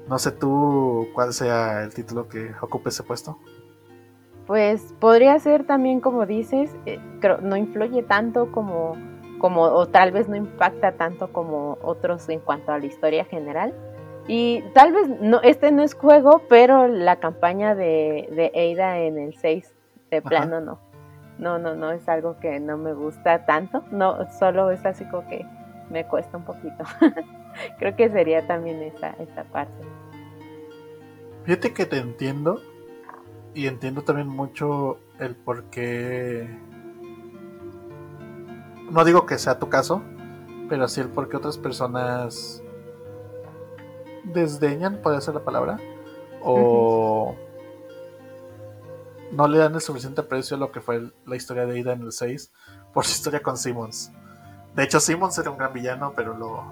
[0.08, 3.38] no sé tú cuál sea el título que ocupe ese puesto.
[4.48, 7.00] Pues podría ser también como dices, eh,
[7.42, 8.98] no influye tanto como,
[9.40, 13.74] como, o tal vez no impacta tanto como otros en cuanto a la historia general.
[14.28, 19.18] Y tal vez no, este no es juego, pero la campaña de, de Ada en
[19.18, 19.74] el 6
[20.12, 20.80] de plano no.
[21.38, 23.84] No, no, no, es algo que no me gusta tanto.
[23.92, 25.46] No, solo es así como que
[25.90, 26.84] me cuesta un poquito.
[27.80, 29.74] Creo que sería también esa, esa parte.
[31.44, 32.62] Fíjate que te entiendo,
[33.54, 36.50] y entiendo también mucho el por qué.
[38.90, 40.02] No digo que sea tu caso,
[40.70, 42.62] pero sí el por qué otras personas
[44.24, 45.80] desdeñan, puede ser la palabra,
[46.42, 47.36] o
[49.32, 52.02] no le dan el suficiente precio a lo que fue la historia de Ida en
[52.02, 52.52] el 6
[52.94, 54.12] por su historia con Simmons.
[54.76, 56.64] De hecho, Simmons era un gran villano, pero lo,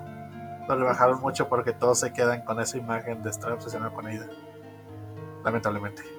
[0.68, 4.27] lo rebajaron mucho porque todos se quedan con esa imagen de estar obsesionado con Ida.
[5.43, 6.18] Lamentablemente.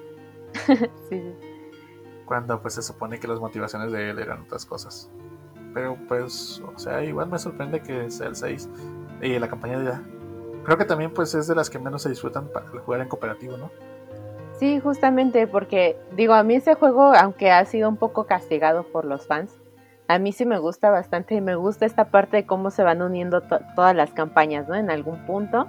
[2.25, 5.09] Cuando pues se supone que las motivaciones de él eran otras cosas.
[5.73, 8.69] Pero pues, o sea, igual me sorprende que sea el 6
[9.21, 9.91] y la campaña de
[10.63, 13.57] Creo que también pues es de las que menos se disfrutan para jugar en cooperativo,
[13.57, 13.71] ¿no?
[14.59, 19.05] Sí, justamente porque digo, a mí ese juego, aunque ha sido un poco castigado por
[19.05, 19.57] los fans,
[20.07, 23.01] a mí sí me gusta bastante y me gusta esta parte de cómo se van
[23.01, 24.75] uniendo todas las campañas, ¿no?
[24.75, 25.65] En algún punto.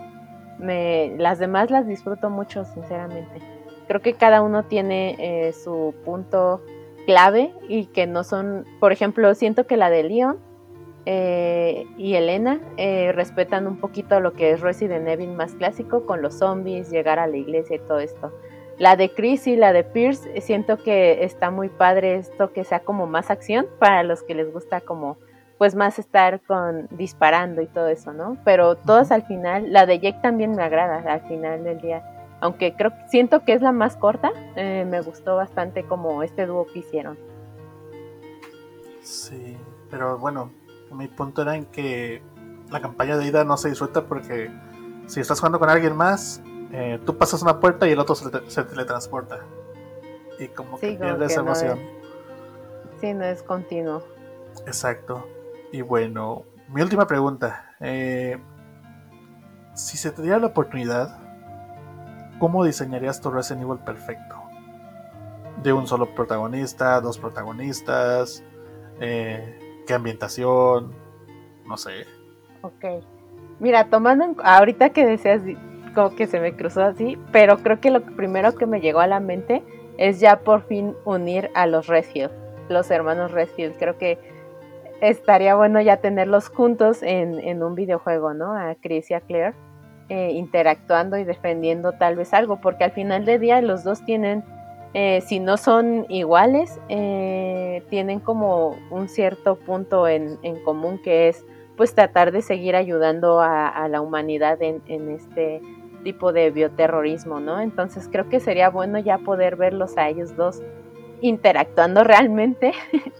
[0.58, 3.51] Me, las demás las disfruto mucho, sinceramente
[3.88, 6.62] creo que cada uno tiene eh, su punto
[7.06, 10.38] clave y que no son, por ejemplo, siento que la de Leon
[11.04, 16.22] eh, y Elena eh, respetan un poquito lo que es Resident Evil más clásico con
[16.22, 18.32] los zombies, llegar a la iglesia y todo esto.
[18.78, 22.64] La de Chris y la de Pierce, eh, siento que está muy padre esto que
[22.64, 25.18] sea como más acción para los que les gusta como
[25.58, 28.36] pues más estar con disparando y todo eso, ¿no?
[28.44, 32.02] Pero todas al final, la de Jake también me agrada al final del día.
[32.42, 36.80] Aunque creo siento que es la más corta, me gustó bastante como este dúo que
[36.80, 37.16] hicieron.
[39.00, 39.56] Sí,
[39.88, 40.50] pero bueno,
[40.90, 42.20] mi punto era en que
[42.70, 44.50] la campaña de ida no se disfruta porque
[45.06, 46.42] si estás jugando con alguien más,
[46.72, 49.40] eh, tú pasas una puerta y el otro se, teletransporta.
[50.38, 51.78] Y como que pierde esa emoción.
[53.00, 54.02] sí, no es continuo.
[54.66, 55.26] Exacto.
[55.70, 57.76] Y bueno, mi última pregunta.
[57.80, 58.38] Eh,
[59.74, 61.18] si se te diera la oportunidad,
[62.42, 64.34] ¿cómo diseñarías tu Resident Evil perfecto?
[65.62, 68.42] De un solo protagonista, dos protagonistas,
[69.00, 70.90] eh, qué ambientación,
[71.64, 72.04] no sé.
[72.62, 73.04] Ok.
[73.60, 75.42] Mira, tomando en, ahorita que deseas,
[75.94, 79.06] como que se me cruzó así, pero creo que lo primero que me llegó a
[79.06, 79.62] la mente
[79.96, 82.32] es ya por fin unir a los Redfield,
[82.68, 83.78] los hermanos Redfield.
[83.78, 84.18] Creo que
[85.00, 88.52] estaría bueno ya tenerlos juntos en, un videojuego, ¿no?
[88.52, 89.54] A Chris y a Claire
[90.08, 94.44] eh, interactuando y defendiendo tal vez algo, porque al final del día los dos tienen
[94.94, 101.46] eh, si no son iguales, eh, tienen como un cierto punto en, común que es
[101.76, 105.62] pues tratar de seguir ayudando a, la humanidad en, este
[106.04, 107.60] tipo de bioterrorismo, ¿no?
[107.60, 110.60] Entonces creo que sería bueno ya poder verlos a ellos dos
[111.22, 112.72] interactuando realmente,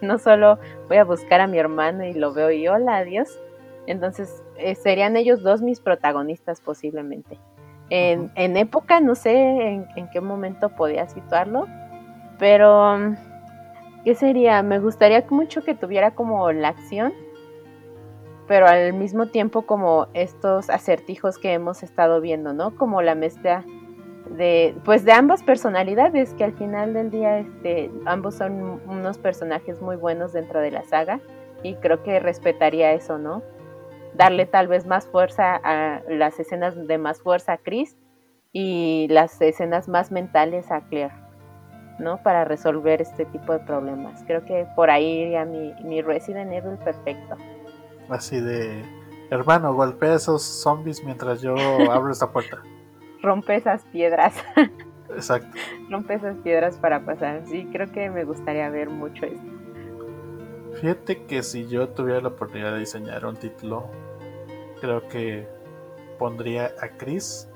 [0.02, 3.40] no solo voy a buscar a mi hermano y lo veo y hola, adiós.
[3.86, 7.38] Entonces eh, serían ellos dos mis protagonistas posiblemente.
[7.94, 11.66] En, época, no sé en, qué momento podía situarlo,
[12.38, 12.96] pero
[14.02, 14.62] ¿qué sería?
[14.62, 17.12] Me gustaría mucho que tuviera como la acción,
[18.48, 22.74] pero al mismo tiempo como estos acertijos que hemos estado viendo, ¿no?
[22.76, 23.62] Como la mezcla
[24.38, 29.82] de pues de ambas personalidades que al final del día este ambos son unos personajes
[29.82, 31.20] muy buenos dentro de la saga
[31.62, 33.42] y creo que respetaría eso, ¿no?
[34.14, 37.96] Darle tal vez más fuerza a las escenas de más fuerza a Chris
[38.52, 41.14] y las escenas más mentales a Claire,
[41.98, 42.22] ¿no?
[42.22, 44.22] Para resolver este tipo de problemas.
[44.26, 47.36] Creo que por ahí iría mi, mi Resident Evil perfecto.
[48.08, 48.84] Así de,
[49.30, 51.54] hermano, golpea esos zombies mientras yo
[51.90, 52.58] abro esta puerta.
[53.22, 54.34] Rompe esas piedras.
[55.14, 55.56] Exacto.
[55.90, 57.42] Rompe esas piedras para pasar.
[57.46, 59.52] Sí, creo que me gustaría ver mucho esto.
[60.80, 63.90] Fíjate que si yo tuviera la oportunidad de diseñar un título,
[64.82, 65.48] creo que
[66.18, 67.48] pondría a Chris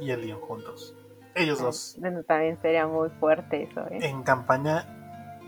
[0.00, 0.96] y a Leon juntos.
[1.34, 1.96] Ellos ah, dos.
[1.98, 3.98] Bueno, también sería muy fuerte eso, ¿eh?
[4.00, 4.86] En campaña,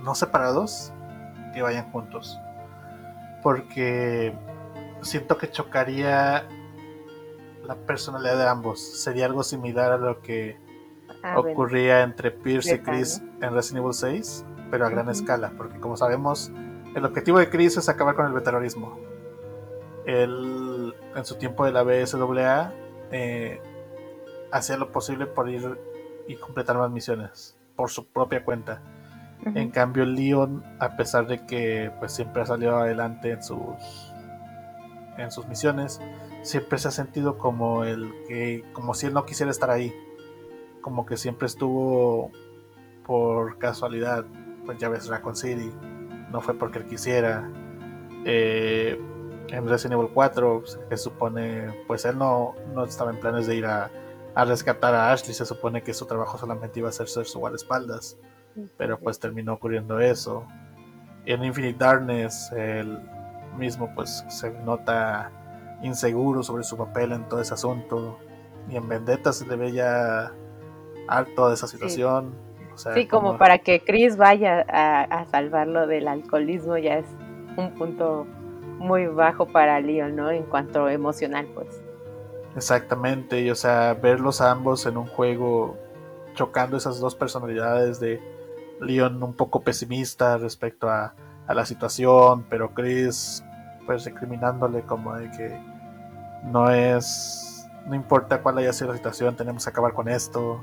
[0.02, 0.92] no separados,
[1.54, 2.38] que vayan juntos.
[3.42, 4.34] Porque
[5.00, 6.46] siento que chocaría
[7.66, 8.80] la personalidad de ambos.
[8.80, 10.58] Sería algo similar a lo que
[11.22, 15.52] ah, ocurría entre Pierce y Chris en Resident Evil 6, pero a gran escala.
[15.56, 16.52] Porque como sabemos,
[16.94, 18.98] el objetivo de Chris es acabar con el veterorismo.
[20.06, 20.63] Él,
[21.14, 22.72] en su tiempo de la BSAA,
[23.10, 23.60] eh,
[24.52, 25.78] hacía lo posible por ir
[26.26, 28.82] y completar más misiones por su propia cuenta.
[29.54, 33.76] En cambio, Leon, a pesar de que pues siempre ha salido adelante en sus
[35.18, 36.00] en sus misiones,
[36.42, 39.92] siempre se ha sentido como el que como si él no quisiera estar ahí,
[40.80, 42.30] como que siempre estuvo
[43.04, 44.24] por casualidad,
[44.64, 45.70] pues ya ves Raccoon City,
[46.30, 47.50] no fue porque él quisiera.
[48.24, 48.98] Eh,
[49.48, 53.66] en Resident Evil 4 se supone, pues él no, no estaba en planes de ir
[53.66, 53.90] a,
[54.34, 58.18] rescatar a Ashley, se supone que su trabajo solamente iba a ser ser su guardaespaldas,
[58.76, 60.44] pero pues terminó ocurriendo eso.
[61.24, 62.98] En Infinite Darkness, él
[63.56, 65.30] mismo pues se nota
[65.82, 68.18] inseguro sobre su papel en todo ese asunto,
[68.68, 70.32] y en Vendetta se le ve ya
[71.08, 72.34] harto de esa situación.
[72.94, 77.06] Sí, como, para que Chris vaya a, salvarlo del alcoholismo ya es
[77.56, 78.26] un punto
[78.78, 80.30] muy bajo para Leon, ¿no?
[80.30, 81.82] En cuanto emocional, pues.
[82.56, 85.76] Exactamente, y o sea, verlos ambos en un juego
[86.34, 88.20] chocando esas dos personalidades de
[88.80, 91.14] Leon un poco pesimista respecto a,
[91.46, 93.44] a la situación, pero Chris
[93.86, 95.60] pues recriminándole como de que
[96.44, 100.62] no es, no importa cuál haya sido la situación, tenemos que acabar con esto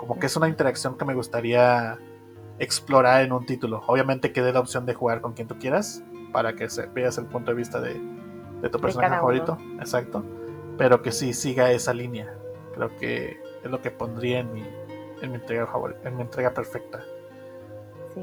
[0.00, 1.98] como que es una interacción que me gustaría
[2.58, 3.82] explorar en un título.
[3.86, 6.02] Obviamente que dé la opción de jugar con quien tú quieras,
[6.32, 8.00] para que veas el punto de vista de,
[8.70, 9.58] tu personaje favorito.
[9.78, 10.24] Exacto.
[10.76, 12.34] Pero que sí siga esa línea.
[12.74, 14.62] Creo que es lo que pondría en mi,
[15.20, 15.68] en mi entrega
[16.04, 17.02] en mi entrega perfecta.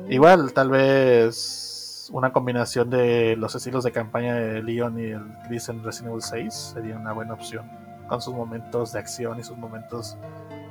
[0.10, 5.70] Igual, tal vez una combinación de los estilos de campaña de Leon y el Chris
[5.70, 7.70] en Resident Evil 6 sería una buena opción.
[8.08, 10.18] Con sus momentos de acción y sus momentos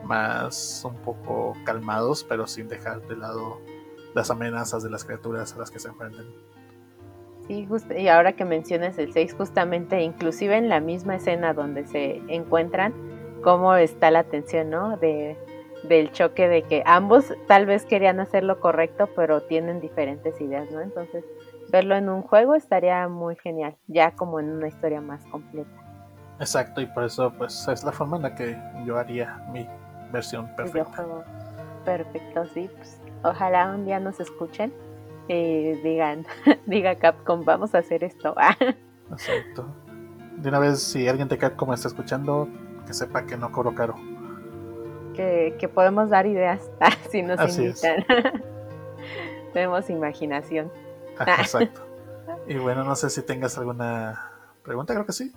[0.04, 3.60] más un poco calmados, pero sin dejar de lado
[4.14, 6.26] las amenazas de las criaturas a las que se enfrentan.
[7.48, 12.20] Sí, y ahora que mencionas el 6, justamente, inclusive en la misma escena donde se
[12.28, 12.92] encuentran,
[13.42, 14.96] cómo está la tensión, ¿no?
[14.96, 15.36] De,
[15.84, 20.68] del choque de que ambos tal vez querían hacer lo correcto, pero tienen diferentes ideas,
[20.72, 20.80] ¿no?
[20.80, 21.24] Entonces,
[21.70, 25.70] verlo en un juego estaría muy genial, ya como en una historia más completa.
[26.40, 29.66] Exacto, y por eso pues es la forma en la que yo haría mi
[30.12, 31.06] versión perfecta.
[31.84, 34.72] Perfecto, sí, pues ojalá un día nos escuchen
[35.28, 36.26] y digan,
[36.66, 38.34] diga Capcom, vamos a hacer esto.
[39.10, 39.66] Exacto.
[40.36, 42.48] De una vez, si alguien de Capcom está escuchando,
[42.86, 43.96] que sepa que no cobro caro
[45.16, 46.70] que, podemos dar ideas
[47.10, 48.04] si nos invitan.
[49.52, 50.70] Tenemos imaginación.
[51.18, 51.80] exacto.
[52.46, 54.30] Y bueno, no sé si tengas alguna
[54.62, 55.32] pregunta, creo que sí.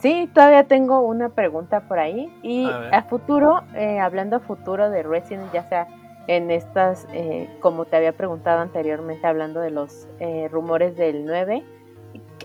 [0.00, 2.36] Sí, todavía tengo una pregunta por ahí.
[2.42, 5.86] Y a, futuro, eh, hablando a futuro de Resident, ya sea
[6.26, 11.64] en estas, eh, como te había preguntado anteriormente, hablando de los eh, rumores del 9,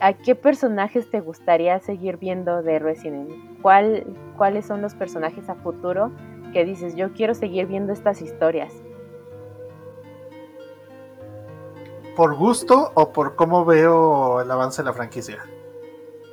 [0.01, 3.31] ¿a qué personajes te gustaría seguir viendo de Resident?
[3.61, 4.05] ¿Cuál,
[4.37, 6.11] ¿Cuáles son los personajes a futuro
[6.53, 8.73] que dices, yo quiero seguir viendo estas historias?
[12.15, 15.37] ¿Por gusto o por cómo veo el avance de la franquicia?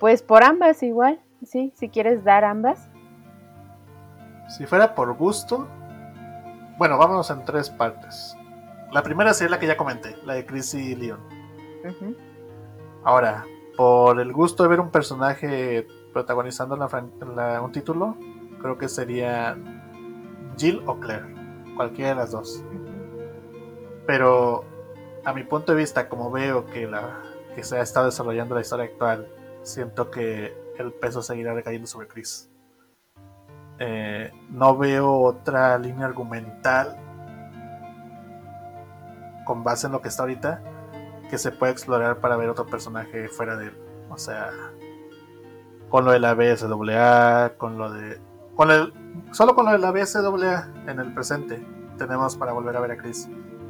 [0.01, 2.90] Pues por ambas igual, sí, si quieres dar ambas.
[4.48, 5.68] Si fuera por gusto,
[6.78, 8.36] bueno, vámonos en tres partes.
[8.93, 11.20] La primera sería la que ya comenté, la de Chris y Leon.
[13.05, 13.44] Ahora,
[13.77, 18.16] por el gusto de ver un personaje protagonizando un título,
[18.61, 19.57] creo que sería
[20.57, 21.35] Jill o Claire,
[21.77, 22.65] cualquiera de las dos.
[24.07, 24.65] Pero
[25.24, 27.23] a mi punto de vista, como veo que, la,
[27.55, 29.28] que se ha estado desarrollando la historia actual,
[29.62, 32.51] siento que el peso seguirá recayendo sobre Chris.
[33.78, 36.97] Eh, no veo otra línea argumental
[39.44, 40.62] con base en lo que está ahorita
[41.28, 43.78] que se pueda explorar para ver otro personaje fuera de él.
[44.09, 44.51] O sea,
[45.89, 48.20] con lo de la BSAA, con lo de
[48.55, 48.93] con el,
[49.32, 51.62] solo con lo de la BSAA en el presente
[51.98, 53.28] tenemos para volver a ver a Chris.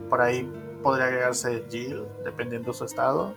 [0.08, 0.50] Por ahí
[0.82, 3.34] podría agregarse Jill, dependiendo de su estado.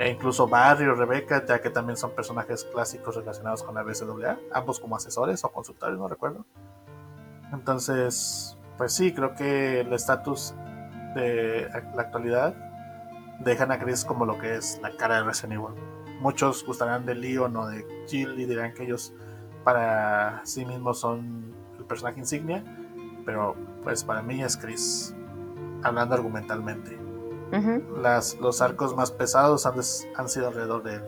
[0.00, 4.38] E incluso Barry o Rebecca, ya que también son personajes clásicos relacionados con la BSAA,
[4.50, 6.46] ambos como asesores o consultores, no recuerdo.
[7.52, 10.54] Entonces, pues sí, creo que el estatus
[11.14, 12.54] de la actualidad
[13.40, 15.78] dejan a Chris como lo que es la cara de Resident Evil.
[16.22, 19.12] Muchos gustarán de Leon o de Jill y dirán que ellos
[19.64, 22.64] para sí mismos son el personaje insignia,
[23.26, 25.14] pero pues para mí es Chris,
[25.82, 27.09] hablando argumentalmente.
[28.00, 29.74] Las, los arcos más pesados han,
[30.16, 31.02] han sido alrededor del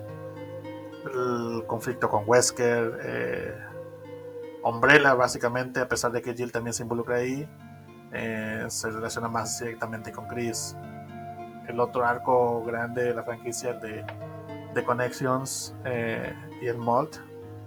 [1.05, 3.55] el conflicto con Wesker, eh,
[4.63, 7.49] Umbrella básicamente, a pesar de que Jill también se involucra ahí,
[8.13, 10.77] eh, se relaciona más directamente con Chris.
[11.67, 14.05] El otro arco grande de la franquicia de,
[14.75, 17.17] de Connections eh, y el Malt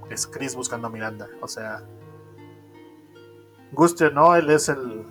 [0.09, 1.27] es Chris buscando a Miranda.
[1.41, 1.81] O sea,
[3.71, 5.05] guste no, él es el,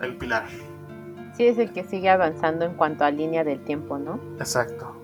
[0.00, 0.46] el pilar.
[1.40, 4.20] Sí, es el que sigue avanzando en cuanto a línea del tiempo, ¿no?
[4.38, 4.94] Exacto.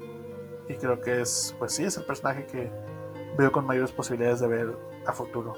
[0.69, 2.71] Y creo que es, pues sí, es el personaje que
[3.39, 4.77] veo con mayores posibilidades de ver
[5.07, 5.55] a futuro.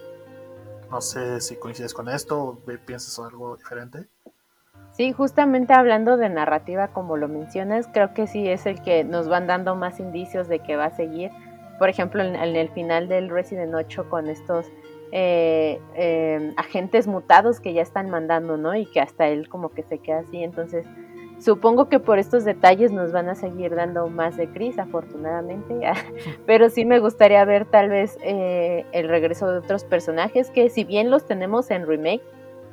[0.88, 4.06] No sé si coincides con esto o piensas algo diferente.
[4.92, 9.28] Sí, justamente hablando de narrativa, como lo mencionas, creo que sí es el que nos
[9.28, 11.32] van dando más indicios de que va a seguir
[11.78, 14.66] por ejemplo, en, el final del Resident 8 con estos
[15.12, 18.74] eh, em, agentes mutados que ya están mandando, ¿no?
[18.74, 20.42] Y que hasta él como que se queda así.
[20.42, 20.86] Entonces,
[21.38, 25.80] supongo que por estos detalles nos van a seguir dando más de Chris, afortunadamente.
[26.46, 30.84] Pero sí me gustaría ver tal vez eh, el regreso de otros personajes que si
[30.84, 32.22] bien los tenemos en remake,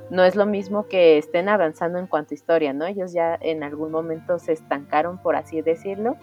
[0.10, 2.86] no es lo mismo que estén avanzando en cuanto a historia, ¿no?
[2.86, 6.16] Ellos ya en algún momento se estancaron, por así decirlo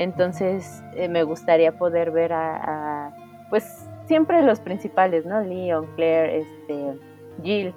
[0.00, 3.14] entonces eh, me gustaría poder ver a,
[3.50, 5.40] pues siempre los principales, ¿no?
[5.40, 6.98] Leon, Claire, este,
[7.44, 7.72] Jill,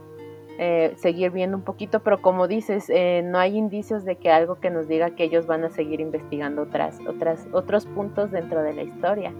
[0.57, 4.59] eh, seguir viendo un poquito, pero como dices, eh, no hay indicios de que algo
[4.59, 8.73] que nos diga que ellos van a seguir investigando otras, otras, otros puntos dentro de
[8.73, 9.31] la historia.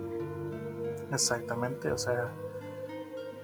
[1.11, 2.30] Exactamente, o sea,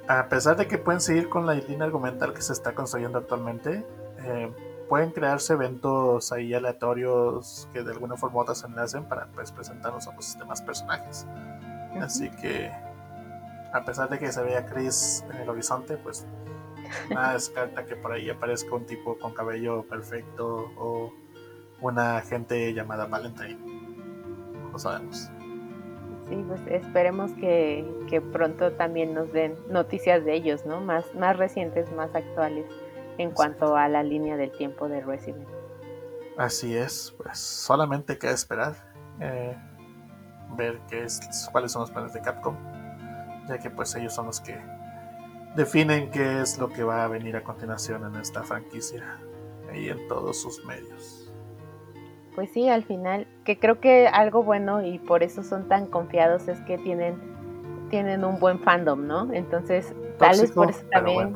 [0.07, 3.83] a pesar de que pueden seguir con la línea argumental que se está construyendo actualmente,
[4.87, 9.51] pueden crearse eventos ahí aleatorios que de alguna forma u otra se enlacen para pues,
[9.51, 11.25] presentarnos a los demás personajes.
[11.99, 12.71] Así que,
[13.73, 16.25] a pesar de que se vea Chris en el horizonte, pues
[17.09, 21.13] nada descarta que por ahí aparezca un tipo con cabello perfecto o
[21.81, 23.57] una gente llamada Valentine.
[24.71, 25.29] No sabemos.
[26.27, 30.79] Sí, pues esperemos que, que, pronto también nos den noticias de ellos, ¿no?
[30.79, 32.65] Más, más recientes, más actuales
[33.17, 35.47] en cuanto a la línea del tiempo de Resident.
[36.37, 38.75] Así es, pues solamente queda esperar,
[39.19, 39.57] eh,
[40.55, 41.19] ver qué es,
[41.51, 42.55] cuáles son los planes de Capcom,
[43.49, 44.57] ya que pues ellos son los que
[45.55, 49.19] definen qué es lo que va a venir a continuación en esta franquicia
[49.73, 51.31] y en todos sus medios.
[52.35, 56.47] Pues sí, al final, que creo que algo bueno y por eso son tan confiados
[56.47, 57.15] es que tienen,
[57.89, 59.33] tienen un buen fandom, ¿no?
[59.33, 61.33] Entonces, tal vez por eso también...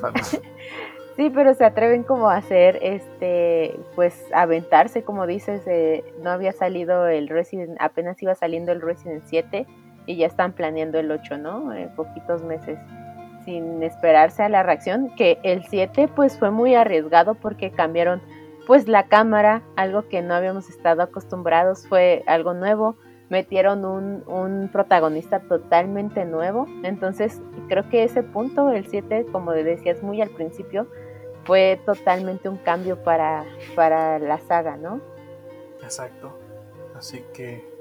[1.18, 5.64] sí, pero se atreven como a hacer, este, pues aventarse, como dices,
[6.22, 9.68] no había salido el Resident, apenas iba saliendo el Resident 7
[10.06, 11.74] y ya están planeando el 8, ¿no?
[11.74, 12.80] En poquitos meses
[13.46, 18.22] sin esperarse a la reacción, que el 7 pues fue muy arriesgado porque cambiaron
[18.66, 22.96] pues la cámara, algo que no habíamos estado acostumbrados, fue algo nuevo,
[23.30, 30.02] metieron un, un protagonista totalmente nuevo, entonces creo que ese punto, el 7, como decías
[30.02, 30.88] muy al principio,
[31.44, 33.44] fue totalmente un cambio para,
[33.76, 35.02] para la saga, ¿no?
[35.82, 36.40] Exacto,
[36.96, 37.73] así que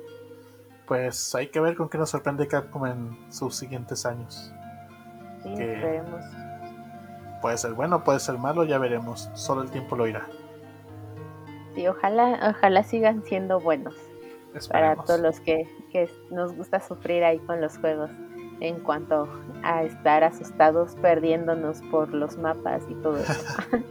[0.86, 4.52] pues hay que ver con qué nos sorprende Capcom en sus siguientes años.
[5.42, 6.24] Sí, esperemos.
[7.40, 9.30] Puede ser bueno, puede ser malo, ya veremos.
[9.34, 10.28] Solo el tiempo lo irá.
[11.74, 13.94] Sí, ojalá, ojalá sigan siendo buenos.
[14.70, 18.10] Para todos los que, que nos gusta sufrir ahí con los juegos
[18.60, 19.28] en cuanto
[19.64, 23.32] a estar asustados perdiéndonos por los mapas y todo eso.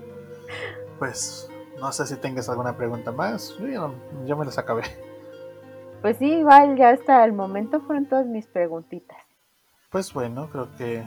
[0.99, 1.49] pues
[1.79, 3.57] no sé si tengas alguna pregunta más.
[3.57, 3.93] Yo,
[4.25, 4.83] yo, me las acabé.
[6.01, 9.17] Pues sí, igual ya hasta el momento fueron todas mis preguntitas.
[9.91, 11.03] Pues bueno, creo que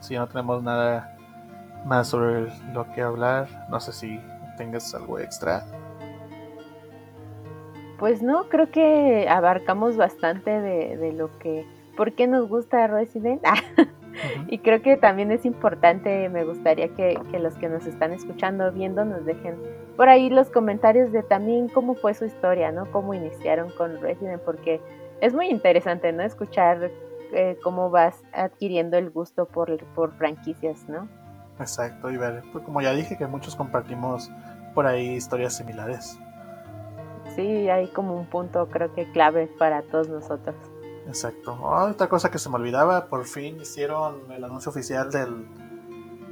[0.00, 1.16] si no tenemos nada
[1.84, 4.20] más sobre lo que hablar, no sé si
[4.56, 5.64] tengas algo extra.
[7.98, 11.66] Pues no, creo que abarcamos bastante de, lo que,
[11.96, 13.42] por qué nos gusta Resident.
[14.46, 18.70] Y creo que también es importante, me gustaría que, que, los que nos están escuchando,
[18.70, 19.56] viendo, nos dejen
[19.96, 22.90] por ahí los comentarios de también cómo fue su historia, ¿no?
[22.90, 24.80] Cómo iniciaron con Resident, porque
[25.20, 26.22] es muy interesante, ¿no?
[26.22, 26.90] Escuchar
[27.32, 31.08] eh, cómo vas adquiriendo el gusto por, por franquicias, ¿no?
[31.58, 34.30] Exacto, y ver, pues como ya dije, que muchos compartimos
[34.74, 36.18] por ahí historias similares.
[37.36, 40.54] Sí, hay como un punto creo que clave para todos nosotros.
[41.06, 41.58] Exacto.
[41.62, 45.46] otra cosa que se me olvidaba, por fin hicieron el anuncio oficial del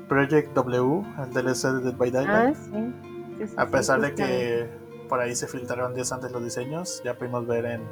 [0.08, 2.56] Project W, el DLC de Dead by Daylight.
[2.56, 3.11] Ah, sí.
[3.56, 4.68] A pesar de que
[5.08, 7.82] por ahí se filtraron días antes los diseños, ya pudimos ver en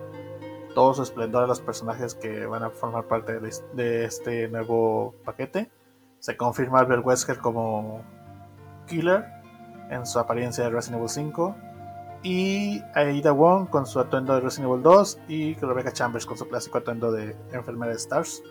[0.75, 5.71] todo su esplendor a los personajes que van a formar parte de, este nuevo paquete.
[6.19, 8.03] Se confirma Albert Wesker como
[8.87, 9.25] Killer
[9.91, 11.57] en su apariencia de Resident Evil 5.
[12.23, 15.21] Y Aida Wong con su atuendo de Resident Evil 2.
[15.29, 18.43] Y Rebecca Chambers con su clásico atuendo de enfermera de Stars.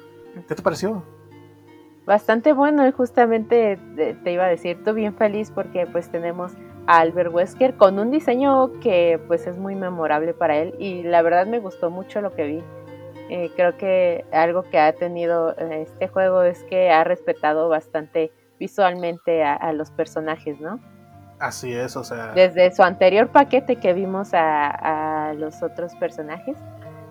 [0.48, 1.04] ¿Qué te pareció?
[2.06, 6.54] Bastante bueno y justamente te iba a decir, estoy bien feliz porque pues tenemos
[6.90, 11.46] Albert Wesker con un diseño que pues es muy memorable para él y la verdad
[11.46, 12.64] me gustó mucho lo que vi.
[13.30, 18.32] Eh, creo que algo que ha tenido eh, este juego es que ha respetado bastante
[18.60, 20.80] visualmente a, los personajes, ¿no?
[21.38, 22.34] Así es, o sea...
[22.34, 26.58] Desde su anterior paquete que vimos a, los otros personajes,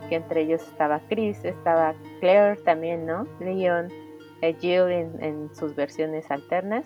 [0.08, 3.28] que entre ellos estaba Chris, estaba Claire también, ¿no?
[3.38, 3.88] Leon,
[4.42, 6.84] eh, Jill en sus versiones alternas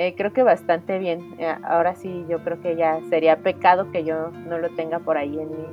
[0.00, 1.34] eh, creo que bastante bien.
[1.38, 5.18] Eh, ahora sí, yo creo que ya sería pecado que yo no lo tenga por
[5.18, 5.66] ahí en mi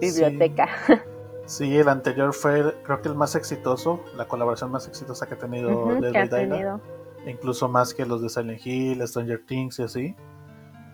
[0.00, 0.68] biblioteca.
[1.46, 5.38] Sí, el anterior fue, creo que el más exitoso, la colaboración más exitosa que ha
[5.38, 6.80] tenido uh
[7.26, 10.16] incluso más que los de Silent Hill, Stranger Things y así.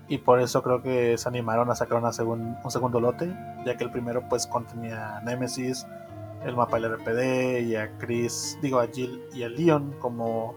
[0.08, 3.32] Y por eso creo que se animaron a sacar una un segundo lote,
[3.64, 5.86] ya que el primero pues contenía Nemesis,
[6.44, 10.56] el mapa del RPD y a Chris, digo a Jill y a Leon como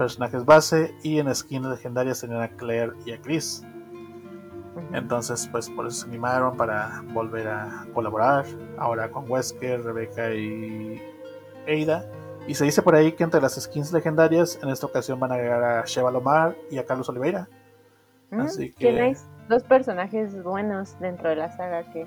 [0.00, 3.62] personajes base y en skins legendarias tenían a Claire y a Chris.
[4.94, 8.46] Entonces, pues por eso se animaron para volver a colaborar.
[8.78, 11.02] Ahora con Wesker, Rebecca y
[11.66, 12.06] Eida.
[12.48, 15.34] Y se dice por ahí que entre las skins legendarias en esta ocasión van a
[15.34, 17.46] agregar a Sheva Lomar y a Carlos Oliveira.
[18.30, 19.14] Mm, Así que.
[19.50, 22.06] dos personajes buenos dentro de la saga que,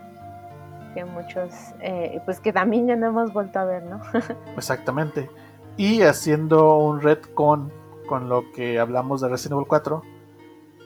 [0.96, 4.02] que muchos, eh, pues que también ya no hemos vuelto a ver, ¿no?
[4.58, 5.30] Exactamente.
[5.78, 7.02] Y haciendo un
[7.36, 10.02] con con lo que hablamos de Resident Evil 4,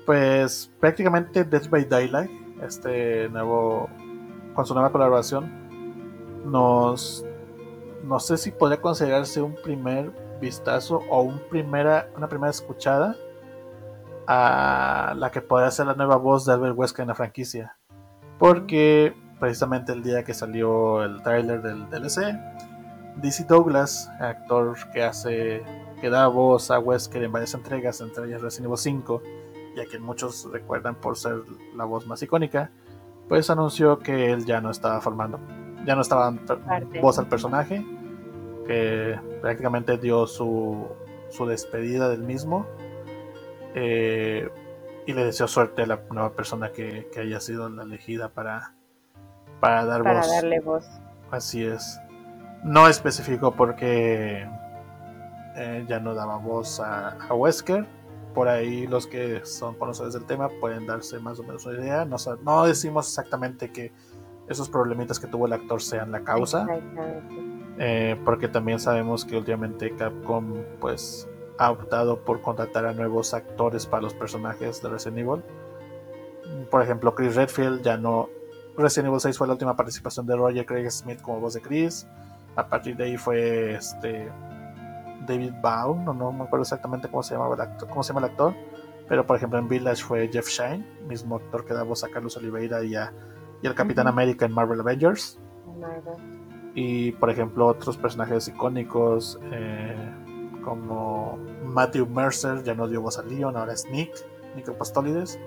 [0.06, 2.32] pues prácticamente Dead by Daylight,
[2.64, 3.90] este nuevo,
[4.54, 5.68] con su nueva colaboración,
[6.46, 7.26] nos,
[8.04, 13.16] no sé si podría considerarse un primer vistazo o un primera, una primera escuchada
[14.28, 17.78] a la que podría ser la nueva voz de Albert Wesker en la franquicia.
[18.38, 22.38] Porque precisamente el día que salió el trailer del DLC,
[23.18, 25.64] DC Douglas, actor que hace
[26.00, 29.22] que da voz a Wesker en varias entregas, entre ellas Resident Evil 5,
[29.76, 31.42] y a quien muchos recuerdan por ser
[31.76, 32.72] la voz más icónica,
[33.28, 35.40] pues anunció que él ya no estaba formando,
[35.86, 36.60] ya no estaba dando
[37.02, 37.86] voz al personaje,
[38.66, 40.88] que prácticamente dio su,
[41.30, 42.66] su despedida del mismo.
[43.76, 44.50] Eh,
[45.06, 48.74] y le deseo suerte a la nueva persona que, haya sido la elegida para,
[49.62, 50.86] para dar para darle voz.
[51.32, 52.00] Así es.
[52.64, 54.46] No especificó porque
[55.58, 57.86] eh, ya no daba voz a, a, Wesker.
[58.34, 62.06] Por ahí los que son conocedores del tema pueden darse más o menos una idea.
[62.06, 63.92] No, no decimos exactamente que
[64.48, 66.68] esos problemitas que tuvo el actor sean la causa.
[67.80, 71.28] Eh, porque también sabemos que últimamente Capcom pues
[71.60, 75.44] ha optado por contratar a nuevos actores para los personajes de Resident Evil.
[76.70, 78.30] Por ejemplo, Chris Redfield ya no.
[78.78, 82.08] Resident Evil 6 fue la última participación de Roger Craig Smith como voz de Chris.
[82.56, 84.30] A partir de ahí fue este
[85.28, 88.26] David Bow, no, no me acuerdo exactamente cómo se llamaba el actor, cómo se llama
[88.26, 88.54] el actor,
[89.08, 92.36] pero por ejemplo en Village fue Jeff Shine, mismo actor que da voz a Carlos
[92.38, 93.14] Oliveira y, a,
[93.62, 95.40] y al Capitán América en Marvel Avengers.
[96.74, 100.14] Y por ejemplo otros personajes icónicos eh,
[100.64, 104.12] como Matthew Mercer ya no dio voz a Leon, ahora es Nick,
[104.56, 105.40] Nick Apostolides.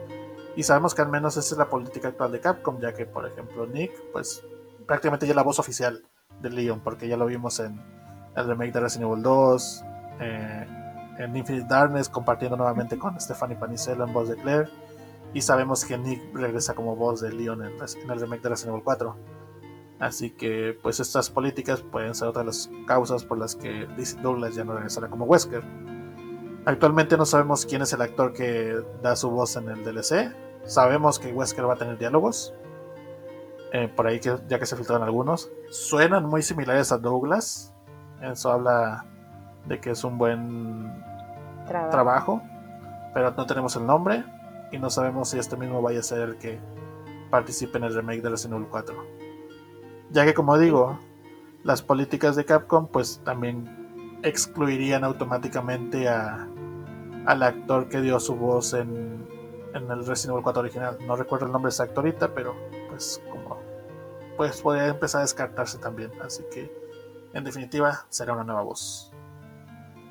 [0.57, 3.27] Y sabemos que al menos esa es la política actual de Capcom, ya que por
[3.27, 4.45] ejemplo Nick, pues
[4.87, 6.03] prácticamente ya la voz oficial
[6.41, 7.81] de Leon, porque ya lo vimos en
[8.37, 9.85] el remake de Resident Evil 2,
[10.21, 10.67] eh,
[11.19, 14.69] en Infinite Darkness compartiendo nuevamente con Stephanie Panicello en voz de Claire.
[15.33, 17.73] Y sabemos que Nick regresa como voz de Leon en,
[18.11, 19.17] el remake de Resident Evil 4.
[20.01, 24.21] Así que pues estas políticas pueden ser otras de las causas por las que DC
[24.23, 25.63] Douglas ya no regresará como Wesker.
[26.65, 30.35] Actualmente no sabemos quién es el actor que da su voz en el DLC.
[30.65, 32.55] Sabemos que Wesker va a tener diálogos.
[33.73, 35.51] Eh, por ahí que, ya que se filtraron algunos.
[35.69, 37.70] Suenan muy similares a Douglas.
[38.21, 39.05] Eso habla
[39.67, 41.05] de que es un buen
[41.67, 42.43] trabajo.
[43.15, 44.25] Pero no tenemos el nombre.
[44.73, 46.61] Y no sabemos si este mismo vaya a ser el que
[47.31, 49.21] participe en el remake de Resident Evil 4
[50.13, 50.99] ya que como digo,
[51.63, 56.49] las políticas de Capcom pues también excluirían automáticamente a,
[57.27, 59.27] al actor que dio su voz en,
[59.75, 60.99] en el Resident Evil 4 original.
[61.07, 62.55] No recuerdo el nombre exacto ahorita, pero
[62.89, 63.59] pues como
[64.37, 66.11] pues podría empezar a descartarse también.
[66.23, 66.75] Así que
[67.33, 69.13] en definitiva será una nueva voz.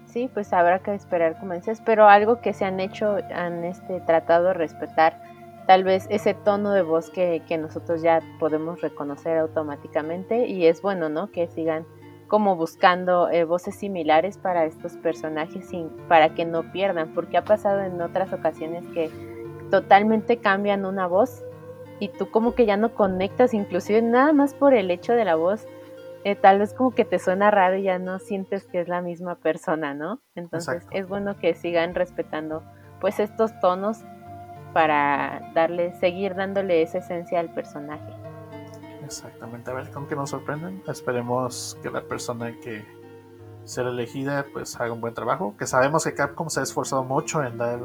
[0.05, 4.01] Sí, pues habrá que esperar como dices, pero algo que se han hecho, han este,
[4.01, 5.21] tratado de respetar
[5.67, 11.09] tal vez ese tono de voz que, nosotros ya podemos reconocer automáticamente y es bueno,
[11.09, 11.29] ¿no?
[11.29, 11.85] Que sigan
[12.27, 17.43] como buscando eh, voces similares para estos personajes sin, para que no pierdan, porque ha
[17.43, 19.11] pasado en otras ocasiones que
[19.69, 21.43] totalmente cambian una voz
[21.99, 25.35] y tú como que ya no conectas, inclusive nada más por el hecho de la
[25.35, 25.67] voz,
[26.23, 29.01] eh, tal vez como que te suena raro y ya no sientes que es la
[29.01, 30.21] misma persona, ¿no?
[30.35, 32.63] Entonces es bueno que sigan respetando
[32.99, 33.99] pues estos tonos
[34.73, 38.13] para darle, seguir dándole esa esencia al personaje.
[39.03, 40.83] Exactamente, a ver con qué nos sorprenden.
[40.87, 42.85] Esperemos que la persona que
[43.63, 45.55] será elegida pues haga un buen trabajo.
[45.57, 47.79] Que sabemos que Capcom se ha esforzado mucho en dar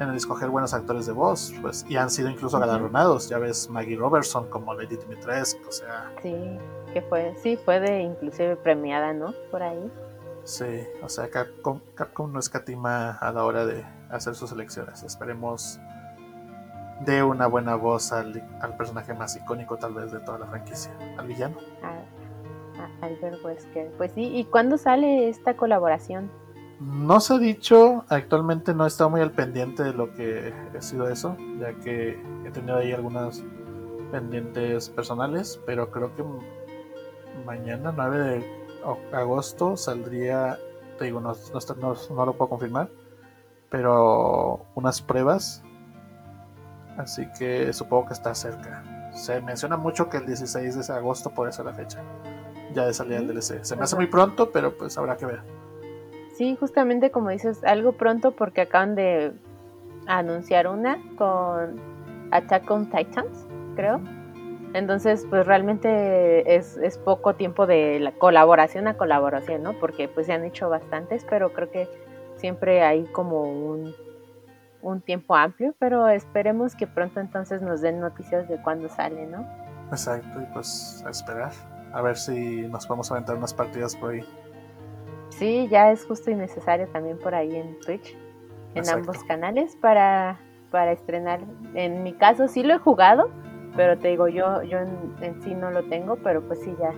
[0.00, 3.28] en escoger buenos actores de voz, pues, y han sido incluso galardonados.
[3.28, 6.12] Ya ves Maggie Robertson como Lady Dimitrescu, o sea.
[6.22, 6.58] Sí,
[6.92, 9.32] que fue, sí, fue de inclusive premiada, ¿no?
[9.50, 9.90] Por ahí.
[10.44, 15.02] Sí, o sea, Capcom, Capcom no escatima a la hora de hacer sus elecciones.
[15.02, 15.78] Esperemos
[17.04, 18.42] de una buena voz al,
[18.76, 21.56] personaje más icónico tal vez de toda la franquicia, al villano.
[23.00, 23.90] Albert Wesker.
[23.96, 26.30] Pues sí, ¿y cuándo sale esta colaboración?
[26.80, 30.82] No se ha dicho, actualmente no he estado muy al pendiente de lo que ha
[30.82, 33.44] sido eso, ya que he tenido ahí algunas
[34.10, 36.22] pendientes personales, pero creo que
[37.44, 40.58] mañana, 9 de agosto, saldría,
[40.98, 42.88] te digo, no, no lo puedo confirmar,
[43.70, 45.62] pero unas pruebas.
[46.96, 49.10] Así que supongo que está cerca.
[49.14, 52.02] Se menciona mucho que el 16 de agosto puede ser la fecha
[52.72, 53.64] ya de salida del DLC.
[53.64, 55.42] Se me hace muy pronto, pero pues habrá que ver.
[56.34, 59.32] Sí, justamente como dices, algo pronto porque acaban de
[60.06, 61.80] anunciar una con
[62.30, 63.46] Attack on Titans,
[63.76, 64.00] creo.
[64.74, 69.74] Entonces, pues realmente es, es poco tiempo de la colaboración a colaboración, ¿no?
[69.74, 71.88] Porque pues se han hecho bastantes, pero creo que
[72.36, 73.94] siempre hay como un,
[74.80, 79.46] un tiempo amplio, pero esperemos que pronto entonces nos den noticias de cuándo sale, ¿no?
[79.90, 81.52] Exacto, y pues a esperar,
[81.92, 84.24] a ver si nos podemos aventar unas partidas por ahí.
[85.28, 88.16] Sí, ya es justo y necesario también por ahí en Twitch,
[88.74, 90.38] en ambos canales para,
[90.70, 91.40] para estrenar.
[91.74, 93.30] En mi caso sí lo he jugado,
[93.76, 96.92] Pero te digo, yo, yo en, sí no lo tengo, pero pues sí, ya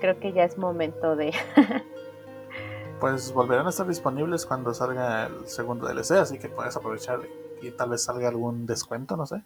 [0.00, 1.32] creo que ya es momento de...
[3.00, 7.20] pues volverán a estar disponibles cuando salga el segundo DLC, así que puedes aprovechar
[7.62, 9.42] y tal vez salga algún descuento, no sé.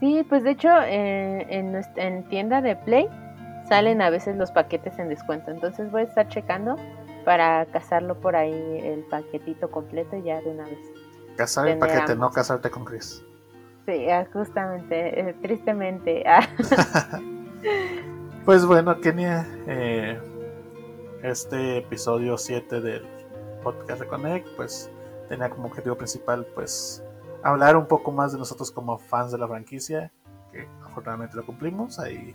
[0.00, 3.08] Sí, pues de hecho eh, en, en tienda de Play
[3.68, 6.76] salen a veces los paquetes en descuento, entonces voy a estar checando
[7.24, 10.78] para cazarlo por ahí el paquetito completo ya de una vez.
[11.36, 13.24] Cazar el paquete, no casarte con Chris.
[13.86, 16.24] Sí, ah, justamente, eh, tristemente.
[17.64, 18.40] Ah.
[18.44, 20.20] pues bueno, Kenia, eh,
[21.22, 23.06] este episodio 7 del
[23.62, 24.90] podcast Reconnect, pues
[25.28, 27.04] tenía como objetivo principal, pues,
[27.44, 30.10] hablar un poco más de nosotros como fans de la franquicia,
[30.50, 32.34] que afortunadamente lo cumplimos, ahí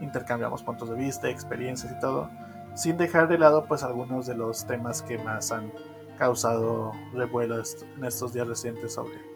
[0.00, 2.30] intercambiamos puntos de vista, experiencias y todo,
[2.76, 5.72] sin dejar de lado, pues, algunos de los temas que más han
[6.18, 9.27] causado revuelo en estos días recientes sobre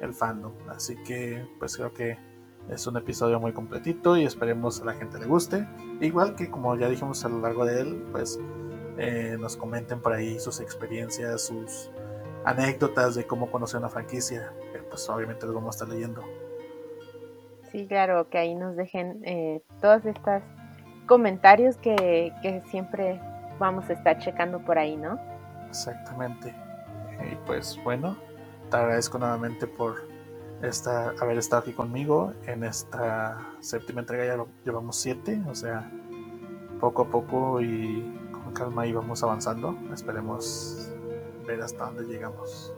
[0.00, 0.52] el fandom.
[0.68, 2.18] Así que pues creo que
[2.68, 5.66] es un episodio muy completito y esperemos a la gente le guste.
[6.00, 8.38] Igual que como ya dijimos a lo largo de él, pues
[8.98, 11.90] eh, nos comenten por ahí sus experiencias, sus
[12.44, 14.52] anécdotas de cómo conocer una franquicia.
[14.88, 16.22] pues obviamente los vamos a estar leyendo.
[17.70, 20.42] Sí, claro, que ahí nos dejen eh, todos estos
[21.06, 23.20] comentarios que, que siempre
[23.58, 25.18] vamos a estar checando por ahí, ¿no?
[25.68, 26.54] Exactamente.
[27.30, 28.16] Y pues bueno,
[28.70, 30.08] te agradezco nuevamente por
[30.62, 32.32] esta, haber estado aquí conmigo.
[32.46, 35.90] En esta séptima entrega ya llevamos siete, o sea,
[36.80, 38.02] poco a poco y
[38.32, 39.76] con calma íbamos avanzando.
[39.92, 40.90] Esperemos
[41.46, 42.72] ver hasta dónde llegamos.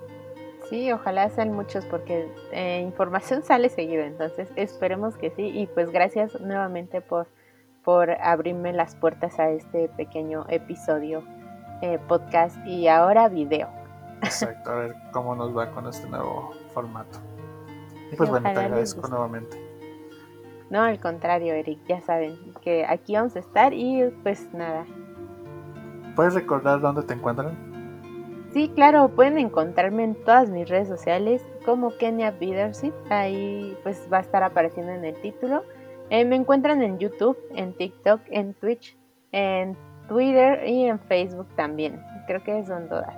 [0.70, 5.50] Sí, ojalá sean muchos porque eh, información sale seguido, entonces esperemos que sí.
[5.54, 7.26] Y pues gracias nuevamente por,
[7.84, 11.22] por abrirme las puertas a este pequeño episodio
[11.82, 13.81] eh, podcast y ahora video.
[14.22, 17.18] Exacto, a ver cómo nos va con este nuevo formato.
[18.12, 19.58] Y pues bueno, te agradezco nuevamente.
[20.70, 24.86] No, al contrario, Eric, ya saben que aquí vamos a estar y pues nada.
[26.16, 27.56] ¿Puedes recordar dónde te encuentran?
[28.52, 32.92] Sí, claro, pueden encontrarme en todas mis redes sociales como Kenya Bidership.
[33.10, 35.62] Ahí pues va a estar apareciendo en el título.
[36.10, 38.96] Eh, me encuentran en YouTube, en TikTok, en Twitch,
[39.32, 39.76] en
[40.08, 42.02] Twitter y en Facebook también.
[42.26, 43.14] Creo que son todas.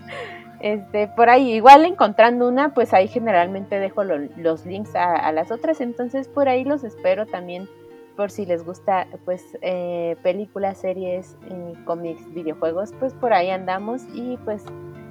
[0.60, 5.80] este, por ahí, igual encontrando una, pues ahí generalmente dejo los links a, las otras.
[5.80, 7.68] Entonces por ahí los espero también
[8.16, 11.36] por si les gusta pues eh, películas, series,
[11.84, 14.62] cómics, videojuegos, pues por ahí andamos y pues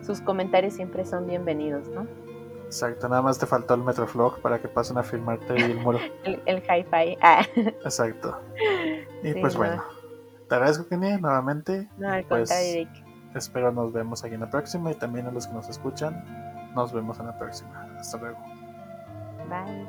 [0.02, 2.08] sus comentarios siempre son bienvenidos, ¿no?
[2.66, 6.00] Exacto, nada más te faltó el Metroflog para que pasen a filmarte y el muro.
[6.24, 7.18] el, el hi-fi.
[7.22, 7.46] Ah.
[7.56, 8.40] Exacto.
[9.22, 9.84] Y pues bueno.
[10.50, 11.88] Te agradezco, Kenny, nuevamente.
[11.98, 12.52] No, al pues,
[13.36, 16.24] Espero nos vemos aquí en la próxima y también a los que nos escuchan,
[16.76, 17.88] nos vemos en la próxima.
[18.00, 18.38] Hasta luego.
[19.50, 19.82] Bye.